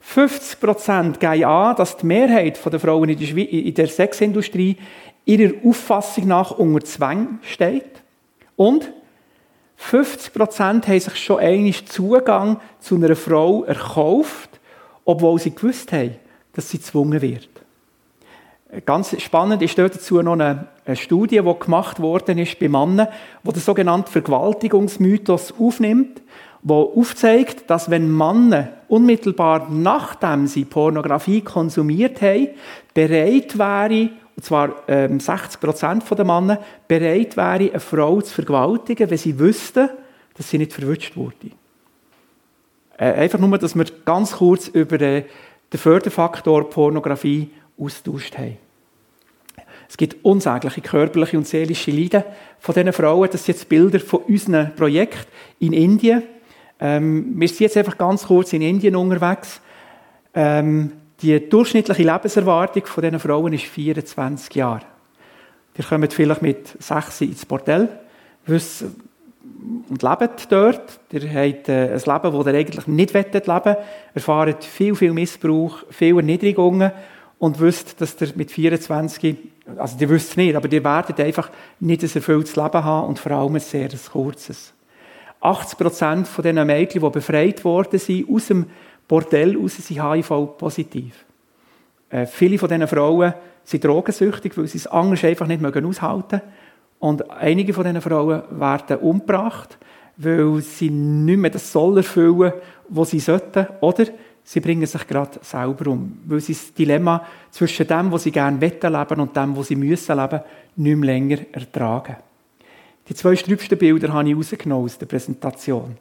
50 0.02 0.60
Prozent 0.60 1.20
gehen 1.22 1.46
an, 1.46 1.78
dass 1.78 1.96
die 1.96 2.06
Mehrheit 2.06 2.60
der 2.66 2.78
Frauen 2.78 3.08
in 3.08 3.74
der 3.74 3.88
Sexindustrie 3.88 4.76
ihrer 5.24 5.54
Auffassung 5.66 6.28
nach 6.28 6.52
unter 6.52 6.84
Zwang 6.84 7.40
steht. 7.42 8.04
Und 8.58 8.92
50 9.78 10.34
Prozent 10.34 10.88
haben 10.90 11.00
sich 11.00 11.16
schon 11.16 11.40
einmal 11.40 11.74
Zugang 11.86 12.60
zu 12.80 12.96
einer 12.96 13.16
Frau 13.16 13.64
erkauft, 13.64 14.60
obwohl 15.06 15.40
sie 15.40 15.56
gewusst 15.56 15.94
haben, 15.94 16.16
dass 16.52 16.70
sie 16.70 16.80
gezwungen 16.80 17.22
wird. 17.22 17.48
Ganz 18.86 19.20
spannend 19.20 19.64
ist 19.64 19.80
dazu 19.80 20.22
noch 20.22 20.34
eine, 20.34 20.68
Studie, 20.94 21.42
die 21.42 21.60
gemacht 21.60 22.00
worden 22.00 22.38
ist 22.38 22.60
bei 22.60 22.70
Männern, 22.70 23.08
die 23.44 23.52
den 23.52 23.62
sogenannten 23.62 24.12
Vergewaltigungsmythos 24.12 25.56
aufnimmt, 25.60 26.22
wo 26.62 26.94
aufzeigt, 26.96 27.68
dass 27.70 27.90
wenn 27.90 28.16
Männer 28.16 28.70
unmittelbar 28.88 29.68
nachdem 29.72 30.46
sie 30.46 30.66
Pornografie 30.66 31.42
konsumiert 31.42 32.22
haben, 32.22 32.50
bereit 32.94 33.58
wären, 33.58 34.12
und 34.36 34.44
zwar 34.44 34.76
ähm, 34.88 35.20
60 35.20 35.60
Prozent 35.60 36.04
der 36.10 36.26
Männer, 36.26 36.60
bereit 36.88 37.38
wären, 37.38 37.70
eine 37.70 37.80
Frau 37.80 38.22
zu 38.22 38.34
vergewaltigen, 38.34 39.10
wenn 39.10 39.18
sie 39.18 39.40
wüssten, 39.40 39.90
dass 40.36 40.50
sie 40.50 40.60
nicht 40.60 40.74
verwünscht 40.74 41.16
wurde. 41.18 41.52
Äh, 42.98 43.14
einfach 43.14 43.40
nur, 43.40 43.58
dass 43.58 43.76
wir 43.76 43.86
ganz 44.06 44.34
kurz 44.34 44.68
über 44.68 45.02
äh, 45.02 45.24
den 45.72 45.80
Förderfaktor 45.80 46.70
Pornografie 46.70 47.50
austauscht 47.80 48.38
haben. 48.38 48.58
Es 49.88 49.98
gibt 49.98 50.24
unsägliche 50.24 50.82
körperliche 50.82 51.38
und 51.38 51.48
seelische 51.48 51.92
Leiden 51.92 52.24
von 52.60 52.76
diesen 52.76 52.94
Frauen. 52.94 53.30
Das 53.32 53.44
sind 53.44 53.56
jetzt 53.56 53.70
Bilder 53.70 54.00
von 54.00 54.22
unserem 54.22 54.76
Projekt 54.76 55.28
in 55.60 55.74
Indien. 55.74 56.24
Ähm, 56.80 57.34
wir 57.36 57.48
sind 57.48 57.62
jetzt 57.62 57.78
einfach 57.78 57.98
ganz 57.98 58.28
kurz 58.28 58.54
in 58.54 58.62
Indien 58.62 58.96
unterwegs. 58.96 59.62
Ähm, 60.34 60.92
die 61.22 61.50
durchschnittliche 61.50 62.04
Lebenserwartung 62.04 62.86
von 62.86 63.04
diesen 63.04 63.20
Frauen 63.20 63.52
ist 63.52 63.66
24 63.66 64.56
Jahre. 64.56 64.86
Die 65.76 65.82
kommen 65.82 66.10
vielleicht 66.10 66.42
mit 66.42 66.82
6 66.82 67.22
ins 67.22 67.46
Bordell 67.46 67.90
und 68.48 70.04
leben 70.04 70.30
dort. 70.50 71.00
Ihr 71.12 71.34
habt 71.34 71.70
äh, 71.70 71.94
ein 71.94 72.00
Leben, 72.00 72.38
das 72.38 72.46
ihr 72.46 72.60
eigentlich 72.60 72.88
nicht 72.88 73.14
leben 73.14 73.48
wollt. 73.48 73.78
Erfahrt 74.14 74.64
viel, 74.64 74.96
viel 74.96 75.14
Missbrauch, 75.14 75.84
viele 75.90 76.18
Erniedrigungen 76.18 76.92
und 77.40 77.60
wisst, 77.60 78.00
dass 78.02 78.20
ihr 78.22 78.34
mit 78.36 78.52
24, 78.52 79.36
also 79.78 79.96
ihr 80.00 80.10
wisst 80.10 80.32
es 80.32 80.38
nicht, 80.38 80.56
aber 80.56 80.72
ihr 80.72 80.84
werdet 80.84 81.20
einfach 81.20 81.50
nicht 81.80 82.04
ein 82.04 82.12
erfülltes 82.14 82.56
Leben 82.56 82.84
haben 82.84 83.08
und 83.08 83.18
vor 83.18 83.32
allem 83.32 83.56
ein 83.56 83.62
sehr 83.62 83.90
kurzes. 84.12 84.74
80 85.42 85.80
Prozent 85.80 86.28
von 86.28 86.44
diesen 86.44 86.68
Mädchen, 86.68 87.02
die 87.02 87.10
befreit 87.10 87.64
worden 87.64 87.98
sind 87.98 88.30
aus 88.30 88.48
dem 88.48 88.66
Bordell 89.08 89.58
raus 89.58 89.76
sind 89.78 90.02
HIV-positiv. 90.02 91.26
Äh, 92.10 92.26
viele 92.26 92.58
von 92.58 92.70
diesen 92.70 92.88
Frauen 92.88 93.34
sind 93.64 93.84
drogensüchtig, 93.84 94.58
weil 94.58 94.68
sie 94.68 94.78
es 94.78 94.88
anders 94.88 95.24
einfach 95.24 95.48
nicht 95.48 95.64
aushalten 95.64 96.36
mögen. 96.36 96.54
Und 97.00 97.32
einige 97.32 97.74
von 97.74 97.86
diesen 97.86 98.02
Frauen 98.02 98.44
werden 98.52 98.98
umgebracht, 98.98 99.78
weil 100.18 100.60
sie 100.60 100.90
nicht 100.90 101.40
mehr 101.40 101.50
das 101.50 101.72
Soll 101.72 101.98
erfüllen, 101.98 102.54
was 102.90 103.12
sie 103.12 103.20
sollten. 103.20 103.68
Oder 103.80 104.06
sie 104.50 104.62
bringen 104.62 104.88
sich 104.88 105.06
gerade 105.06 105.40
selber 105.44 105.92
um, 105.92 106.18
weil 106.26 106.40
sie 106.40 106.54
das 106.54 106.74
Dilemma 106.74 107.24
zwischen 107.52 107.86
dem, 107.86 108.12
was 108.12 108.24
sie 108.24 108.32
gerne 108.32 108.60
leben 108.60 109.20
und 109.20 109.36
dem, 109.36 109.56
was 109.56 109.68
sie 109.68 109.76
müssen 109.76 110.18
leben, 110.18 110.40
nicht 110.76 110.98
mehr 110.98 111.14
länger 111.14 111.38
ertragen. 111.52 112.16
Die 113.08 113.14
zwei 113.14 113.36
strübsten 113.36 113.78
Bilder 113.78 114.12
habe 114.12 114.28
ich 114.28 114.36
rausgenommen 114.36 114.86
aus 114.86 114.98
der 114.98 115.06
Präsentation. 115.06 115.98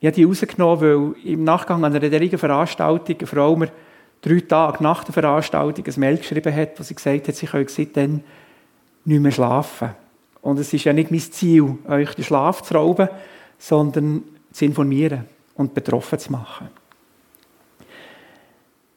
Ich 0.00 0.06
habe 0.06 0.14
die 0.14 0.24
rausgenommen, 0.24 0.80
weil 0.80 1.14
im 1.22 1.44
Nachgang 1.44 1.84
an 1.84 1.92
einer 1.92 2.00
derartigen 2.00 2.38
Veranstaltung 2.38 3.14
eine 3.18 3.26
Frau 3.26 3.56
mir 3.56 3.68
drei 4.22 4.40
Tage 4.40 4.82
nach 4.82 5.04
der 5.04 5.12
Veranstaltung 5.12 5.84
ein 5.86 6.00
Mail 6.00 6.16
geschrieben 6.16 6.54
hat, 6.54 6.80
wo 6.80 6.82
sie 6.82 6.94
gesagt 6.94 7.28
hat, 7.28 7.34
sie 7.34 7.46
können 7.46 7.68
seitdem 7.68 8.20
nicht 9.04 9.20
mehr 9.20 9.32
schlafen. 9.32 9.90
Und 10.40 10.58
es 10.58 10.72
ist 10.72 10.84
ja 10.84 10.94
nicht 10.94 11.10
mein 11.10 11.20
Ziel, 11.20 11.76
euch 11.86 12.14
den 12.14 12.24
Schlaf 12.24 12.62
zu 12.62 12.72
rauben, 12.72 13.10
sondern 13.58 14.22
zu 14.50 14.64
informieren 14.64 15.26
und 15.56 15.74
betroffen 15.74 16.18
zu 16.18 16.32
machen. 16.32 16.70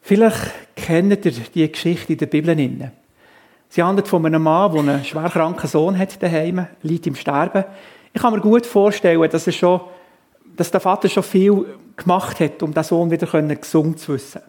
Vielleicht 0.08 0.52
kennt 0.76 1.26
ihr 1.26 1.32
die 1.32 1.72
Geschichte 1.72 2.14
in 2.14 2.20
der 2.20 2.28
Bibel. 2.28 2.92
Sie 3.70 3.82
handelt 3.82 4.08
von 4.08 4.24
einem 4.24 4.44
Mann, 4.44 4.72
der 4.72 4.82
einen 4.82 5.04
schwerkranken 5.04 5.68
Sohn 5.68 5.98
hat 5.98 6.22
daheim, 6.22 6.68
liegt 6.84 7.08
im 7.08 7.16
Sterben. 7.16 7.64
Ich 8.14 8.22
kann 8.22 8.32
mir 8.32 8.40
gut 8.40 8.68
vorstellen, 8.68 9.28
dass, 9.28 9.48
er 9.48 9.54
schon, 9.54 9.82
dass 10.56 10.70
der 10.70 10.80
Vater 10.80 11.10
schon 11.10 11.24
viel 11.24 11.66
gemacht 11.96 12.40
hat, 12.40 12.62
um 12.62 12.72
den 12.72 12.84
Sohn 12.84 13.10
wieder 13.10 13.26
gesund 13.56 14.00
zu 14.00 14.14
wissen. 14.14 14.42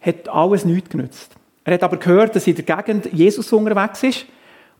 Hat 0.00 0.28
alles 0.28 0.64
nichts 0.64 0.90
genützt. 0.90 1.36
Er 1.62 1.74
hat 1.74 1.84
aber 1.84 1.98
gehört, 1.98 2.34
dass 2.34 2.48
in 2.48 2.56
der 2.56 2.64
Gegend 2.64 3.12
Jesus 3.12 3.52
unterwegs 3.52 4.02
ist. 4.02 4.26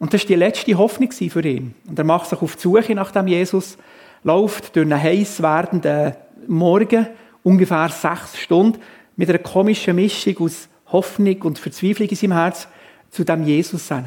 Und 0.00 0.12
das 0.12 0.22
war 0.22 0.26
die 0.26 0.34
letzte 0.34 0.76
Hoffnung 0.76 1.12
für 1.12 1.46
ihn. 1.46 1.76
Und 1.86 1.96
er 1.96 2.04
macht 2.04 2.28
sich 2.28 2.42
auf 2.42 2.56
die 2.56 2.62
Suche 2.62 2.96
nach 2.96 3.12
dem 3.12 3.28
Jesus, 3.28 3.78
läuft 4.24 4.74
durch 4.74 4.84
einen 4.84 5.00
heiß 5.00 5.40
werdenden 5.40 6.16
Morgen, 6.48 7.06
ungefähr 7.44 7.88
sechs 7.90 8.36
Stunden, 8.36 8.80
mit 9.16 9.28
einer 9.28 9.38
komischen 9.38 9.96
Mischung 9.96 10.38
aus 10.38 10.68
Hoffnung 10.92 11.42
und 11.42 11.58
Verzweiflung 11.58 12.08
in 12.08 12.16
seinem 12.16 12.32
Herz 12.32 12.68
zu 13.10 13.24
dem 13.24 13.44
Jesus 13.44 13.88
hin. 13.88 14.04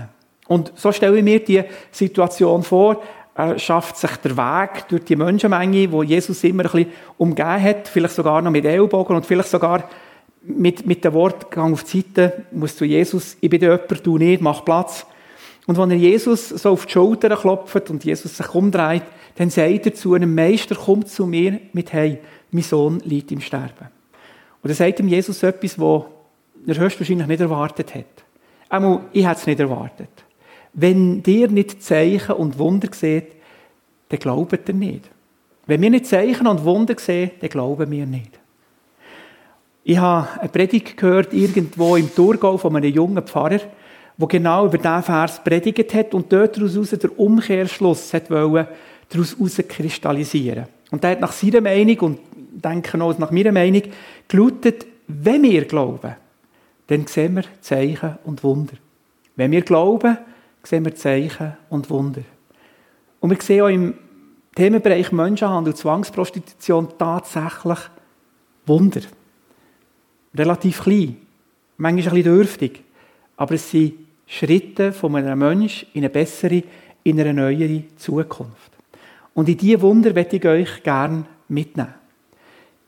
Und 0.48 0.72
so 0.76 0.92
stelle 0.92 1.18
ich 1.18 1.24
mir 1.24 1.40
die 1.44 1.64
Situation 1.92 2.64
vor, 2.64 3.02
er 3.36 3.58
schafft 3.58 3.96
sich 3.96 4.12
der 4.18 4.36
Weg 4.36 4.88
durch 4.90 5.06
die 5.06 5.16
Menschenmenge, 5.16 5.92
wo 5.92 6.04
Jesus 6.04 6.44
immer 6.44 6.66
ein 6.66 6.72
bisschen 6.72 6.92
umgeben 7.18 7.64
hat, 7.64 7.88
vielleicht 7.88 8.16
sogar 8.16 8.42
noch 8.42 8.52
mit 8.52 8.66
Ellbogen 8.66 9.16
und 9.16 9.26
vielleicht 9.26 9.50
sogar 9.50 9.90
mit, 10.42 10.86
mit 10.86 11.06
dem 11.06 11.14
Wort, 11.14 11.50
gang 11.50 11.74
auf 11.74 11.84
die 11.84 12.02
Seite, 12.02 12.46
muss 12.52 12.76
zu 12.76 12.86
Jesus, 12.86 13.38
ich 13.40 13.50
bin 13.50 13.62
jemand, 13.62 14.06
du 14.06 14.18
nicht, 14.18 14.42
mach 14.42 14.66
Platz. 14.66 15.06
Und 15.68 15.78
wenn 15.78 15.92
er 15.92 15.98
Jesus 15.98 16.50
so 16.50 16.72
auf 16.72 16.86
die 16.86 16.94
Schulter 16.94 17.36
klopft 17.38 17.90
und 17.90 18.04
Jesus 18.04 18.36
sich 18.36 18.50
umdreht, 18.54 19.04
dann 19.36 19.50
sagt 19.50 19.86
er 19.86 19.94
zu 19.94 20.16
einem 20.16 20.34
Meister, 20.34 20.76
komm 20.76 21.06
zu 21.06 21.26
mir 21.26 21.60
mit, 21.72 21.94
hey, 21.94 22.20
mein 22.52 22.64
Sohn 22.64 23.00
liegt 23.06 23.32
im 23.32 23.40
Sterben. 23.40 23.99
Und 24.62 24.70
er 24.70 24.76
sagt 24.76 25.00
ihm 25.00 25.08
Jesus 25.08 25.42
etwas, 25.44 25.80
was 25.80 26.04
er 26.68 26.78
höchstwahrscheinlich 26.78 27.28
nicht 27.28 27.42
erwartet 27.42 27.96
hat. 27.96 28.06
Einmal, 28.70 29.02
ich 29.14 29.26
hätte 29.26 29.40
es 29.40 29.48
nicht 29.48 29.60
erwartet. 29.60 30.10
Wenn 30.74 31.24
dir 31.24 31.48
nicht 31.48 31.82
Zeichen 31.82 32.36
und 32.36 32.60
Wunder 32.60 32.90
seht, 32.92 33.34
dann 34.10 34.20
glaubt 34.20 34.68
ihr 34.68 34.76
nicht. 34.76 35.10
Wenn 35.66 35.82
wir 35.82 35.90
nicht 35.90 36.08
Zeichen 36.08 36.48
und 36.48 36.64
Wunder 36.64 36.96
sehen, 36.98 37.32
dann 37.40 37.50
glauben 37.50 37.90
wir 37.92 38.06
nicht. 38.06 38.40
Ich 39.84 39.98
habe 39.98 40.28
eine 40.40 40.50
Predigt 40.50 40.98
gehört, 40.98 41.34
irgendwo 41.34 41.96
im 41.96 42.14
Thurgau 42.14 42.58
von 42.58 42.76
einem 42.76 42.94
jungen 42.94 43.24
Pfarrer, 43.24 43.62
der 44.18 44.28
genau 44.28 44.66
über 44.66 44.78
diesen 44.78 45.04
Vers 45.04 45.44
predigt 45.44 45.94
hat 45.94 46.14
und 46.14 46.32
dort 46.32 46.58
daraus 46.58 46.90
der 46.90 47.20
Umkehrschluss 47.20 48.14
hat 48.14 48.30
wollen, 48.30 48.68
daraus 49.10 49.36
kristallisieren. 49.68 50.66
Und 50.92 51.04
der 51.04 51.12
hat 51.12 51.22
nach 51.22 51.32
seiner 51.32 51.62
Meinung 51.62 52.00
und 52.00 52.20
denke 52.36 53.02
auch 53.02 53.18
nach 53.18 53.32
meiner 53.32 53.52
Meinung 53.52 53.84
gelautet, 54.30 54.88
wenn 55.08 55.44
wir 55.44 55.66
glauben, 55.66 56.16
dann 56.88 57.08
sehen 57.08 57.36
wir 57.36 57.44
Zeichen 57.60 58.18
und 58.24 58.44
Wunder. 58.44 58.76
Wenn 59.36 59.52
wir 59.52 59.62
glauben, 59.62 60.18
sehen 60.64 60.86
wir 60.86 60.96
Zeichen 60.96 61.54
und 61.70 61.90
Wunder. 61.90 62.22
Und 63.20 63.30
wir 63.32 63.42
sehen 63.42 63.62
auch 63.62 63.68
im 63.68 63.94
Themenbereich 64.56 65.12
Menschenhandel 65.12 65.74
und 65.74 65.78
Zwangsprostitution 65.78 66.90
tatsächlich 66.98 67.80
Wunder. 68.66 69.02
Relativ 70.36 70.84
klein, 70.84 71.18
manchmal 71.78 72.08
ein 72.08 72.24
bisschen 72.24 72.36
dürftig, 72.36 72.84
aber 73.36 73.56
es 73.56 73.70
sind 73.70 73.94
Schritte 74.28 74.92
von 74.92 75.16
einem 75.16 75.40
Menschen 75.40 75.88
in 75.94 76.02
eine 76.02 76.10
bessere, 76.10 76.64
in 77.04 77.20
eine 77.20 77.34
neuere 77.34 77.84
Zukunft. 77.98 78.72
Und 79.34 79.50
in 79.50 79.58
diese 79.58 79.82
Wunder 79.82 80.14
möchte 80.14 80.38
ich 80.38 80.46
euch 80.46 80.84
gerne 80.84 81.26
mitnehmen. 81.48 81.94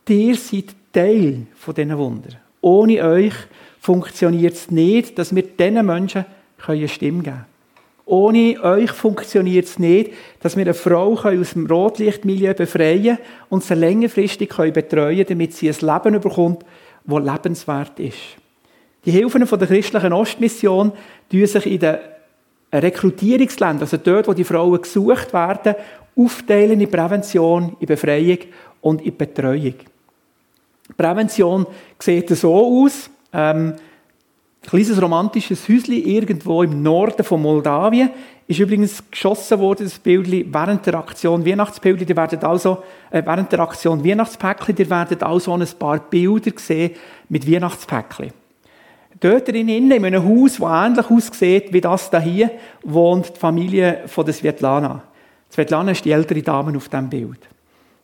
Ihr 0.07 0.35
seid 0.35 0.75
Teil 0.91 1.47
von 1.55 1.73
diesen 1.73 1.97
Wunder. 1.97 2.29
Ohne 2.61 3.03
euch 3.03 3.33
funktioniert 3.79 4.53
es 4.53 4.71
nicht, 4.71 5.17
dass 5.17 5.33
wir 5.35 5.43
diesen 5.43 5.85
Menschen 5.85 6.25
eine 6.67 6.87
Stimme 6.87 7.23
geben 7.23 7.23
können. 7.23 7.45
Ohne 8.05 8.61
euch 8.61 8.91
funktioniert 8.91 9.65
es 9.65 9.79
nicht, 9.79 10.11
dass 10.41 10.57
wir 10.57 10.65
eine 10.65 10.73
Frau 10.73 11.13
aus 11.13 11.53
dem 11.53 11.65
Rotlichtmilieu 11.65 12.53
befreien 12.53 13.17
und 13.49 13.63
sie 13.63 13.73
längerfristig 13.73 14.49
betreuen 14.49 15.15
können, 15.15 15.25
damit 15.27 15.53
sie 15.53 15.69
ein 15.69 15.75
Leben 15.79 16.19
bekommt, 16.19 16.65
das 17.05 17.23
lebenswert 17.23 17.99
ist. 17.99 18.17
Die 19.05 19.11
Hilfen 19.11 19.47
der 19.47 19.67
christlichen 19.67 20.13
Ostmission 20.13 20.91
tun 21.31 21.45
sich 21.45 21.65
in 21.65 21.79
den 21.79 21.97
Rekrutierungsländern, 22.73 23.81
also 23.81 23.97
dort, 23.97 24.27
wo 24.27 24.33
die 24.33 24.43
Frauen 24.43 24.81
gesucht 24.81 25.33
werden, 25.33 25.75
aufteilen 26.15 26.81
in 26.81 26.91
Prävention, 26.91 27.75
in 27.79 27.87
Befreiung 27.87 28.39
und 28.81 29.01
in 29.01 29.17
Betreuung. 29.17 29.75
Prävention 30.97 31.65
sieht 31.99 32.29
so 32.29 32.53
aus. 32.55 33.09
Ähm, 33.33 33.73
ein 34.63 34.69
kleines 34.69 35.01
romantisches 35.01 35.67
Häuschen 35.67 35.93
irgendwo 35.93 36.61
im 36.61 36.83
Norden 36.83 37.23
von 37.23 37.41
Moldawien 37.41 38.11
ist 38.47 38.59
übrigens 38.59 39.03
geschossen 39.09 39.59
worden, 39.59 39.85
das 39.85 39.97
Bild 39.97 40.29
während 40.53 40.85
der 40.85 40.95
Aktion 40.95 41.45
Weihnachtsbilder. 41.45 42.05
Die 42.05 42.15
werden 42.15 42.43
also, 42.43 42.83
äh, 43.09 43.23
während 43.25 43.51
der 43.51 43.61
Aktion 43.61 44.05
Weihnachtspäckchen, 44.05 44.75
die 44.75 44.89
werden 44.89 45.21
also 45.23 45.53
ein 45.53 45.67
paar 45.79 45.99
Bilder 45.99 46.51
sehen 46.57 46.91
mit 47.29 47.51
Weihnachtspäckchen. 47.51 48.33
Dort 49.19 49.47
drinnen, 49.47 49.91
in 49.91 50.05
einem 50.05 50.23
Haus, 50.23 50.57
das 50.57 50.85
ähnlich 50.85 51.09
aussieht 51.09 51.73
wie 51.73 51.81
das 51.81 52.11
hier, 52.23 52.51
wohnt 52.83 53.35
die 53.35 53.39
Familie 53.39 54.01
von 54.07 54.25
der 54.25 54.33
Svetlana. 54.33 55.03
Svetlana 55.51 55.91
ist 55.91 56.05
die 56.05 56.11
ältere 56.11 56.41
Dame 56.41 56.75
auf 56.75 56.89
diesem 56.89 57.09
Bild. 57.09 57.50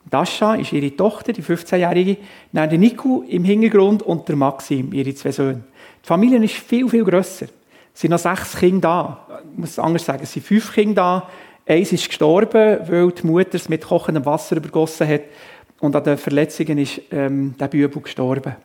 Dasha 0.09 0.55
ist 0.55 0.73
ihre 0.73 0.95
Tochter, 0.95 1.33
die 1.33 1.43
15-jährige, 1.43 2.17
dann 2.51 2.69
der 2.69 2.79
Niku 2.79 3.23
im 3.23 3.43
Hintergrund 3.43 4.03
und 4.03 4.27
der 4.27 4.35
Maxim, 4.35 4.93
ihre 4.93 5.13
zwei 5.13 5.31
Söhne. 5.31 5.63
Die 6.03 6.07
Familie 6.07 6.43
ist 6.43 6.55
viel, 6.55 6.87
viel 6.87 7.03
grösser. 7.03 7.47
Es 7.93 8.01
sind 8.01 8.11
noch 8.11 8.19
sechs 8.19 8.55
Kinder 8.55 9.25
da. 9.27 9.41
Ich 9.51 9.57
muss 9.57 9.79
anders 9.79 10.05
sagen, 10.05 10.21
es 10.23 10.31
sind 10.31 10.45
fünf 10.45 10.73
Kinder 10.73 11.23
da. 11.65 11.73
Eins 11.73 11.91
ist 11.91 12.07
gestorben, 12.07 12.79
weil 12.87 13.11
die 13.11 13.27
Mutter 13.27 13.55
es 13.55 13.67
mit 13.67 13.83
kochendem 13.83 14.25
Wasser 14.25 14.57
übergossen 14.57 15.07
hat. 15.07 15.23
Und 15.79 15.95
an 15.95 16.03
den 16.03 16.17
Verletzungen 16.17 16.77
ist 16.77 17.01
ähm, 17.11 17.55
der 17.59 17.67
Bübel 17.67 18.01
gestorben. 18.01 18.55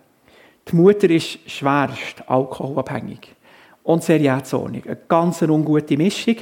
Die 0.70 0.76
Mutter 0.76 1.10
ist 1.10 1.38
schwerst 1.50 2.22
alkoholabhängig 2.26 3.34
und 3.82 4.04
sehr 4.04 4.18
jähzornig. 4.18 4.86
Eine 4.86 4.98
ganz 5.08 5.42
ungute 5.42 5.96
Mischung. 5.96 6.36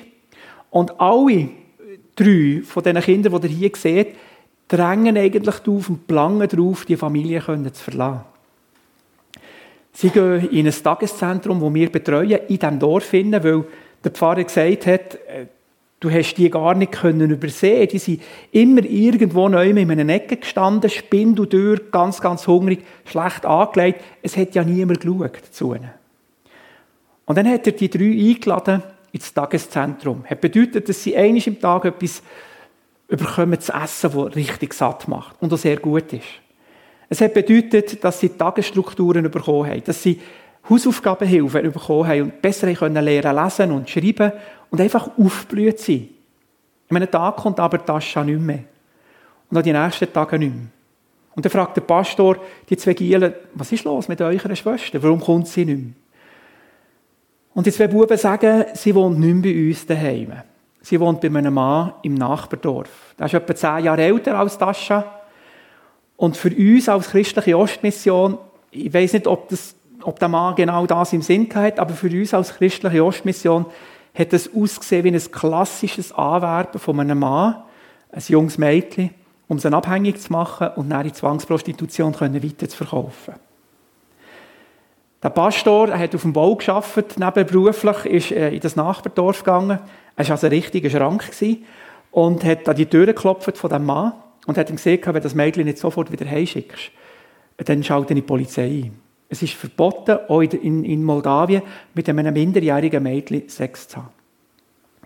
Und 0.70 1.00
alle 1.00 1.48
drei 2.14 2.60
von 2.62 2.82
diesen 2.82 3.00
Kindern, 3.00 3.40
die 3.40 3.48
ihr 3.48 3.54
hier 3.54 3.70
seht, 3.74 4.16
drängen 4.70 5.16
eigentlich 5.16 5.56
darauf 5.56 5.90
und 5.90 6.06
planen 6.06 6.48
darauf, 6.48 6.84
die 6.84 6.96
Familie 6.96 7.42
zu 7.42 7.84
verlassen. 7.84 8.20
Sie 9.92 10.10
gehen 10.10 10.48
in 10.50 10.66
ein 10.66 10.72
Tageszentrum, 10.72 11.60
das 11.60 11.74
wir 11.74 11.90
betreuen, 11.90 12.40
in 12.48 12.58
diesem 12.58 12.78
Dorf, 12.78 13.12
weil 13.12 13.64
der 14.04 14.10
Pfarrer 14.12 14.44
gesagt 14.44 14.86
hat, 14.86 15.14
äh, 15.26 15.46
du 15.98 16.10
hast 16.10 16.34
die 16.34 16.48
gar 16.48 16.74
nicht 16.74 16.92
können 16.92 17.30
übersehen. 17.30 17.88
Die 17.88 17.98
sind 17.98 18.22
immer 18.52 18.84
irgendwo 18.84 19.48
neu 19.48 19.70
in 19.70 19.90
einer 19.90 20.14
Ecke 20.14 20.36
gestanden, 20.36 20.88
spindeldür, 20.88 21.80
ganz, 21.90 22.20
ganz 22.20 22.46
hungrig, 22.46 22.84
schlecht 23.04 23.44
angelegt. 23.44 24.02
Es 24.22 24.36
hat 24.36 24.54
ja 24.54 24.64
niemand 24.64 25.00
geschaut 25.00 25.42
zu 25.50 25.74
ihnen. 25.74 25.90
Und 27.26 27.36
dann 27.36 27.48
hat 27.48 27.66
er 27.66 27.72
die 27.72 27.90
drei 27.90 28.30
eingeladen 28.30 28.82
ins 29.12 29.34
Tageszentrum. 29.34 30.24
Das 30.28 30.38
bedeutet, 30.38 30.88
dass 30.88 31.02
sie 31.02 31.16
einmal 31.16 31.42
im 31.44 31.60
Tag 31.60 31.84
etwas 31.84 32.22
überkommen 33.10 33.60
zu 33.60 33.72
essen, 33.72 34.10
das 34.12 34.36
richtig 34.36 34.72
satt 34.74 35.08
macht 35.08 35.36
und 35.40 35.52
auch 35.52 35.58
sehr 35.58 35.76
gut 35.76 36.12
ist. 36.12 36.24
Es 37.08 37.20
hat 37.20 37.34
bedeutet, 37.34 38.02
dass 38.04 38.20
sie 38.20 38.28
Tagesstrukturen 38.28 39.30
bekommen 39.30 39.68
haben, 39.68 39.84
dass 39.84 40.02
sie 40.02 40.20
Hausaufgabenhilfen 40.68 41.72
bekommen 41.72 42.06
haben 42.06 42.22
und 42.22 42.42
besser 42.42 42.72
können 42.72 43.04
lernen, 43.04 43.44
lesen 43.44 43.72
und 43.72 43.90
schreiben 43.90 44.32
und 44.70 44.80
einfach 44.80 45.10
aufblüht 45.18 45.80
sind. 45.80 46.08
In 46.88 46.96
einem 46.96 47.10
Tag 47.10 47.36
kommt 47.36 47.58
aber 47.58 47.78
die 47.78 47.84
Tasche 47.84 48.24
nicht 48.24 48.40
mehr. 48.40 48.64
Und 49.50 49.56
an 49.56 49.62
die 49.64 49.72
nächsten 49.72 50.12
Tage 50.12 50.38
nicht 50.38 50.54
mehr. 50.54 50.66
Und 51.34 51.44
dann 51.44 51.50
fragt 51.50 51.76
der 51.76 51.82
Pastor 51.82 52.36
die 52.68 52.76
zwei 52.76 52.94
Gielen, 52.94 53.32
was 53.54 53.72
ist 53.72 53.84
los 53.84 54.06
mit 54.06 54.20
eurer 54.20 54.54
Schwester? 54.54 55.02
Warum 55.02 55.20
kommt 55.20 55.48
sie 55.48 55.64
nicht 55.64 55.78
mehr? 55.78 55.94
Und 57.54 57.66
die 57.66 57.72
zwei 57.72 57.88
Buben 57.88 58.16
sagen, 58.16 58.66
sie 58.74 58.94
wohnt 58.94 59.18
nicht 59.18 59.34
mehr 59.34 59.52
bei 59.52 59.68
uns 59.68 59.86
daheim. 59.86 60.32
Sie 60.82 60.98
wohnt 60.98 61.20
bei 61.20 61.28
einem 61.28 61.54
Mann 61.54 61.92
im 62.02 62.14
Nachbardorf. 62.14 63.14
Der 63.18 63.26
ist 63.26 63.34
etwa 63.34 63.54
zehn 63.54 63.84
Jahre 63.84 64.02
älter 64.02 64.38
als 64.38 64.56
Tascha. 64.56 65.04
Und 66.16 66.36
für 66.36 66.50
uns 66.50 66.88
als 66.88 67.10
christliche 67.10 67.56
Ostmission, 67.56 68.38
ich 68.70 68.92
weiß 68.92 69.14
nicht, 69.14 69.26
ob, 69.26 69.48
das, 69.48 69.74
ob 70.02 70.18
der 70.18 70.28
Mann 70.28 70.54
genau 70.54 70.86
das 70.86 71.12
im 71.12 71.22
Sinn 71.22 71.48
hat, 71.54 71.78
aber 71.78 71.94
für 71.94 72.08
uns 72.08 72.34
als 72.34 72.54
christliche 72.54 73.04
Ostmission 73.04 73.66
hat 74.14 74.32
es 74.32 74.54
ausgesehen 74.54 75.04
wie 75.04 75.12
ein 75.12 75.32
klassisches 75.32 76.12
Anwerben 76.12 76.80
von 76.80 77.00
einem 77.00 77.18
Mann, 77.18 77.62
ein 78.12 78.22
junges 78.26 78.58
Mädchen, 78.58 79.10
um 79.48 79.58
sie 79.58 79.72
abhängig 79.72 80.20
zu 80.20 80.32
machen 80.32 80.68
und 80.76 80.90
dann 80.90 81.06
in 81.06 81.14
Zwangsprostitution 81.14 82.14
weiter 82.20 82.68
zu 82.68 82.76
verkaufen. 82.76 83.34
Der 85.22 85.30
Pastor 85.30 85.96
hat 85.96 86.14
auf 86.14 86.22
dem 86.22 86.32
Bau 86.32 86.56
geschafft, 86.56 87.18
nebenberuflich, 87.18 88.06
ist 88.06 88.30
in 88.30 88.60
das 88.60 88.74
Nachbardorf 88.76 89.44
gegangen. 89.44 89.78
Er 90.20 90.26
war 90.26 90.32
also 90.32 90.48
ein 90.48 90.52
richtiger 90.52 90.90
Schrank 90.90 91.30
und 92.10 92.44
hat 92.44 92.68
an 92.68 92.76
die 92.76 92.84
Tür 92.84 93.06
geklopft 93.06 93.56
von 93.56 93.70
dem 93.70 93.86
Mann 93.86 94.12
und 94.46 94.58
hat 94.58 94.68
ihm 94.68 94.76
gesagt, 94.76 95.06
wenn 95.06 95.22
das 95.22 95.34
Mädchen 95.34 95.64
nicht 95.64 95.78
sofort 95.78 96.12
wieder 96.12 96.26
heimschickst, 96.26 96.90
dann 97.56 97.82
schalte 97.82 98.14
die 98.14 98.20
Polizei 98.20 98.82
ein. 98.84 99.00
Es 99.30 99.40
ist 99.42 99.54
verboten, 99.54 100.18
auch 100.28 100.42
in, 100.42 100.84
in 100.84 101.04
Moldawien 101.04 101.62
mit 101.94 102.06
einem 102.06 102.34
minderjährigen 102.34 103.02
Mädchen 103.02 103.48
Sex 103.48 103.88
zu 103.88 103.96
haben. 103.96 104.10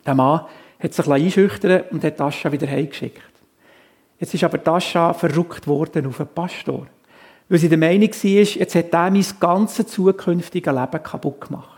Der 0.05 0.17
Mann 0.17 0.47
hat 0.81 0.95
sich 0.95 1.09
einschüchtern 1.09 1.85
und 1.93 2.03
hat 2.03 2.17
Tascha 2.17 2.51
wieder 2.51 2.67
heimgeschickt. 2.67 3.23
Jetzt 4.19 4.35
ist 4.35 4.43
aber 4.43 4.65
Tascha 4.65 5.13
verrückt 5.13 5.69
worden 5.69 6.07
auf 6.07 6.19
einen 6.19 6.31
Pastor. 6.35 6.89
Weil 7.49 7.59
sie 7.61 7.69
der 7.69 7.79
Meinung 7.79 8.11
war, 8.11 8.31
jetzt 8.31 8.75
hat 8.75 8.93
er 8.93 9.11
mein 9.13 9.27
ganzes 9.39 9.87
zukünftiges 9.87 10.75
Leben 10.75 11.03
kaputt 11.05 11.41
gemacht. 11.43 11.74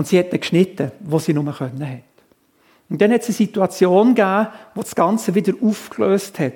Und 0.00 0.06
sie 0.06 0.18
hat 0.18 0.32
ihn 0.32 0.40
geschnitten, 0.40 0.92
wo 1.00 1.18
sie 1.18 1.34
nur 1.34 1.44
können 1.52 1.86
hat. 1.86 1.98
Und 2.88 3.02
dann 3.02 3.12
hat 3.12 3.20
es 3.20 3.26
eine 3.26 3.34
Situation 3.34 4.14
gegeben, 4.14 4.46
wo 4.74 4.80
das 4.80 4.94
Ganze 4.94 5.34
wieder 5.34 5.52
aufgelöst 5.60 6.38
hat. 6.38 6.54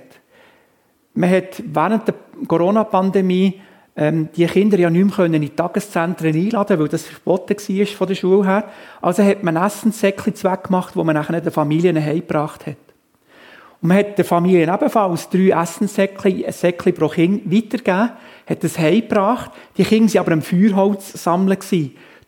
Man 1.12 1.28
hat 1.28 1.62
während 1.62 2.08
der 2.08 2.14
Corona-Pandemie 2.48 3.60
ähm, 3.96 4.30
die 4.34 4.46
Kinder 4.46 4.78
ja 4.78 4.88
nicht 4.88 5.18
mehr 5.18 5.26
in 5.26 5.42
die 5.42 5.50
Tageszentren 5.50 6.34
einladen 6.34 6.78
weil 6.78 6.88
das 6.88 7.02
verboten 7.02 7.54
war 7.54 7.86
von 7.86 8.08
der 8.08 8.14
Schule 8.14 8.48
her. 8.48 8.64
Also 9.02 9.22
hat 9.22 9.42
man 9.42 9.56
Essenssäckchen 9.56 10.32
weggemacht, 10.42 10.96
wo 10.96 11.04
man 11.04 11.14
nachher 11.14 11.38
der 11.38 11.52
Familie 11.52 11.92
heimgebracht 12.02 12.64
hat. 12.64 12.76
Und 13.82 13.88
man 13.88 13.98
hat 13.98 14.16
der 14.16 14.24
Familie 14.24 14.72
ebenfalls 14.72 15.28
drei 15.28 15.50
Essenssäckchen, 15.50 16.46
ein 16.46 16.50
Säckchen 16.50 16.94
pro 16.94 17.08
Kind 17.08 17.44
weitergegeben, 17.44 18.12
hat 18.48 18.64
das 18.64 18.78
heimgebracht. 18.78 19.50
Die 19.76 19.84
Kinder 19.84 20.14
waren 20.14 20.20
aber 20.20 20.32
am 20.32 20.40
Feuerholz 20.40 21.22
sammeln. 21.22 21.58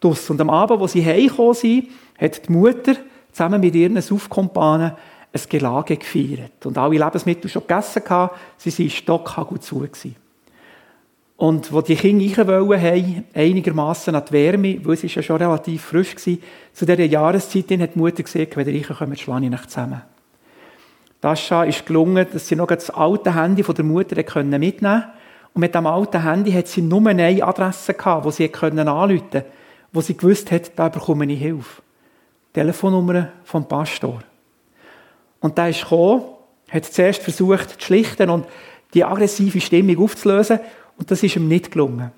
Und 0.07 0.41
am 0.41 0.51
Abend, 0.51 0.81
wo 0.81 0.87
sie 0.87 1.05
heimgekommen 1.05 1.55
sind, 1.55 1.89
hat 2.19 2.49
die 2.49 2.53
Mutter 2.53 2.97
zusammen 3.33 3.61
mit 3.61 3.75
ihren 3.75 4.01
Saufkompanen 4.01 4.93
ein 5.33 5.41
Gelage 5.49 5.97
gefeiert. 5.97 6.65
Und 6.65 6.79
alle 6.79 6.99
Lebensmittel 6.99 7.51
schon 7.51 7.63
gegessen 7.67 8.03
hatten, 8.09 8.35
sie 8.57 8.79
waren 8.79 8.91
stockhagut 8.91 9.63
zu. 9.63 9.81
Gewesen. 9.81 10.17
Und 11.37 11.71
wo 11.71 11.83
die 11.83 11.97
Kinder 11.97 12.49
rein 12.49 12.69
wollen, 12.69 13.25
einigermaßen 13.35 14.15
an 14.15 14.25
die 14.27 14.33
Wärme, 14.33 14.81
weil 14.85 14.95
es 14.95 15.15
ja 15.15 15.23
schon 15.23 15.37
relativ 15.37 15.83
frisch 15.83 16.17
war, 16.17 16.37
zu 16.73 16.87
dieser 16.87 17.05
Jahreszeit 17.05 17.71
hat 17.79 17.95
die 17.95 17.99
Mutter 17.99 18.23
gesagt, 18.23 18.57
wenn 18.57 18.67
ihr 18.67 18.89
reinkommt, 18.89 19.21
schlage 19.21 19.45
ich 19.45 19.51
nicht 19.51 19.71
zusammen. 19.71 20.03
Das 21.21 21.51
ist 21.69 21.87
gelungen, 21.87 22.27
dass 22.33 22.49
sie 22.49 22.57
noch 22.57 22.69
das 22.69 22.89
alte 22.91 23.35
Handy 23.35 23.63
von 23.63 23.75
der 23.75 23.85
Mutter 23.85 24.17
mitnehmen 24.17 24.73
können. 24.81 25.05
Und 25.53 25.61
mit 25.61 25.75
dem 25.75 25.87
alten 25.87 26.23
Handy 26.23 26.53
hat 26.53 26.69
sie 26.69 26.83
nur 26.83 27.07
eine 27.07 27.43
Adresse 27.43 27.95
gehabt, 27.95 28.25
wo 28.25 28.31
sie 28.31 28.53
anrufen 28.53 28.87
konnte, 28.87 29.45
wo 29.93 30.01
sie 30.01 30.17
gewusst 30.17 30.51
hat, 30.51 30.73
da 30.77 30.89
bekomme 30.89 31.31
ich 31.33 31.39
Hilfe. 31.39 31.83
Telefonnummer 32.53 33.29
vom 33.45 33.67
Pastor. 33.67 34.21
Und 35.41 35.59
der 35.59 35.69
ist 35.69 35.83
gekommen, 35.83 36.23
hat 36.71 36.85
zuerst 36.85 37.23
versucht 37.23 37.71
zu 37.71 37.81
schlichten 37.81 38.31
und 38.31 38.47
die 38.95 39.05
aggressive 39.05 39.61
Stimmung 39.61 39.99
aufzulösen 39.99 40.61
und 40.97 41.11
das 41.11 41.23
ist 41.23 41.37
ihm 41.37 41.49
nicht 41.49 41.71
gelungen. 41.71 42.11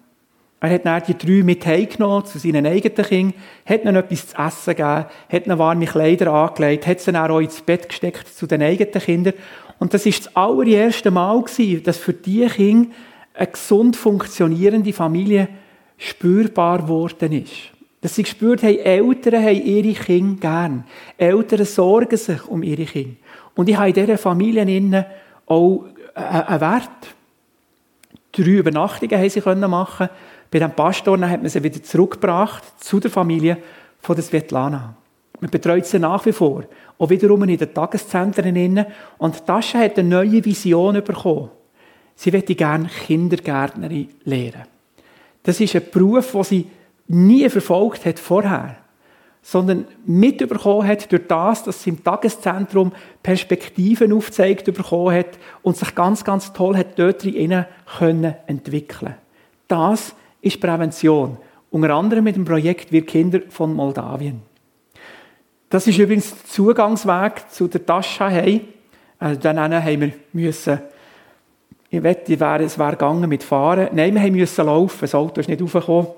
Er 0.61 0.71
hat 0.71 0.87
dann 0.87 1.03
die 1.07 1.17
drei 1.17 1.45
mit 1.45 1.65
heimgenommen 1.65 2.25
zu 2.27 2.39
seinen 2.39 2.67
eigenen 2.67 3.07
Kindern, 3.07 3.35
hat 3.65 3.85
ihnen 3.85 3.97
etwas 3.97 4.29
zu 4.29 4.37
essen 4.37 4.77
gegeben, 4.77 5.07
hat 5.29 5.47
ihnen 5.47 5.59
warme 5.59 5.87
Kleider 5.87 6.33
angelegt, 6.33 6.87
hat 6.87 7.01
sie 7.01 7.13
dann 7.13 7.31
auch 7.31 7.39
ins 7.39 7.61
Bett 7.61 7.89
gesteckt 7.89 8.29
zu 8.29 8.47
den 8.47 8.63
eigenen 8.63 8.93
Kindern. 8.93 9.35
Und 9.79 9.95
das 9.95 10.05
ist 10.05 10.27
das 10.27 10.37
allererste 10.37 11.13
Mal 11.13 11.41
gewesen, 11.43 11.85
dass 11.85 11.99
für 11.99 12.13
diese 12.13 12.49
Kinder 12.49 12.91
eine 13.35 13.47
gesund 13.47 13.95
funktionierende 13.95 14.93
Familie 14.93 15.49
spürbar 15.99 16.83
geworden 16.83 17.33
ist. 17.33 17.53
Dass 18.01 18.15
sie 18.15 18.23
gespürt 18.23 18.63
haben, 18.63 18.79
Eltern 18.79 19.43
haben 19.43 19.63
ihre 19.63 19.93
Kinder 19.93 20.41
gern. 20.41 20.85
Eltern 21.17 21.65
sorgen 21.65 22.17
sich 22.17 22.47
um 22.47 22.63
ihre 22.63 22.85
Kinder. 22.85 23.17
Und 23.57 23.69
ich 23.69 23.77
habe 23.77 23.89
in 23.89 23.95
dieser 23.95 24.19
Familie 24.19 25.07
auch 25.47 25.85
einen 26.15 26.61
Wert. 26.61 27.15
Drei 28.33 28.51
Übernachtungen 28.51 29.19
haben 29.19 29.31
sie 29.31 29.69
machen 29.69 30.09
Bei 30.51 30.61
dem 30.61 30.71
Pastor 30.71 31.19
hat 31.29 31.43
man 31.43 31.49
sie 31.49 31.63
wieder 31.63 31.83
zurückgebracht 31.83 32.63
zu 32.79 33.01
der 33.01 33.11
Familie 33.11 33.59
von 34.01 34.15
der 34.15 34.25
Svetlana. 34.25 34.95
Man 35.41 35.51
betreut 35.51 35.87
sie 35.87 35.99
nach 35.99 36.25
wie 36.27 36.33
vor. 36.33 36.65
Auch 36.99 37.11
wiederum 37.11 37.43
in 37.45 37.59
den 37.59 37.75
Tageszentren. 37.75 38.87
Und 39.19 39.47
Tascha 39.47 39.79
hat 39.79 39.99
eine 39.99 40.09
neue 40.09 40.45
Vision 40.45 41.03
bekommen. 41.03 41.51
Sie 42.15 42.31
möchte 42.31 42.55
gerne 42.55 42.89
Kindergärtnerin 43.07 44.09
lehren. 44.25 44.78
Das 45.49 45.61
ist 45.61 45.75
ein 45.75 45.83
Beruf, 45.91 46.33
den 46.33 46.43
sie 46.45 46.67
nie 47.07 47.49
verfolgt 47.49 48.05
hat 48.05 48.19
vorher, 48.19 48.77
sondern 49.41 49.87
mitbekommen 50.05 50.87
hat 50.87 51.11
durch 51.11 51.27
das, 51.27 51.65
dass 51.65 51.83
sie 51.83 51.89
im 51.89 52.05
Tageszentrum 52.05 52.93
Perspektiven 53.23 54.13
aufzeigt 54.13 54.67
bekommen 54.67 55.17
hat 55.17 55.39
und 55.63 55.75
sich 55.75 55.95
ganz, 55.95 56.23
ganz 56.23 56.53
toll 56.53 56.77
hat 56.77 56.99
dort 56.99 57.25
drin 57.25 57.65
können 57.99 58.35
entwickeln. 58.47 59.15
Das 59.69 60.15
ist 60.43 60.61
Prävention. 60.61 61.39
Unter 61.71 61.95
anderem 61.95 62.25
mit 62.25 62.37
dem 62.37 62.45
Projekt 62.45 62.93
Wir 62.93 63.07
Kinder 63.07 63.41
von 63.49 63.73
Moldawien. 63.73 64.43
Das 65.71 65.87
ist 65.87 65.97
übrigens 65.97 66.29
der 66.29 66.45
Zugangsweg 66.45 67.51
zu 67.51 67.69
der 67.69 67.87
Tasche. 67.87 68.29
Hey. 68.29 68.69
Also 69.19 69.41
dann 69.41 69.59
haben 69.59 70.01
wir 70.03 70.13
müssen, 70.35 70.79
ich 71.91 72.03
wette, 72.03 72.35
es 72.35 72.79
wäre 72.79 72.91
gegangen 72.93 73.29
mit 73.29 73.43
Fahren. 73.43 73.89
Nein, 73.93 74.15
wir 74.15 74.31
mussten 74.31 74.67
laufen. 74.67 74.99
Das 75.01 75.15
Auto 75.15 75.41
ist 75.41 75.49
nicht 75.49 75.63
raufgekommen. 75.63 76.09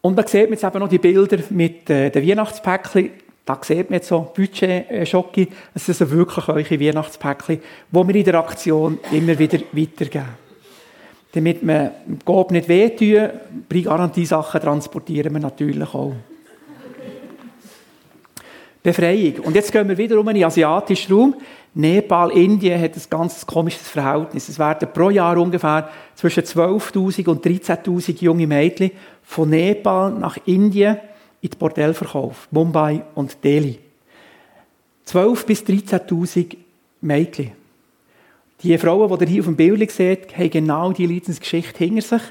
Und 0.00 0.16
da 0.16 0.26
sieht 0.26 0.44
man 0.44 0.52
jetzt 0.52 0.64
eben 0.64 0.78
noch 0.78 0.88
die 0.88 0.98
Bilder 0.98 1.38
mit 1.50 1.88
äh, 1.90 2.10
den 2.10 2.28
Weihnachtspäckchen. 2.28 3.10
Da 3.44 3.58
sieht 3.62 3.88
man 3.88 3.98
jetzt 3.98 4.08
so 4.08 4.30
Budget-Schocke. 4.34 5.48
Es 5.74 5.86
sind 5.86 6.10
wirklich 6.10 6.48
eure 6.48 6.80
Weihnachtspäckchen, 6.80 7.60
die 7.90 8.08
wir 8.08 8.14
in 8.14 8.24
der 8.24 8.34
Aktion 8.34 8.98
immer 9.10 9.38
wieder 9.38 9.58
weitergeben. 9.72 10.28
Damit 11.32 11.66
wir 11.66 11.92
dem 12.06 12.18
Gob 12.24 12.50
nicht 12.50 12.68
wehtun, 12.68 13.30
bei 13.68 13.80
Garantiesachen 13.80 14.60
transportieren 14.60 15.32
wir 15.32 15.40
natürlich 15.40 15.94
auch. 15.94 16.14
Befreiung. 18.82 19.40
Und 19.40 19.54
jetzt 19.54 19.72
gehen 19.72 19.88
wir 19.88 19.98
wiederum 19.98 20.28
in 20.28 20.36
den 20.36 20.44
asiatischen 20.44 21.14
Raum. 21.14 21.34
Nepal, 21.78 22.32
Indien 22.32 22.80
hat 22.82 22.96
ein 22.96 23.02
ganz 23.08 23.46
komisches 23.46 23.86
Verhältnis. 23.88 24.48
Es 24.48 24.58
werden 24.58 24.88
pro 24.92 25.10
Jahr 25.10 25.36
ungefähr 25.36 25.88
zwischen 26.16 26.42
12.000 26.42 27.28
und 27.28 27.46
13.000 27.46 28.20
junge 28.20 28.48
Mädchen 28.48 28.90
von 29.22 29.48
Nepal 29.48 30.10
nach 30.10 30.38
Indien 30.44 30.96
in 31.40 31.50
die 31.50 31.56
Bordell 31.56 31.94
verkauft. 31.94 32.52
Mumbai 32.52 33.04
und 33.14 33.44
Delhi. 33.44 33.78
12.000 35.06 35.46
bis 35.46 35.62
13.000 35.62 36.56
Mädchen. 37.00 37.52
Die 38.60 38.76
Frauen, 38.76 39.16
die 39.16 39.24
ihr 39.24 39.30
hier 39.30 39.40
auf 39.42 39.46
dem 39.46 39.54
Bild 39.54 39.90
seht, 39.92 40.36
haben 40.36 40.50
genau 40.50 40.90
die 40.90 41.06
Leidensgeschichte 41.06 41.78
hinter 41.78 42.02
sich. 42.02 42.22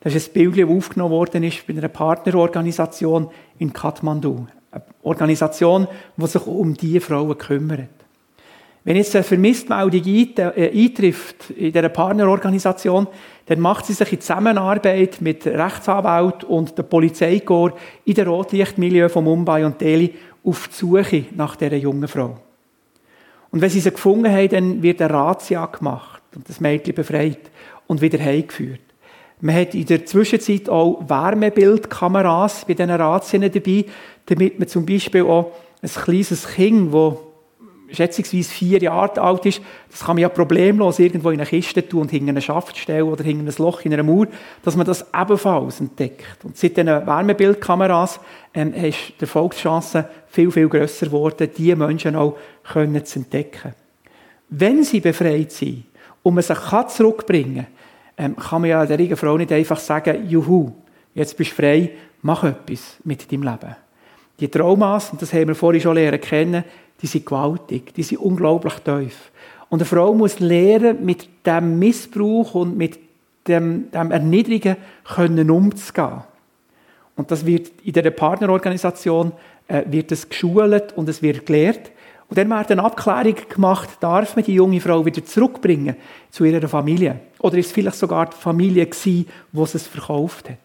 Das 0.00 0.16
ist 0.16 0.30
ein 0.30 0.32
Bild, 0.32 0.58
das 0.58 0.76
aufgenommen 0.76 1.12
worden 1.12 1.44
ist 1.44 1.64
bei 1.64 1.74
einer 1.74 1.86
Partnerorganisation 1.86 3.28
in 3.60 3.72
Kathmandu. 3.72 4.48
Eine 4.72 4.82
Organisation, 5.04 5.86
die 6.16 6.26
sich 6.26 6.44
um 6.44 6.74
diese 6.74 7.00
Frauen 7.00 7.38
kümmert. 7.38 7.95
Wenn 8.86 8.94
jetzt 8.94 9.16
eine 9.16 9.24
Vermisstmeldung 9.24 10.00
äh, 10.36 10.70
eintrifft 10.72 11.50
in 11.50 11.72
dieser 11.72 11.88
Partnerorganisation, 11.88 13.08
dann 13.46 13.58
macht 13.58 13.84
sie 13.84 13.94
sich 13.94 14.12
in 14.12 14.20
Zusammenarbeit 14.20 15.20
mit 15.20 15.44
Rechtsanwalt 15.44 16.44
und 16.44 16.78
der 16.78 16.84
Polizeikorps 16.84 17.76
in 18.04 18.14
der 18.14 18.28
Rotlichtmilieu 18.28 19.08
von 19.08 19.24
Mumbai 19.24 19.66
und 19.66 19.80
Delhi 19.80 20.14
auf 20.44 20.68
die 20.68 20.74
Suche 20.76 21.24
nach 21.34 21.56
dieser 21.56 21.74
jungen 21.74 22.06
Frau. 22.06 22.38
Und 23.50 23.60
wenn 23.60 23.70
sie 23.70 23.80
sie 23.80 23.90
gefunden 23.90 24.30
haben, 24.30 24.48
dann 24.50 24.80
wird 24.80 25.02
eine 25.02 25.12
Razzia 25.12 25.66
gemacht 25.66 26.22
und 26.36 26.48
das 26.48 26.60
Mädchen 26.60 26.94
befreit 26.94 27.40
und 27.88 28.00
wieder 28.00 28.20
heimgeführt. 28.20 28.82
Man 29.40 29.56
hat 29.56 29.74
in 29.74 29.86
der 29.86 30.06
Zwischenzeit 30.06 30.68
auch 30.68 31.02
Wärmebildkameras 31.08 32.64
bei 32.64 32.74
diesen 32.74 32.92
Razzien 32.92 33.50
dabei, 33.50 33.84
damit 34.26 34.60
man 34.60 34.68
zum 34.68 34.86
Beispiel 34.86 35.22
auch 35.22 35.50
ein 35.82 35.90
kleines 35.90 36.46
Kind, 36.46 36.94
das 36.94 37.16
schätzungsweise 37.90 38.50
vier 38.50 38.78
Jahre 38.82 39.20
alt 39.20 39.46
ist, 39.46 39.60
das 39.90 40.00
kann 40.00 40.16
man 40.16 40.22
ja 40.22 40.28
problemlos 40.28 40.98
irgendwo 40.98 41.30
in 41.30 41.40
eine 41.40 41.48
Kiste 41.48 41.86
tun 41.86 42.02
und 42.02 42.10
hinter 42.10 42.30
eine 42.30 42.42
Schaft 42.42 42.76
stellen 42.76 43.04
oder 43.04 43.24
hinter 43.24 43.50
ein 43.50 43.54
Loch 43.58 43.80
in 43.82 43.92
einer 43.92 44.02
Mauer, 44.02 44.26
dass 44.62 44.76
man 44.76 44.86
das 44.86 45.06
ebenfalls 45.14 45.80
entdeckt. 45.80 46.44
Und 46.44 46.56
seit 46.56 46.76
diesen 46.76 46.88
Wärmebildkameras 46.88 48.20
ähm, 48.54 48.74
ist 48.74 49.14
die 49.18 49.22
Erfolgschance 49.22 50.08
viel, 50.28 50.50
viel 50.50 50.68
grösser 50.68 51.06
geworden, 51.06 51.48
diese 51.56 51.76
Menschen 51.76 52.16
auch 52.16 52.36
können 52.64 53.04
zu 53.04 53.20
entdecken. 53.20 53.74
Wenn 54.48 54.84
sie 54.84 55.00
befreit 55.00 55.52
sind 55.52 55.84
und 56.22 56.34
man 56.34 56.42
sie 56.42 56.54
kann 56.54 56.88
zurückbringen 56.88 57.66
kann, 58.16 58.26
ähm, 58.32 58.36
kann 58.36 58.62
man 58.62 58.70
ja 58.70 58.86
der 58.86 59.16
Frau 59.16 59.36
nicht 59.36 59.52
einfach 59.52 59.78
sagen, 59.78 60.28
juhu, 60.28 60.72
jetzt 61.14 61.36
bist 61.36 61.52
du 61.52 61.56
frei, 61.56 61.90
mach 62.22 62.44
etwas 62.44 62.96
mit 63.04 63.30
deinem 63.30 63.42
Leben. 63.42 63.76
Die 64.38 64.48
Traumas, 64.48 65.10
und 65.10 65.22
das 65.22 65.32
haben 65.32 65.48
wir 65.48 65.54
vorhin 65.54 65.80
schon 65.80 65.94
lernen 65.94 66.20
kennen, 66.20 66.64
die 67.02 67.06
sind 67.06 67.26
gewaltig, 67.26 67.94
die 67.94 68.02
sind 68.02 68.18
unglaublich 68.18 68.74
tief. 68.74 69.30
Und 69.68 69.80
eine 69.80 69.86
Frau 69.86 70.14
muss 70.14 70.40
lernen, 70.40 71.04
mit 71.04 71.28
dem 71.44 71.78
Missbrauch 71.78 72.54
und 72.54 72.76
mit 72.76 72.98
dem, 73.48 73.90
dem 73.90 74.10
Erniedrigen 74.10 74.76
können 75.04 75.50
umzugehen. 75.50 76.22
Und 77.16 77.30
das 77.30 77.46
wird 77.46 77.70
in 77.82 77.92
der 77.92 78.10
Partnerorganisation 78.10 79.32
äh, 79.68 79.82
wird 79.86 80.12
es 80.12 80.28
geschult 80.28 80.96
und 80.96 81.08
es 81.08 81.22
wird 81.22 81.46
gelehrt. 81.46 81.90
Und 82.28 82.38
dann 82.38 82.50
wird 82.50 82.70
eine 82.72 82.84
Abklärung 82.84 83.36
gemacht, 83.48 83.88
darf 84.00 84.36
man 84.36 84.44
die 84.44 84.54
junge 84.54 84.80
Frau 84.80 85.04
wieder 85.04 85.24
zurückbringen 85.24 85.96
zu 86.30 86.44
ihrer 86.44 86.68
Familie? 86.68 87.20
Oder 87.38 87.58
ist 87.58 87.66
es 87.66 87.72
vielleicht 87.72 87.96
sogar 87.96 88.26
die 88.26 88.36
Familie 88.36 88.86
gewesen, 88.86 89.26
die 89.52 89.60
es 89.60 89.86
verkauft 89.86 90.50
hat? 90.50 90.58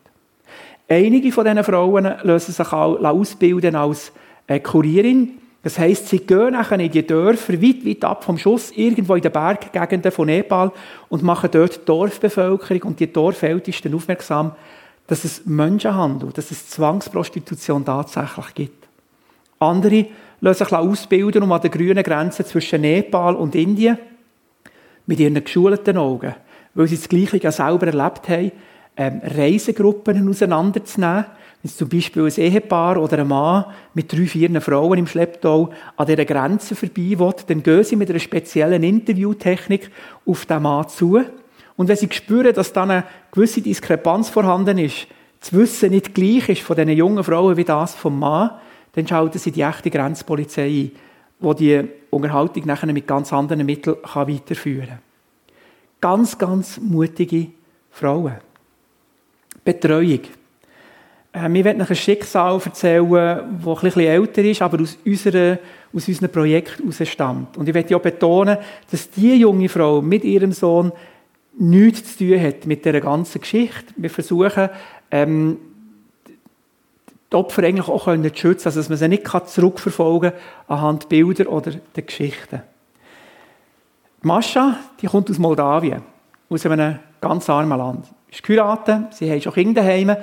Einige 0.89 1.31
von 1.31 1.45
diesen 1.45 1.63
Frauen 1.63 2.03
lassen 2.23 2.51
sich 2.51 2.73
auch 2.73 3.01
ausbilden 3.01 3.75
als 3.75 4.11
äh, 4.47 4.59
Kurierin. 4.59 5.37
Das 5.63 5.77
heisst, 5.77 6.09
sie 6.09 6.19
gehen 6.19 6.53
nachher 6.53 6.79
in 6.79 6.91
die 6.91 7.05
Dörfer 7.05 7.61
weit, 7.61 7.85
weit 7.85 8.03
ab 8.03 8.23
vom 8.23 8.37
Schuss, 8.37 8.71
irgendwo 8.71 9.15
in 9.15 9.21
den 9.21 9.31
Berggegenden 9.31 10.11
von 10.11 10.25
Nepal 10.25 10.71
und 11.09 11.21
machen 11.21 11.49
dort 11.51 11.81
die 11.81 11.85
Dorfbevölkerung 11.85 12.83
und 12.83 12.99
die 12.99 13.11
Dorfältesten 13.11 13.93
aufmerksam, 13.93 14.53
dass 15.05 15.23
es 15.23 15.45
Menschenhandel, 15.45 16.31
dass 16.33 16.49
es 16.49 16.69
Zwangsprostitution 16.69 17.85
tatsächlich 17.85 18.53
gibt. 18.55 18.87
Andere 19.59 20.07
lassen 20.39 20.65
sich 20.65 20.73
ausbilden, 20.73 21.43
um 21.43 21.51
an 21.51 21.61
der 21.61 21.69
grünen 21.69 22.03
Grenze 22.03 22.43
zwischen 22.43 22.81
Nepal 22.81 23.35
und 23.35 23.53
Indien 23.53 23.99
mit 25.05 25.19
ihren 25.19 25.43
geschulten 25.43 25.97
Augen, 25.97 26.33
weil 26.73 26.87
sie 26.87 26.95
das 26.95 27.09
Gleiche 27.09 27.37
ja 27.37 27.51
selber 27.51 27.87
erlebt 27.87 28.27
haben, 28.29 28.51
ähm, 28.97 29.21
Reisegruppen 29.23 30.27
auseinanderzunehmen. 30.27 31.25
Wenn 31.63 31.71
zum 31.71 31.89
Beispiel 31.89 32.23
ein 32.23 32.33
Ehepaar 32.35 33.01
oder 33.01 33.19
ein 33.19 33.27
Mann 33.27 33.65
mit 33.93 34.11
drei, 34.11 34.25
vier 34.25 34.61
Frauen 34.61 34.97
im 34.97 35.07
Schlepptau 35.07 35.69
an 35.95 36.07
dieser 36.07 36.25
Grenze 36.25 36.75
vorbei 36.75 37.17
will, 37.17 37.33
dann 37.47 37.61
gehen 37.61 37.83
sie 37.83 37.95
mit 37.95 38.09
einer 38.09 38.19
speziellen 38.19 38.83
Interviewtechnik 38.83 39.91
auf 40.25 40.45
den 40.45 40.63
Mann 40.63 40.89
zu. 40.89 41.21
Und 41.77 41.87
wenn 41.87 41.97
sie 41.97 42.09
spüren, 42.11 42.53
dass 42.53 42.73
dann 42.73 42.91
eine 42.91 43.03
gewisse 43.31 43.61
Diskrepanz 43.61 44.29
vorhanden 44.29 44.77
ist, 44.79 45.07
das 45.39 45.53
Wissen 45.53 45.91
nicht 45.91 46.13
gleich 46.13 46.49
ist 46.49 46.61
von 46.61 46.75
diesen 46.75 46.91
jungen 46.91 47.23
Frauen 47.23 47.57
wie 47.57 47.63
das 47.63 47.95
vom 47.95 48.19
Mann, 48.19 48.51
dann 48.93 49.07
schalten 49.07 49.39
sie 49.39 49.51
die 49.51 49.61
echte 49.61 49.89
Grenzpolizei 49.89 50.67
ein, 50.67 50.91
die 51.39 51.55
die 51.55 51.87
Unterhaltung 52.09 52.65
nachher 52.65 52.91
mit 52.91 53.07
ganz 53.07 53.31
anderen 53.33 53.65
Mitteln 53.65 53.97
weiterführen 54.03 54.87
kann. 54.87 54.99
Ganz, 56.01 56.37
ganz 56.37 56.79
mutige 56.79 57.47
Frauen. 57.89 58.37
Betreuung. 59.63 60.21
Äh, 61.33 61.49
wir 61.49 61.65
werden 61.65 61.81
euch 61.81 61.89
ein 61.89 61.95
Schicksal 61.95 62.59
erzählen, 62.63 63.09
das 63.63 63.81
bisschen 63.81 64.01
älter 64.01 64.43
ist, 64.43 64.61
aber 64.61 64.81
aus, 64.81 64.97
unserer, 65.05 65.59
aus 65.93 66.07
unserem 66.07 66.31
Projekt 66.31 66.81
stammt. 67.05 67.57
Und 67.57 67.67
ich 67.67 67.73
möchte 67.73 67.95
auch 67.95 68.01
betonen, 68.01 68.57
dass 68.89 69.09
diese 69.09 69.35
junge 69.35 69.69
Frau 69.69 70.01
mit 70.01 70.23
ihrem 70.23 70.51
Sohn 70.51 70.91
nichts 71.57 72.17
zu 72.17 72.29
tun 72.29 72.41
hat 72.41 72.65
mit 72.65 72.85
dieser 72.85 73.01
ganzen 73.01 73.41
Geschichte. 73.41 73.93
Wir 73.97 74.09
versuchen, 74.09 74.69
ähm, 75.11 75.57
die 77.31 77.35
Opfer 77.35 77.63
eigentlich 77.63 77.87
auch 77.87 78.05
zu 78.05 78.35
schützen, 78.35 78.67
also 78.67 78.79
dass 78.79 78.89
man 78.89 78.97
sie 78.97 79.07
nicht 79.07 79.25
zurückverfolgen 79.47 80.31
kann 80.31 80.39
anhand 80.67 81.07
Bilder 81.07 81.49
oder 81.49 81.71
der 81.95 82.03
Geschichten. 82.03 82.61
Mascha, 84.21 84.77
die 85.01 85.07
kommt 85.07 85.29
aus 85.31 85.39
Moldawien, 85.39 86.01
aus 86.49 86.65
einem 86.65 86.99
ganz 87.21 87.49
armen 87.49 87.77
Land. 87.77 88.05
Ist 88.31 88.43
geheiratet, 88.43 89.13
sie 89.13 89.29
haben 89.29 89.41
schon 89.41 89.53
Kinder 89.53 89.81
daheim, 89.81 90.15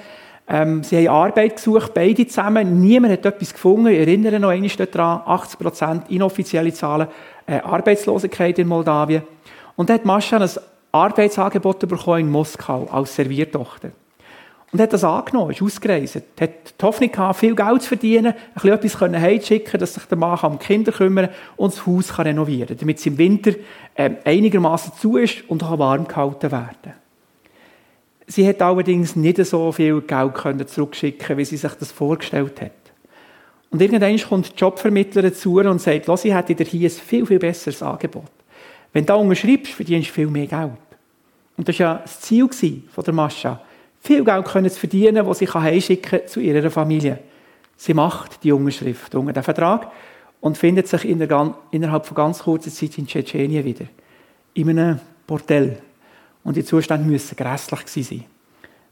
ähm, 0.49 0.83
sie 0.83 0.97
haben 0.97 1.09
Arbeit 1.09 1.57
gesucht, 1.57 1.93
beide 1.93 2.27
zusammen. 2.27 2.81
Niemand 2.81 3.13
hat 3.13 3.27
etwas 3.27 3.53
gefunden. 3.53 3.89
Ich 3.89 3.99
erinnere 3.99 4.41
noch 4.41 4.49
einmal 4.49 4.71
daran, 4.71 5.21
80% 5.21 6.09
inoffizielle 6.09 6.73
Zahlen 6.73 7.09
äh, 7.47 7.59
Arbeitslosigkeit 7.59 8.59
in 8.59 8.69
Moldawien. 8.69 9.23
Und 9.77 9.91
da 9.91 9.95
hat 9.95 10.07
Mascha 10.07 10.39
ein 10.39 10.51
Arbeitsangebot 10.91 11.81
bekommen 11.81 12.21
in 12.21 12.31
Moskau 12.31 12.89
als 12.91 13.15
Serviertochter. 13.15 13.91
Und 14.73 14.81
hat 14.81 14.93
das 14.93 15.05
angenommen, 15.05 15.53
ist 15.53 15.63
ausgereist, 15.63 16.17
hat 16.17 16.51
die 16.81 16.85
Hoffnung 16.85 17.11
gehabt, 17.11 17.39
viel 17.39 17.55
Geld 17.55 17.83
zu 17.83 17.89
verdienen, 17.89 18.33
ein 18.33 18.79
bisschen 18.81 19.15
etwas 19.15 19.23
heimschicken, 19.23 19.81
dass 19.81 19.95
sich 19.95 20.05
der 20.05 20.19
Mann 20.19 20.39
um 20.43 20.59
die 20.59 20.65
Kinder 20.65 20.93
kümmern 20.93 21.29
und 21.57 21.75
das 21.75 21.87
Haus 21.87 22.09
kann 22.15 22.27
renovieren 22.27 22.69
kann, 22.69 22.79
damit 22.79 22.99
es 22.99 23.07
im 23.07 23.17
Winter 23.17 23.53
äh, 23.95 24.11
einigermaßen 24.25 24.93
zu 24.99 25.17
ist 25.17 25.49
und 25.49 25.63
auch 25.63 25.79
warm 25.79 26.07
gehalten 26.07 26.53
werden 26.53 26.93
Sie 28.29 28.47
hat 28.47 28.63
allerdings 28.63 29.17
nicht 29.17 29.45
so 29.45 29.73
viel 29.73 30.01
Geld 30.03 30.35
können 30.35 30.67
zurückschicken, 30.67 31.37
wie 31.37 31.45
sie 31.45 31.57
sich 31.57 31.73
das 31.73 31.91
vorgestellt 31.91 32.61
hat. 32.61 32.73
Und 33.71 33.83
irgendwann 33.83 34.19
kommt 34.19 34.53
die 34.53 34.57
Jobvermittlerin 34.57 35.35
zu 35.35 35.59
und 35.59 35.81
sagt, 35.81 36.07
los, 36.07 36.25
ich 36.25 36.33
hätte 36.33 36.55
dir 36.55 36.65
hier 36.65 36.89
ein 36.89 36.93
viel, 36.93 37.27
viel 37.27 37.39
besseres 37.39 37.83
Angebot. 37.83 38.31
Wenn 38.93 39.05
du 39.05 39.09
da 39.09 39.15
unterschreibst, 39.17 39.73
verdienst 39.73 40.11
du 40.11 40.13
viel 40.13 40.27
mehr 40.27 40.47
Geld. 40.47 40.73
Und 41.57 41.69
das 41.69 41.79
war 41.81 41.87
ja 41.87 41.95
das 42.03 42.21
Ziel 42.21 42.49
von 42.93 43.05
der 43.05 43.15
Mascha 43.15 43.61
viel 44.01 44.25
Geld 44.25 44.47
können 44.47 44.71
zu 44.71 44.81
verdienen, 44.81 45.27
das 45.27 45.39
sie 45.39 45.47
heimschicken 45.47 46.11
kann 46.21 46.29
zu 46.29 46.41
ihrer 46.41 46.71
Familie. 46.71 47.19
Sie 47.77 47.95
macht 47.95 48.43
die 48.43 48.53
Unterschrift 48.53 49.15
unter 49.15 49.33
den 49.33 49.43
Vertrag 49.43 49.91
und 50.41 50.59
findet 50.59 50.89
sich 50.89 51.05
innerhalb 51.05 52.07
von 52.07 52.15
ganz 52.15 52.41
kurzer 52.41 52.71
Zeit 52.71 52.99
in 52.99 53.07
Tschetschenien 53.07 53.65
wieder. 53.65 53.87
In 54.55 54.71
einem 54.71 55.01
Bordell. 55.27 55.79
Und 56.49 56.57
die 56.57 56.65
Zustände 56.65 57.07
müssen 57.07 57.37
grässlich 57.37 58.07
sein. 58.07 58.25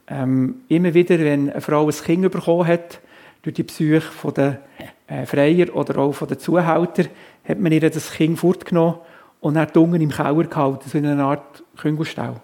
Ähm, 0.07 0.61
immer 0.67 0.93
wieder, 0.93 1.17
wenn 1.17 1.49
eine 1.49 1.59
Frau 1.59 1.87
ein 1.87 1.91
Kind 1.91 2.31
bekommen 2.31 2.67
hat, 2.67 2.99
durch 3.41 3.55
die 3.55 3.63
Psyche 3.63 4.31
der 4.31 4.59
äh, 5.07 5.25
Freier 5.25 5.75
oder 5.75 5.97
auch 5.97 6.15
den 6.27 6.37
Zuhälter, 6.37 7.05
hat 7.43 7.59
man 7.59 7.71
ihr 7.71 7.89
das 7.89 8.11
Kind 8.11 8.37
fortgenommen 8.37 8.97
und 9.39 9.55
dann 9.55 9.69
Unge 9.71 9.97
im 9.97 10.11
Keller 10.11 10.43
gehalten, 10.43 10.87
so 10.87 10.99
in 10.99 11.07
einer 11.07 11.23
Art 11.23 11.63
Küngelstall. 11.77 12.39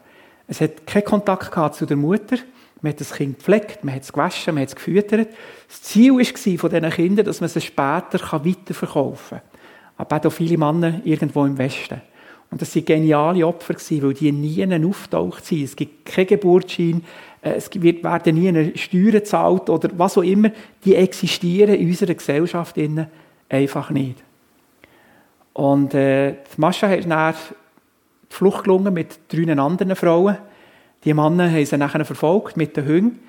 Es 0.48 0.62
hat 0.62 0.88
keinen 0.88 1.06
Kontakt 1.06 1.52
gehabt 1.52 1.76
zu 1.76 1.86
der 1.86 1.96
Mutter. 1.96 2.38
Man 2.82 2.94
hat 2.94 3.00
das 3.00 3.14
Kind 3.14 3.38
gepflegt, 3.38 3.84
man 3.84 3.94
hat 3.94 4.02
es 4.02 4.12
gewaschen, 4.12 4.56
man 4.56 4.64
hat 4.64 4.70
es 4.70 4.76
gefüttert. 4.76 5.28
Das 5.68 5.84
Ziel 5.84 6.14
war 6.14 6.58
von 6.58 6.70
diesen 6.72 6.90
Kindern, 6.90 7.26
dass 7.28 7.40
man 7.40 7.52
es 7.54 7.64
später 7.64 8.20
weiterverkaufen 8.20 9.38
kann. 9.38 9.48
Aber 9.96 10.28
auch 10.28 10.34
viele 10.34 10.58
Männer 10.58 11.02
irgendwo 11.04 11.46
im 11.46 11.56
Westen. 11.60 12.02
Und 12.54 12.62
das 12.62 12.76
waren 12.76 12.86
geniale 12.86 13.48
Opfer, 13.48 13.74
weil 13.74 14.14
die 14.14 14.32
nie 14.32 14.86
auftaucht 14.86 15.44
sind. 15.44 15.64
Es 15.64 15.76
gibt 15.76 16.06
keinen 16.06 16.28
Geburtsschein, 16.28 17.04
äh, 17.42 17.54
es 17.54 17.72
werden 17.74 18.36
nie 18.36 18.78
Steuern 18.78 19.12
gezahlt 19.12 19.72
oder 19.72 19.90
was 19.98 20.20
auch 20.20 20.22
immer. 20.22 20.52
Die 20.86 20.94
existieren 20.94 21.74
in 21.74 21.88
unserer 21.88 22.14
Gesellschaft 22.14 22.76
einfach 23.50 23.90
nicht. 23.90 24.24
Und 25.54 25.96
äh, 25.96 26.36
Mascha 26.58 26.88
hat 26.88 27.10
dann 27.10 27.34
die 27.34 28.36
Flucht 28.36 28.66
gelungen 28.66 28.94
mit 28.94 29.18
drei 29.30 29.52
anderen 29.52 29.96
Frauen. 29.96 30.38
Die 31.06 31.14
Männer 31.16 31.50
haben 31.50 31.66
sie 31.66 31.78
nachher 31.80 32.06
verfolgt 32.06 32.56
mit 32.56 32.78
den 32.78 32.88
Hunden, 32.88 33.20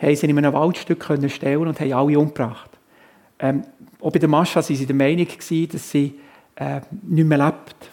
haben 0.00 0.16
sie 0.16 0.26
in 0.26 0.38
einem 0.38 0.54
Waldstück 0.54 1.00
können 1.00 1.28
stellen 1.28 1.66
und 1.66 1.78
haben 1.80 1.92
alle 1.92 2.18
umgebracht. 2.18 2.70
Ähm, 3.40 3.62
auch 4.00 4.10
bei 4.10 4.18
der 4.18 4.30
Mascha 4.30 4.62
waren 4.62 4.74
sie 4.74 4.86
der 4.86 4.96
Meinung, 4.96 5.26
dass 5.26 5.90
sie 5.90 6.14
äh, 6.56 6.80
nicht 7.02 7.28
mehr 7.28 7.36
lebt. 7.36 7.90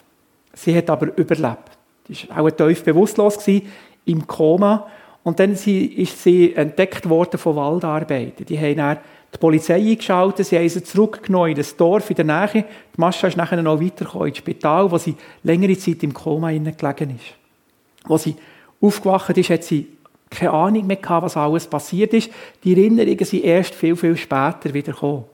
Sie 0.58 0.76
hat 0.76 0.90
aber 0.90 1.16
überlebt. 1.16 1.78
Sie 2.08 2.28
war 2.28 2.40
auch 2.40 2.50
tief 2.50 2.82
bewusstlos, 2.82 3.38
gewesen, 3.38 3.68
im 4.06 4.26
Koma. 4.26 4.88
Und 5.22 5.38
dann 5.38 5.52
ist 5.52 6.22
sie 6.22 6.54
entdeckt 6.54 7.08
worden 7.08 7.38
von 7.38 7.54
Waldarbeitern. 7.54 8.44
Die 8.46 8.58
haben 8.58 8.76
dann 8.76 8.98
die 9.32 9.38
Polizei 9.38 9.76
eingeschaltet, 9.76 10.46
sie 10.46 10.56
haben 10.56 10.68
sie 10.68 10.82
zurückgenommen 10.82 11.50
in 11.50 11.56
das 11.56 11.76
Dorf 11.76 12.10
in 12.10 12.16
der 12.16 12.24
Nähe. 12.24 12.64
Die 12.64 13.00
Mascha 13.00 13.28
ist 13.28 13.36
nachher 13.36 13.62
noch 13.62 13.80
weitergekommen 13.80 14.28
ins 14.28 14.38
Spital, 14.38 14.90
wo 14.90 14.98
sie 14.98 15.14
längere 15.44 15.76
Zeit 15.78 16.02
im 16.02 16.12
Koma 16.12 16.50
gelegen 16.50 17.16
ist. 17.16 18.10
Als 18.10 18.24
sie 18.24 18.34
aufgewacht 18.80 19.36
ist, 19.36 19.50
hat 19.50 19.62
sie 19.62 19.86
keine 20.30 20.50
Ahnung 20.50 20.86
mehr 20.86 20.96
gehabt, 20.96 21.24
was 21.24 21.36
alles 21.36 21.66
passiert 21.66 22.14
ist. 22.14 22.30
Die 22.64 22.72
Erinnerungen 22.72 23.24
sind 23.24 23.44
erst 23.44 23.74
viel, 23.74 23.94
viel 23.94 24.16
später 24.16 24.72
wieder 24.72 24.92
gekommen. 24.92 25.24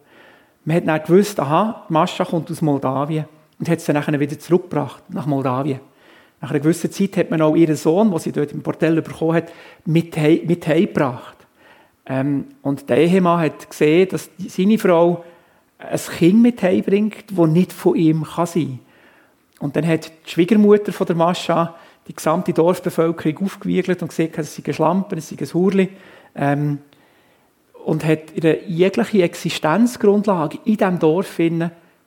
Man 0.65 0.77
hat 0.77 0.87
dann 0.87 1.03
gewusst, 1.03 1.39
aha, 1.41 1.87
Mascha 1.89 2.25
kommt 2.25 2.51
aus 2.51 2.61
Moldawien 2.61 3.27
und 3.59 3.69
hat 3.69 3.81
sie 3.81 3.93
dann 3.93 4.21
wieder 4.21 4.39
zurückgebracht 4.39 5.03
nach 5.11 5.27
Moldawien. 5.27 5.81
Nach 6.41 6.51
einer 6.51 6.61
gewissen 6.61 6.91
Zeit 6.91 7.17
hat 7.17 7.31
man 7.31 7.41
auch 7.41 7.55
ihren 7.55 7.77
Sohn, 7.77 8.11
den 8.11 8.19
sie 8.19 8.33
dort 8.33 8.53
im 8.53 8.63
Portell 8.63 9.01
bekommen 9.01 9.35
hat, 9.35 9.53
mit, 9.87 10.17
he 10.17 10.43
mit 10.47 10.67
heimgebracht. 10.67 11.39
Ähm, 12.07 12.47
und 12.63 12.89
der 12.91 12.99
Ehemann 12.99 13.41
hat 13.41 13.71
gesehen, 13.71 14.09
dass 14.11 14.29
seine 14.39 14.79
Frau 14.79 15.25
ein 15.79 15.99
Kind 15.99 16.43
mit 16.43 16.63
heimbringt, 16.63 17.25
das 17.31 17.49
nicht 17.49 17.73
von 17.73 17.97
ihm 17.97 18.25
kann 18.25 18.47
sein 18.47 18.65
kann. 18.65 18.79
Und 19.61 19.77
dann 19.77 19.87
hat 19.87 20.13
die 20.27 20.31
Schwiegermutter 20.31 20.93
von 20.93 21.07
der 21.07 21.17
Mascha 21.17 21.75
die 22.07 22.15
gesamte 22.15 22.53
Dorfbevölkerung 22.53 23.47
aufgewiegelt 23.47 24.03
und 24.03 24.09
gesagt, 24.09 24.37
es 24.39 24.55
sei 24.55 24.73
Schlampen, 24.73 25.17
es 25.17 25.31
sei 25.31 25.37
ein 25.41 25.55
Hurli. 25.55 25.89
Ähm, 26.35 26.79
und 27.87 28.05
hat 28.05 28.35
ihre 28.35 28.65
jegliche 28.65 29.23
Existenzgrundlage 29.23 30.59
in 30.65 30.77
diesem 30.77 30.99
Dorf 30.99 31.39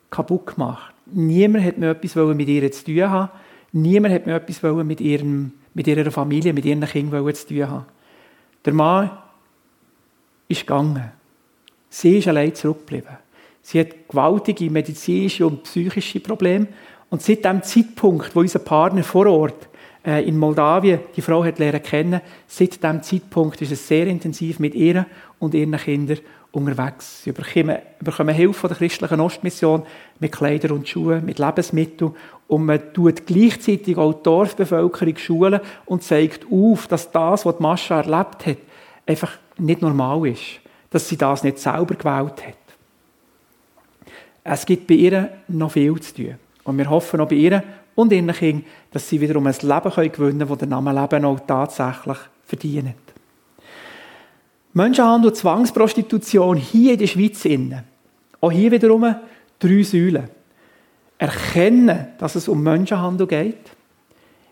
kaputt 0.09 0.55
gemacht. 0.55 0.93
Niemand 1.13 1.65
hat 1.65 1.77
mehr 1.77 1.91
etwas 1.91 2.15
mit 2.35 2.47
ihr 2.47 2.71
zu 2.71 2.85
tun 2.85 3.09
haben. 3.09 3.31
Niemand 3.71 4.13
hat 4.13 4.25
mehr 4.25 4.35
etwas 4.35 4.61
mit, 4.83 5.01
ihrem, 5.01 5.51
mit 5.73 5.87
ihrer 5.87 6.11
Familie, 6.11 6.53
mit 6.53 6.65
ihren 6.65 6.81
Kindern 6.81 7.33
zu 7.35 7.47
tun 7.47 7.69
haben. 7.69 7.85
Der 8.65 8.73
Mann 8.73 9.11
ist 10.47 10.61
gegangen. 10.61 11.11
Sie 11.89 12.17
ist 12.17 12.27
allein 12.27 12.53
zurückgeblieben. 12.53 13.17
Sie 13.61 13.79
hat 13.79 14.07
gewaltige 14.07 14.69
medizinische 14.69 15.45
und 15.45 15.63
psychische 15.63 16.19
Probleme. 16.19 16.67
Und 17.09 17.21
seit 17.21 17.45
dem 17.45 17.63
Zeitpunkt, 17.63 18.35
wo 18.35 18.41
unser 18.41 18.59
Partner 18.59 19.03
vor 19.03 19.27
Ort 19.27 19.69
äh, 20.05 20.27
in 20.27 20.37
Moldawien 20.37 20.99
die 21.15 21.21
Frau 21.21 21.43
hat 21.43 21.59
lernen 21.59 21.83
kennen, 21.83 22.21
seit 22.47 22.83
dem 22.83 23.01
Zeitpunkt 23.01 23.61
ist 23.61 23.71
es 23.71 23.87
sehr 23.87 24.07
intensiv 24.07 24.59
mit 24.59 24.75
ihr 24.75 25.05
und 25.39 25.53
ihren 25.53 25.75
Kindern 25.77 26.19
unterwegs. 26.51 27.23
Sie 27.23 27.31
bekommen, 27.31 27.77
bekommen 27.99 28.35
Hilfe 28.35 28.53
von 28.53 28.69
der 28.69 28.77
christlichen 28.77 29.19
Ostmission 29.19 29.83
mit 30.19 30.31
Kleidern 30.31 30.71
und 30.71 30.87
Schuhen, 30.87 31.25
mit 31.25 31.39
Lebensmitteln. 31.39 32.15
Und 32.47 32.65
man 32.65 32.93
tut 32.93 33.25
gleichzeitig 33.25 33.97
auch 33.97 34.13
die 34.13 34.23
Dorfbevölkerung 34.23 35.17
schulen 35.17 35.59
und 35.85 36.03
zeigt 36.03 36.45
auf, 36.51 36.87
dass 36.87 37.11
das, 37.11 37.45
was 37.45 37.59
Mascha 37.59 38.01
erlebt 38.01 38.45
hat, 38.45 38.57
einfach 39.05 39.33
nicht 39.57 39.81
normal 39.81 40.27
ist. 40.27 40.59
Dass 40.89 41.07
sie 41.09 41.17
das 41.17 41.43
nicht 41.43 41.59
selber 41.59 41.95
gewählt 41.95 42.47
hat. 42.47 42.55
Es 44.43 44.65
gibt 44.65 44.87
bei 44.87 44.95
ihr 44.95 45.29
noch 45.49 45.71
viel 45.71 45.99
zu 45.99 46.15
tun. 46.15 46.35
Und 46.63 46.77
wir 46.77 46.89
hoffen 46.89 47.19
auch 47.19 47.27
bei 47.27 47.35
ihr 47.35 47.63
und 47.95 48.13
ihren 48.13 48.31
Kindern, 48.31 48.65
dass 48.91 49.09
sie 49.09 49.19
wiederum 49.19 49.47
ein 49.47 49.55
Leben 49.61 49.91
gewinnen 49.91 50.11
können, 50.11 50.47
das 50.47 50.57
der 50.57 50.67
Name 50.67 50.93
Leben 50.93 51.25
auch 51.25 51.39
tatsächlich 51.41 52.17
verdient. 52.45 53.06
Menschenhandel 54.77 55.33
Zwangsprostitution 55.33 56.55
hier 56.55 56.93
in 56.93 56.99
der 56.99 57.07
Schweiz. 57.07 57.43
Auch 58.39 58.51
hier 58.51 58.71
wiederum 58.71 59.15
drei 59.57 59.81
Säulen. 59.81 60.29
Erkennen, 61.17 62.09
dass 62.19 62.35
es 62.35 62.47
um 62.47 62.61
Menschenhandel 62.61 63.25
geht. 63.25 63.71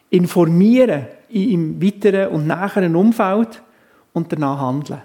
Informieren 0.09 1.05
im 1.29 1.79
weiteren 1.79 2.29
und 2.29 2.47
näheren 2.47 2.95
Umfeld. 2.95 3.61
Und 4.13 4.31
danach 4.31 4.59
handeln. 4.59 5.03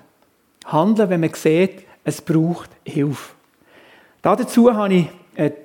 Handeln, 0.64 1.11
wenn 1.11 1.21
man 1.21 1.35
sieht, 1.35 1.85
es 2.03 2.23
braucht 2.23 2.71
Hilfe. 2.83 3.35
Dazu 4.23 4.73
habe 4.73 4.95
ich 4.95 5.07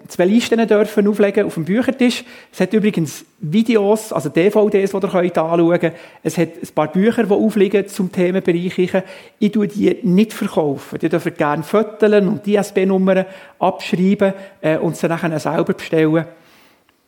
zwei 0.07 0.25
Listen 0.25 0.67
dürfen 0.67 1.07
auflegen 1.07 1.45
auf 1.45 1.55
dem 1.55 1.65
Büchertisch. 1.65 2.23
Es 2.51 2.59
hat 2.59 2.73
übrigens 2.73 3.25
Videos, 3.39 4.13
also 4.13 4.29
DVDs, 4.29 4.91
die 4.91 4.97
ihr 4.97 5.09
könnt 5.09 5.37
anschauen 5.37 5.79
könnt. 5.79 5.95
Es 6.23 6.37
hat 6.37 6.49
ein 6.61 6.73
paar 6.73 6.91
Bücher, 6.91 7.23
die 7.23 7.31
aufliegen 7.31 7.87
zum 7.87 8.11
Themenbereich. 8.11 9.03
Ich 9.39 9.51
tue 9.51 9.67
die 9.67 9.97
nicht 10.03 10.33
verkaufen. 10.33 10.99
Die 10.99 11.09
dürfen 11.09 11.33
gerne 11.35 11.63
föteln 11.63 12.27
und 12.27 12.45
die 12.45 12.55
ISB-Nummern 12.55 13.25
abschreiben 13.59 14.33
äh, 14.61 14.77
und 14.77 14.95
sie 14.95 15.07
nachher 15.07 15.39
selber 15.39 15.73
bestellen. 15.73 16.25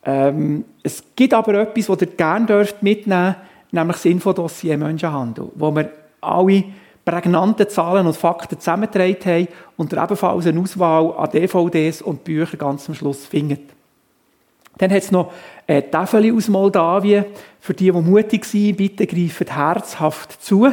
Ähm, 0.03 0.65
es 0.83 1.03
gibt 1.15 1.33
aber 1.33 1.53
etwas, 1.61 1.87
das 1.87 2.01
ihr 2.01 2.07
gerne 2.07 2.65
mitnehmen 2.81 3.35
dürft, 3.35 3.71
nämlich 3.71 3.95
das 3.97 4.05
Infodossier 4.05 4.77
Menschenhandel, 4.77 5.49
wo 5.55 5.75
wir 5.75 5.89
alle 6.21 6.63
prägnante 7.07 7.69
Zahlen 7.69 8.05
und 8.05 8.17
Fakten 8.17 8.59
zusammengetragen 8.59 9.17
haben 9.25 9.47
und 9.77 9.93
ebenfalls 9.93 10.45
eine 10.45 10.59
Auswahl 10.59 11.13
an 11.17 11.31
DVDs 11.31 12.01
und 12.01 12.25
Büchern 12.25 12.59
ganz 12.59 12.89
am 12.89 12.95
Schluss 12.95 13.25
findet. 13.25 13.61
Dann 14.77 14.91
hat 14.91 15.03
es 15.03 15.11
noch 15.11 15.31
äh, 15.67 15.83
Tafel 15.83 16.35
aus 16.35 16.49
Moldawien. 16.49 17.23
Für 17.61 17.73
die, 17.73 17.85
die 17.85 17.91
mutig 17.93 18.43
sind, 18.43 18.75
bitte 18.75 19.07
greifen 19.07 19.47
herzhaft 19.47 20.43
zu. 20.43 20.67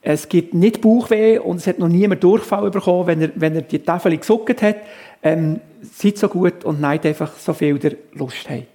Es 0.00 0.28
gibt 0.28 0.54
nicht 0.54 0.80
Bauchweh 0.80 1.38
und 1.38 1.56
es 1.56 1.66
hat 1.66 1.80
noch 1.80 1.88
niemand 1.88 2.22
Durchfall 2.22 2.70
bekommen, 2.70 3.08
wenn 3.08 3.20
er, 3.20 3.30
wenn 3.34 3.56
er 3.56 3.62
die 3.62 3.80
Tafel 3.80 4.16
gesuckt 4.16 4.62
hat. 4.62 4.76
Ähm, 5.20 5.60
seid 5.82 6.16
so 6.16 6.28
gut 6.28 6.64
und 6.64 6.80
neigt 6.80 7.06
einfach 7.06 7.36
so 7.36 7.52
viel 7.54 7.80
der 7.80 7.96
Lust 8.12 8.48
habt. 8.48 8.68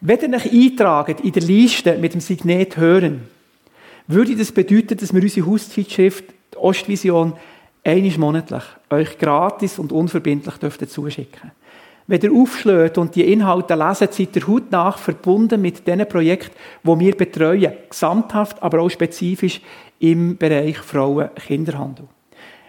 Wenn 0.00 0.32
ihr 0.32 0.36
euch 0.36 0.52
eintragt 0.52 1.20
in 1.20 1.32
der 1.32 1.42
Liste 1.44 1.96
mit 1.96 2.12
dem 2.12 2.20
Signet 2.20 2.76
hören, 2.76 3.28
würde 4.06 4.36
das 4.36 4.52
bedeuten, 4.52 4.96
dass 4.96 5.14
wir 5.14 5.22
unsere 5.22 5.46
Hauszeitschrift, 5.46 6.24
die 6.52 6.56
Ostvision, 6.58 7.34
einmal 7.82 8.18
monatlich 8.18 8.62
euch 8.90 9.18
gratis 9.18 9.78
und 9.78 9.92
unverbindlich 9.92 10.56
dürften 10.56 10.88
zuschicken. 10.88 11.52
Wenn 12.06 12.20
ihr 12.20 12.32
aufschlägt 12.32 12.98
und 12.98 13.14
die 13.14 13.32
Inhalte 13.32 13.74
lesen, 13.74 14.08
seid 14.10 14.36
ihr 14.36 14.46
hautnah 14.46 14.92
verbunden 14.92 15.60
mit 15.60 15.86
den 15.86 16.06
Projekten, 16.06 16.54
die 16.82 17.00
wir 17.00 17.16
betreuen, 17.16 17.72
gesamthaft, 17.88 18.62
aber 18.62 18.80
auch 18.80 18.90
spezifisch 18.90 19.62
im 20.00 20.36
Bereich 20.36 20.76
Frauen-Kinderhandel. 20.76 22.06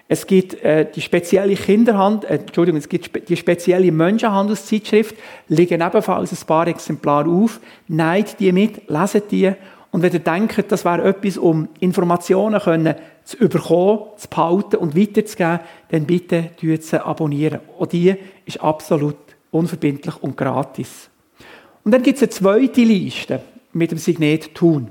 Es 0.07 0.27
gibt 0.27 0.53
äh, 0.63 0.89
die 0.89 1.01
spezielle 1.01 1.55
Kinderhand, 1.55 2.25
äh, 2.25 2.35
Entschuldigung, 2.35 2.77
es 2.77 2.87
gibt 2.87 3.27
die 3.27 3.35
spezielle 3.35 3.91
Menschenhandelszeitschrift, 3.91 5.15
liegen 5.47 5.81
ebenfalls 5.81 6.31
ein 6.31 6.47
paar 6.47 6.67
Exemplare 6.67 7.27
auf. 7.27 7.59
Neidet 7.87 8.39
die 8.39 8.51
mit, 8.51 8.87
leset 8.87 9.31
die 9.31 9.51
und 9.95 10.01
wenn 10.01 10.11
ihr 10.11 10.19
denkt, 10.19 10.69
das 10.73 10.83
wäre 10.83 11.05
etwas, 11.05 11.37
um 11.37 11.69
Informationen 11.79 12.59
können, 12.59 12.95
zu 13.23 13.37
überkommen, 13.37 13.99
zu 14.17 14.27
behalten 14.27 14.75
und 14.75 14.93
weiterzugeben, 14.93 15.61
dann 15.89 16.03
bitte 16.03 16.49
sie 16.59 17.01
abonnieren. 17.01 17.61
Auch 17.79 17.85
die 17.85 18.13
ist 18.45 18.59
absolut 18.59 19.15
unverbindlich 19.51 20.21
und 20.21 20.35
gratis. 20.35 21.09
Und 21.85 21.93
dann 21.93 22.03
gibt 22.03 22.17
es 22.17 22.23
eine 22.23 22.29
zweite 22.29 22.81
Liste 22.81 23.41
mit 23.71 23.91
dem 23.91 23.97
Signet 23.97 24.53
Tun. 24.53 24.89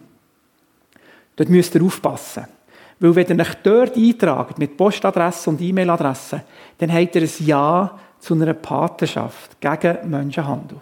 Dort 1.37 1.51
müsst 1.51 1.75
ihr 1.75 1.83
aufpassen. 1.83 2.47
Weil 2.99 3.15
wenn 3.15 3.39
ihr 3.39 3.45
euch 3.45 3.55
dort 3.63 3.99
eintragt, 3.99 4.59
mit 4.59 4.75
Postadresse 4.75 5.51
und 5.51 5.61
E-Mail-Adresse, 5.61 6.45
dann 6.79 6.91
habt 6.91 7.15
ihr 7.15 7.21
ein 7.21 7.31
Ja 7.41 7.99
zu 8.21 8.33
einer 8.33 8.55
Patenschaft 8.55 9.61
gegen 9.61 10.09
Menschenhandel. 10.09 10.79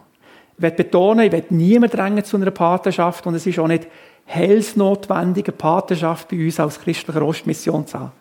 Ich 0.57 0.62
will 0.62 0.70
betonen, 0.70 1.27
ich 1.27 1.33
will 1.33 1.45
niemand 1.51 1.95
drängen 1.95 2.25
zu 2.25 2.37
einer 2.37 2.53
Patenschaft 2.53 3.27
und 3.27 3.35
es 3.35 3.47
ist 3.47 3.59
auch 3.59 3.66
nicht 3.66 3.89
heilsnotwendige 4.27 5.53
Patenschaft 5.53 6.29
bei 6.29 6.45
uns 6.45 6.61
als 6.61 6.81
christlicher 6.81 7.23
Ostmission 7.23 7.87
zu 7.87 7.99
haben. 7.99 8.12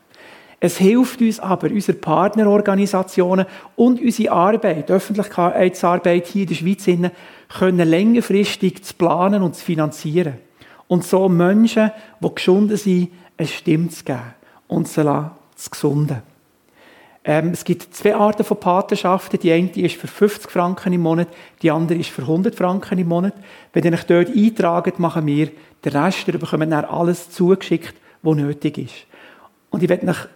Es 0.63 0.77
hilft 0.77 1.21
uns 1.21 1.39
aber, 1.39 1.71
unsere 1.71 1.97
Partnerorganisationen 1.97 3.47
und 3.75 3.99
unsere 3.99 4.31
Arbeit, 4.31 4.91
Öffentlichkeitsarbeit 4.91 6.27
hier 6.27 6.43
in 6.43 6.49
der 6.49 6.55
Schweiz, 6.55 7.11
können 7.49 7.89
längerfristig 7.89 8.83
zu 8.83 8.93
planen 8.93 9.41
und 9.41 9.55
zu 9.55 9.65
finanzieren. 9.65 10.35
Und 10.87 11.03
so 11.03 11.27
Menschen, 11.27 11.89
die 12.19 12.35
geschunden 12.35 12.77
sind, 12.77 13.09
eine 13.37 13.47
Stimme 13.47 13.89
zu 13.89 14.03
geben 14.03 14.35
und 14.67 14.87
sie 14.87 15.03
zu 15.55 15.69
gesunden. 15.71 16.21
Ähm, 17.23 17.49
es 17.49 17.63
gibt 17.63 17.93
zwei 17.95 18.15
Arten 18.15 18.43
von 18.43 18.59
Patenschaften. 18.59 19.39
Die 19.39 19.51
eine 19.51 19.69
ist 19.69 19.95
für 19.95 20.07
50 20.07 20.49
Franken 20.49 20.93
im 20.93 21.01
Monat, 21.01 21.27
die 21.61 21.71
andere 21.71 21.97
ist 21.97 22.09
für 22.09 22.23
100 22.23 22.55
Franken 22.55 22.97
im 22.97 23.07
Monat. 23.07 23.33
Wenn 23.73 23.83
ihr 23.83 23.93
euch 23.93 24.05
dort 24.05 24.29
eintragt, 24.29 24.99
machen 24.99 25.25
wir 25.25 25.49
den 25.83 25.93
Rest, 25.93 26.27
ihr 26.27 26.37
bekommt 26.37 26.71
dann 26.71 26.85
alles 26.85 27.29
zugeschickt, 27.31 27.95
was 28.21 28.35
nötig 28.35 28.77
ist. 28.77 28.93
Und 29.69 29.83
ich 29.83 29.89
werde 29.89 30.07
euch 30.07 30.27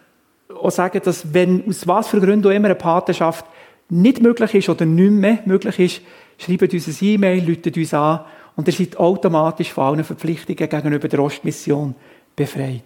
auch 0.61 0.71
sagen, 0.71 1.01
dass 1.03 1.33
wenn 1.33 1.67
aus 1.67 1.87
was 1.87 2.07
für 2.07 2.19
Gründen 2.19 2.47
auch 2.47 2.51
immer 2.51 2.67
eine 2.67 2.75
Patenschaft 2.75 3.45
nicht 3.89 4.21
möglich 4.21 4.55
ist 4.55 4.69
oder 4.69 4.85
nicht 4.85 5.11
mehr 5.11 5.39
möglich 5.45 5.79
ist, 5.79 6.01
schreibt 6.37 6.73
uns 6.73 6.87
ein 6.87 7.07
E-Mail, 7.07 7.47
läutet 7.47 7.77
uns 7.77 7.93
an 7.93 8.21
und 8.55 8.67
ihr 8.67 8.73
seid 8.73 8.97
automatisch 8.97 9.71
von 9.71 9.83
allen 9.85 10.03
Verpflichtungen 10.03 10.69
gegenüber 10.69 11.07
der 11.07 11.19
Ostmission 11.19 11.95
befreit. 12.35 12.81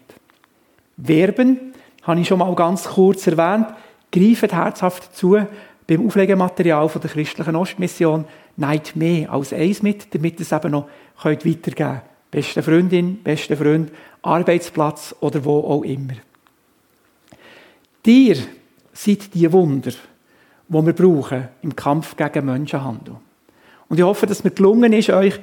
Werben, 0.97 1.73
habe 2.03 2.19
ich 2.19 2.27
schon 2.27 2.39
mal 2.39 2.53
ganz 2.55 2.85
kurz 2.85 3.27
erwähnt, 3.27 3.67
Greift 4.11 4.51
herzhaft 4.53 5.15
zu 5.15 5.37
beim 5.85 6.05
Auflegematerial 6.05 6.89
von 6.89 7.01
der 7.01 7.11
christlichen 7.11 7.55
Ostmission. 7.55 8.25
Neidet 8.57 8.95
mehr 8.95 9.31
als 9.31 9.53
eins 9.53 9.83
mit, 9.83 10.13
damit 10.13 10.39
ihr 10.39 10.41
es 10.41 10.51
eben 10.51 10.71
noch 10.71 10.87
weitergeben 11.23 11.75
könnt. 11.75 12.01
Beste 12.31 12.61
Freundin, 12.61 13.23
beste 13.23 13.57
Freund, 13.57 13.91
Arbeitsplatz 14.21 15.15
oder 15.19 15.43
wo 15.43 15.59
auch 15.59 15.83
immer. 15.83 16.13
Dir 18.05 18.37
seid 18.93 19.33
die 19.33 19.51
Wunder, 19.51 19.91
die 19.91 20.85
wir 20.85 20.93
brauchen 20.93 21.47
im 21.61 21.75
Kampf 21.75 22.15
gegen 22.15 22.45
Menschenhandel. 22.45 23.15
Und 23.87 23.97
ich 23.97 24.03
hoffe, 24.03 24.27
dass 24.27 24.43
mir 24.43 24.51
gelungen 24.51 24.93
ist, 24.93 25.09
euch 25.09 25.39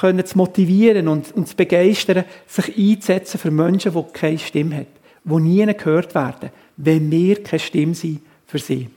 können 0.00 0.24
zu 0.26 0.36
motivieren 0.36 1.08
und, 1.08 1.32
und 1.32 1.48
zu 1.48 1.56
begeistern, 1.56 2.24
sich 2.46 2.76
einzusetzen 2.76 3.38
für 3.38 3.50
Menschen, 3.50 3.92
die 3.92 4.12
keine 4.12 4.38
Stimme 4.38 4.76
haben, 4.76 4.86
die 5.24 5.40
nie 5.40 5.74
gehört 5.74 6.14
werden, 6.14 6.50
wenn 6.76 7.10
wir 7.10 7.42
keine 7.42 7.60
Stimme 7.60 7.94
sind 7.94 8.20
für 8.46 8.58
sie. 8.58 8.88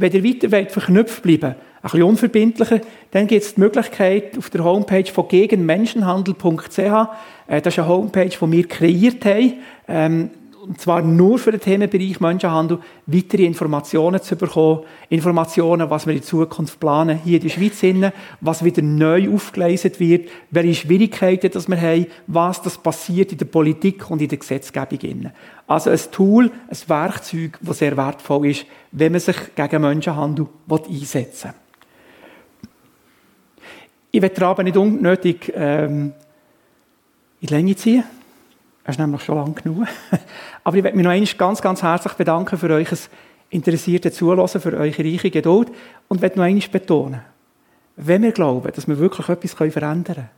Wenn 0.00 0.12
ihr 0.12 0.22
weiter 0.22 0.52
wollt, 0.52 0.70
verknüpft 0.70 1.22
bleiben, 1.24 1.56
ein 1.56 1.56
bisschen 1.82 2.02
unverbindlicher, 2.04 2.80
dann 3.10 3.26
gibt 3.26 3.42
es 3.42 3.54
die 3.54 3.60
Möglichkeit 3.60 4.38
auf 4.38 4.48
der 4.48 4.62
Homepage 4.62 5.10
von 5.12 5.26
gegenmenschenhandel.ch. 5.26 6.78
Äh, 6.78 7.60
das 7.60 7.74
ist 7.74 7.78
eine 7.80 7.88
Homepage, 7.88 8.28
die 8.28 8.52
wir 8.52 8.68
kreiert 8.68 9.24
haben. 9.24 10.30
Und 10.68 10.78
zwar 10.78 11.00
nur 11.00 11.38
für 11.38 11.50
den 11.50 11.60
Themenbereich 11.60 12.20
Menschenhandel, 12.20 12.80
weitere 13.06 13.46
Informationen 13.46 14.20
zu 14.20 14.36
bekommen. 14.36 14.82
Informationen, 15.08 15.88
was 15.88 16.06
wir 16.06 16.12
in 16.14 16.22
Zukunft 16.22 16.78
planen, 16.78 17.18
hier 17.24 17.40
in 17.40 17.42
der 17.42 17.48
Schweiz, 17.48 18.12
was 18.42 18.62
wieder 18.62 18.82
neu 18.82 19.32
aufgeleistet 19.32 19.98
wird, 19.98 20.28
welche 20.50 20.82
Schwierigkeiten 20.82 21.50
das 21.50 21.68
wir 21.68 21.80
haben, 21.80 22.06
was 22.26 22.60
das 22.60 22.76
passiert 22.76 23.32
in 23.32 23.38
der 23.38 23.46
Politik 23.46 24.10
und 24.10 24.20
in 24.20 24.28
der 24.28 24.36
Gesetzgebung. 24.36 25.32
Also 25.66 25.88
ein 25.88 26.00
Tool, 26.12 26.50
ein 26.68 26.78
Werkzeug, 26.88 27.58
das 27.62 27.78
sehr 27.78 27.96
wertvoll 27.96 28.48
ist, 28.48 28.66
wenn 28.92 29.12
man 29.12 29.22
sich 29.22 29.36
gegen 29.54 29.80
Menschenhandel 29.80 30.48
einsetzen 30.68 31.48
will. 31.48 31.54
Ich 34.10 34.20
will 34.20 34.44
aber 34.44 34.62
nicht 34.62 34.76
unnötig 34.76 35.50
ähm, 35.54 36.12
in 37.40 37.46
die 37.46 37.54
Länge 37.54 37.74
ziehen. 37.74 38.04
Das 38.88 38.94
ist 38.94 39.00
nämlich 39.00 39.22
schon 39.22 39.36
lang 39.36 39.54
genug. 39.54 39.86
Aber 40.68 40.76
ich 40.76 40.82
möchte 40.82 40.98
mich 40.98 41.04
noch 41.04 41.12
einmal 41.12 41.34
ganz, 41.38 41.62
ganz 41.62 41.82
herzlich 41.82 42.12
bedanken 42.12 42.58
für 42.58 42.68
euch 42.68 42.90
interessierte 43.48 44.12
Zuhören, 44.12 44.46
für 44.46 44.74
eure 44.74 44.98
reiche 44.98 45.30
Geduld 45.30 45.70
und 46.08 46.20
möchte 46.20 46.36
noch 46.36 46.44
einmal 46.44 46.68
betonen, 46.70 47.22
wenn 47.96 48.22
wir 48.22 48.32
glauben, 48.32 48.70
dass 48.70 48.86
wir 48.86 48.98
wirklich 48.98 49.30
etwas 49.30 49.54
verändern 49.54 50.04
können, 50.04 50.28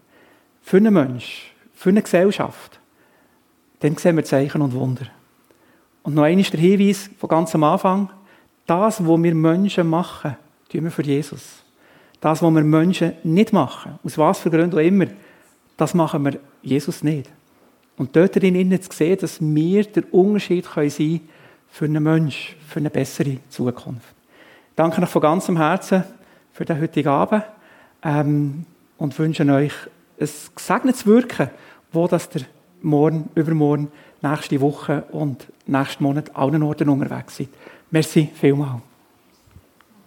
für 0.62 0.76
einen 0.76 0.94
Menschen, 0.94 1.50
für 1.74 1.88
eine 1.88 2.02
Gesellschaft, 2.02 2.78
dann 3.80 3.96
sehen 3.96 4.14
wir 4.14 4.24
Zeichen 4.24 4.62
und 4.62 4.72
Wunder. 4.72 5.06
Und 6.04 6.14
noch 6.14 6.22
einmal 6.22 6.44
der 6.44 6.60
Hinweis 6.60 7.10
von 7.18 7.28
ganz 7.28 7.52
am 7.56 7.64
Anfang. 7.64 8.10
Das, 8.68 9.04
was 9.04 9.22
wir 9.24 9.34
Menschen 9.34 9.88
machen, 9.88 10.36
tun 10.70 10.84
wir 10.84 10.92
für 10.92 11.02
Jesus. 11.02 11.64
Das, 12.20 12.40
was 12.40 12.54
wir 12.54 12.62
Menschen 12.62 13.14
nicht 13.24 13.52
machen, 13.52 13.98
aus 14.04 14.16
was 14.16 14.38
für 14.38 14.50
Gründen 14.50 14.76
auch 14.76 14.80
immer, 14.80 15.06
das 15.76 15.92
machen 15.92 16.24
wir 16.24 16.38
Jesus 16.62 17.02
nicht. 17.02 17.28
Und 17.96 18.16
dort 18.16 18.36
drinnen 18.36 18.80
zu 18.80 18.90
sehen, 18.92 19.18
dass 19.20 19.40
wir 19.40 19.84
der 19.84 20.12
Unterschied 20.12 20.64
sein 20.64 20.88
können 20.88 21.20
für 21.70 21.84
einen 21.84 22.02
Menschen, 22.02 22.56
für 22.66 22.78
eine 22.78 22.90
bessere 22.90 23.38
Zukunft. 23.48 24.14
Ich 24.70 24.76
danke 24.76 25.02
euch 25.02 25.08
von 25.08 25.22
ganzem 25.22 25.56
Herzen 25.56 26.04
für 26.52 26.64
den 26.64 26.80
heutigen 26.80 27.08
Abend 27.08 27.44
ähm, 28.02 28.64
und 28.98 29.18
wünsche 29.18 29.44
euch 29.52 29.72
ein 30.18 30.28
gesegnetes 30.54 31.06
Wirken, 31.06 31.50
wo 31.92 32.06
das 32.06 32.28
der 32.28 32.42
morgen, 32.82 33.28
übermorgen, 33.34 33.88
nächste 34.22 34.60
Woche 34.60 35.04
und 35.12 35.46
nächsten 35.66 36.04
Monat 36.04 36.34
allen 36.34 36.62
Orten 36.62 36.88
unterwegs 36.88 37.36
seid. 37.36 37.48
Merci 37.90 38.30
vielmals. 38.34 38.89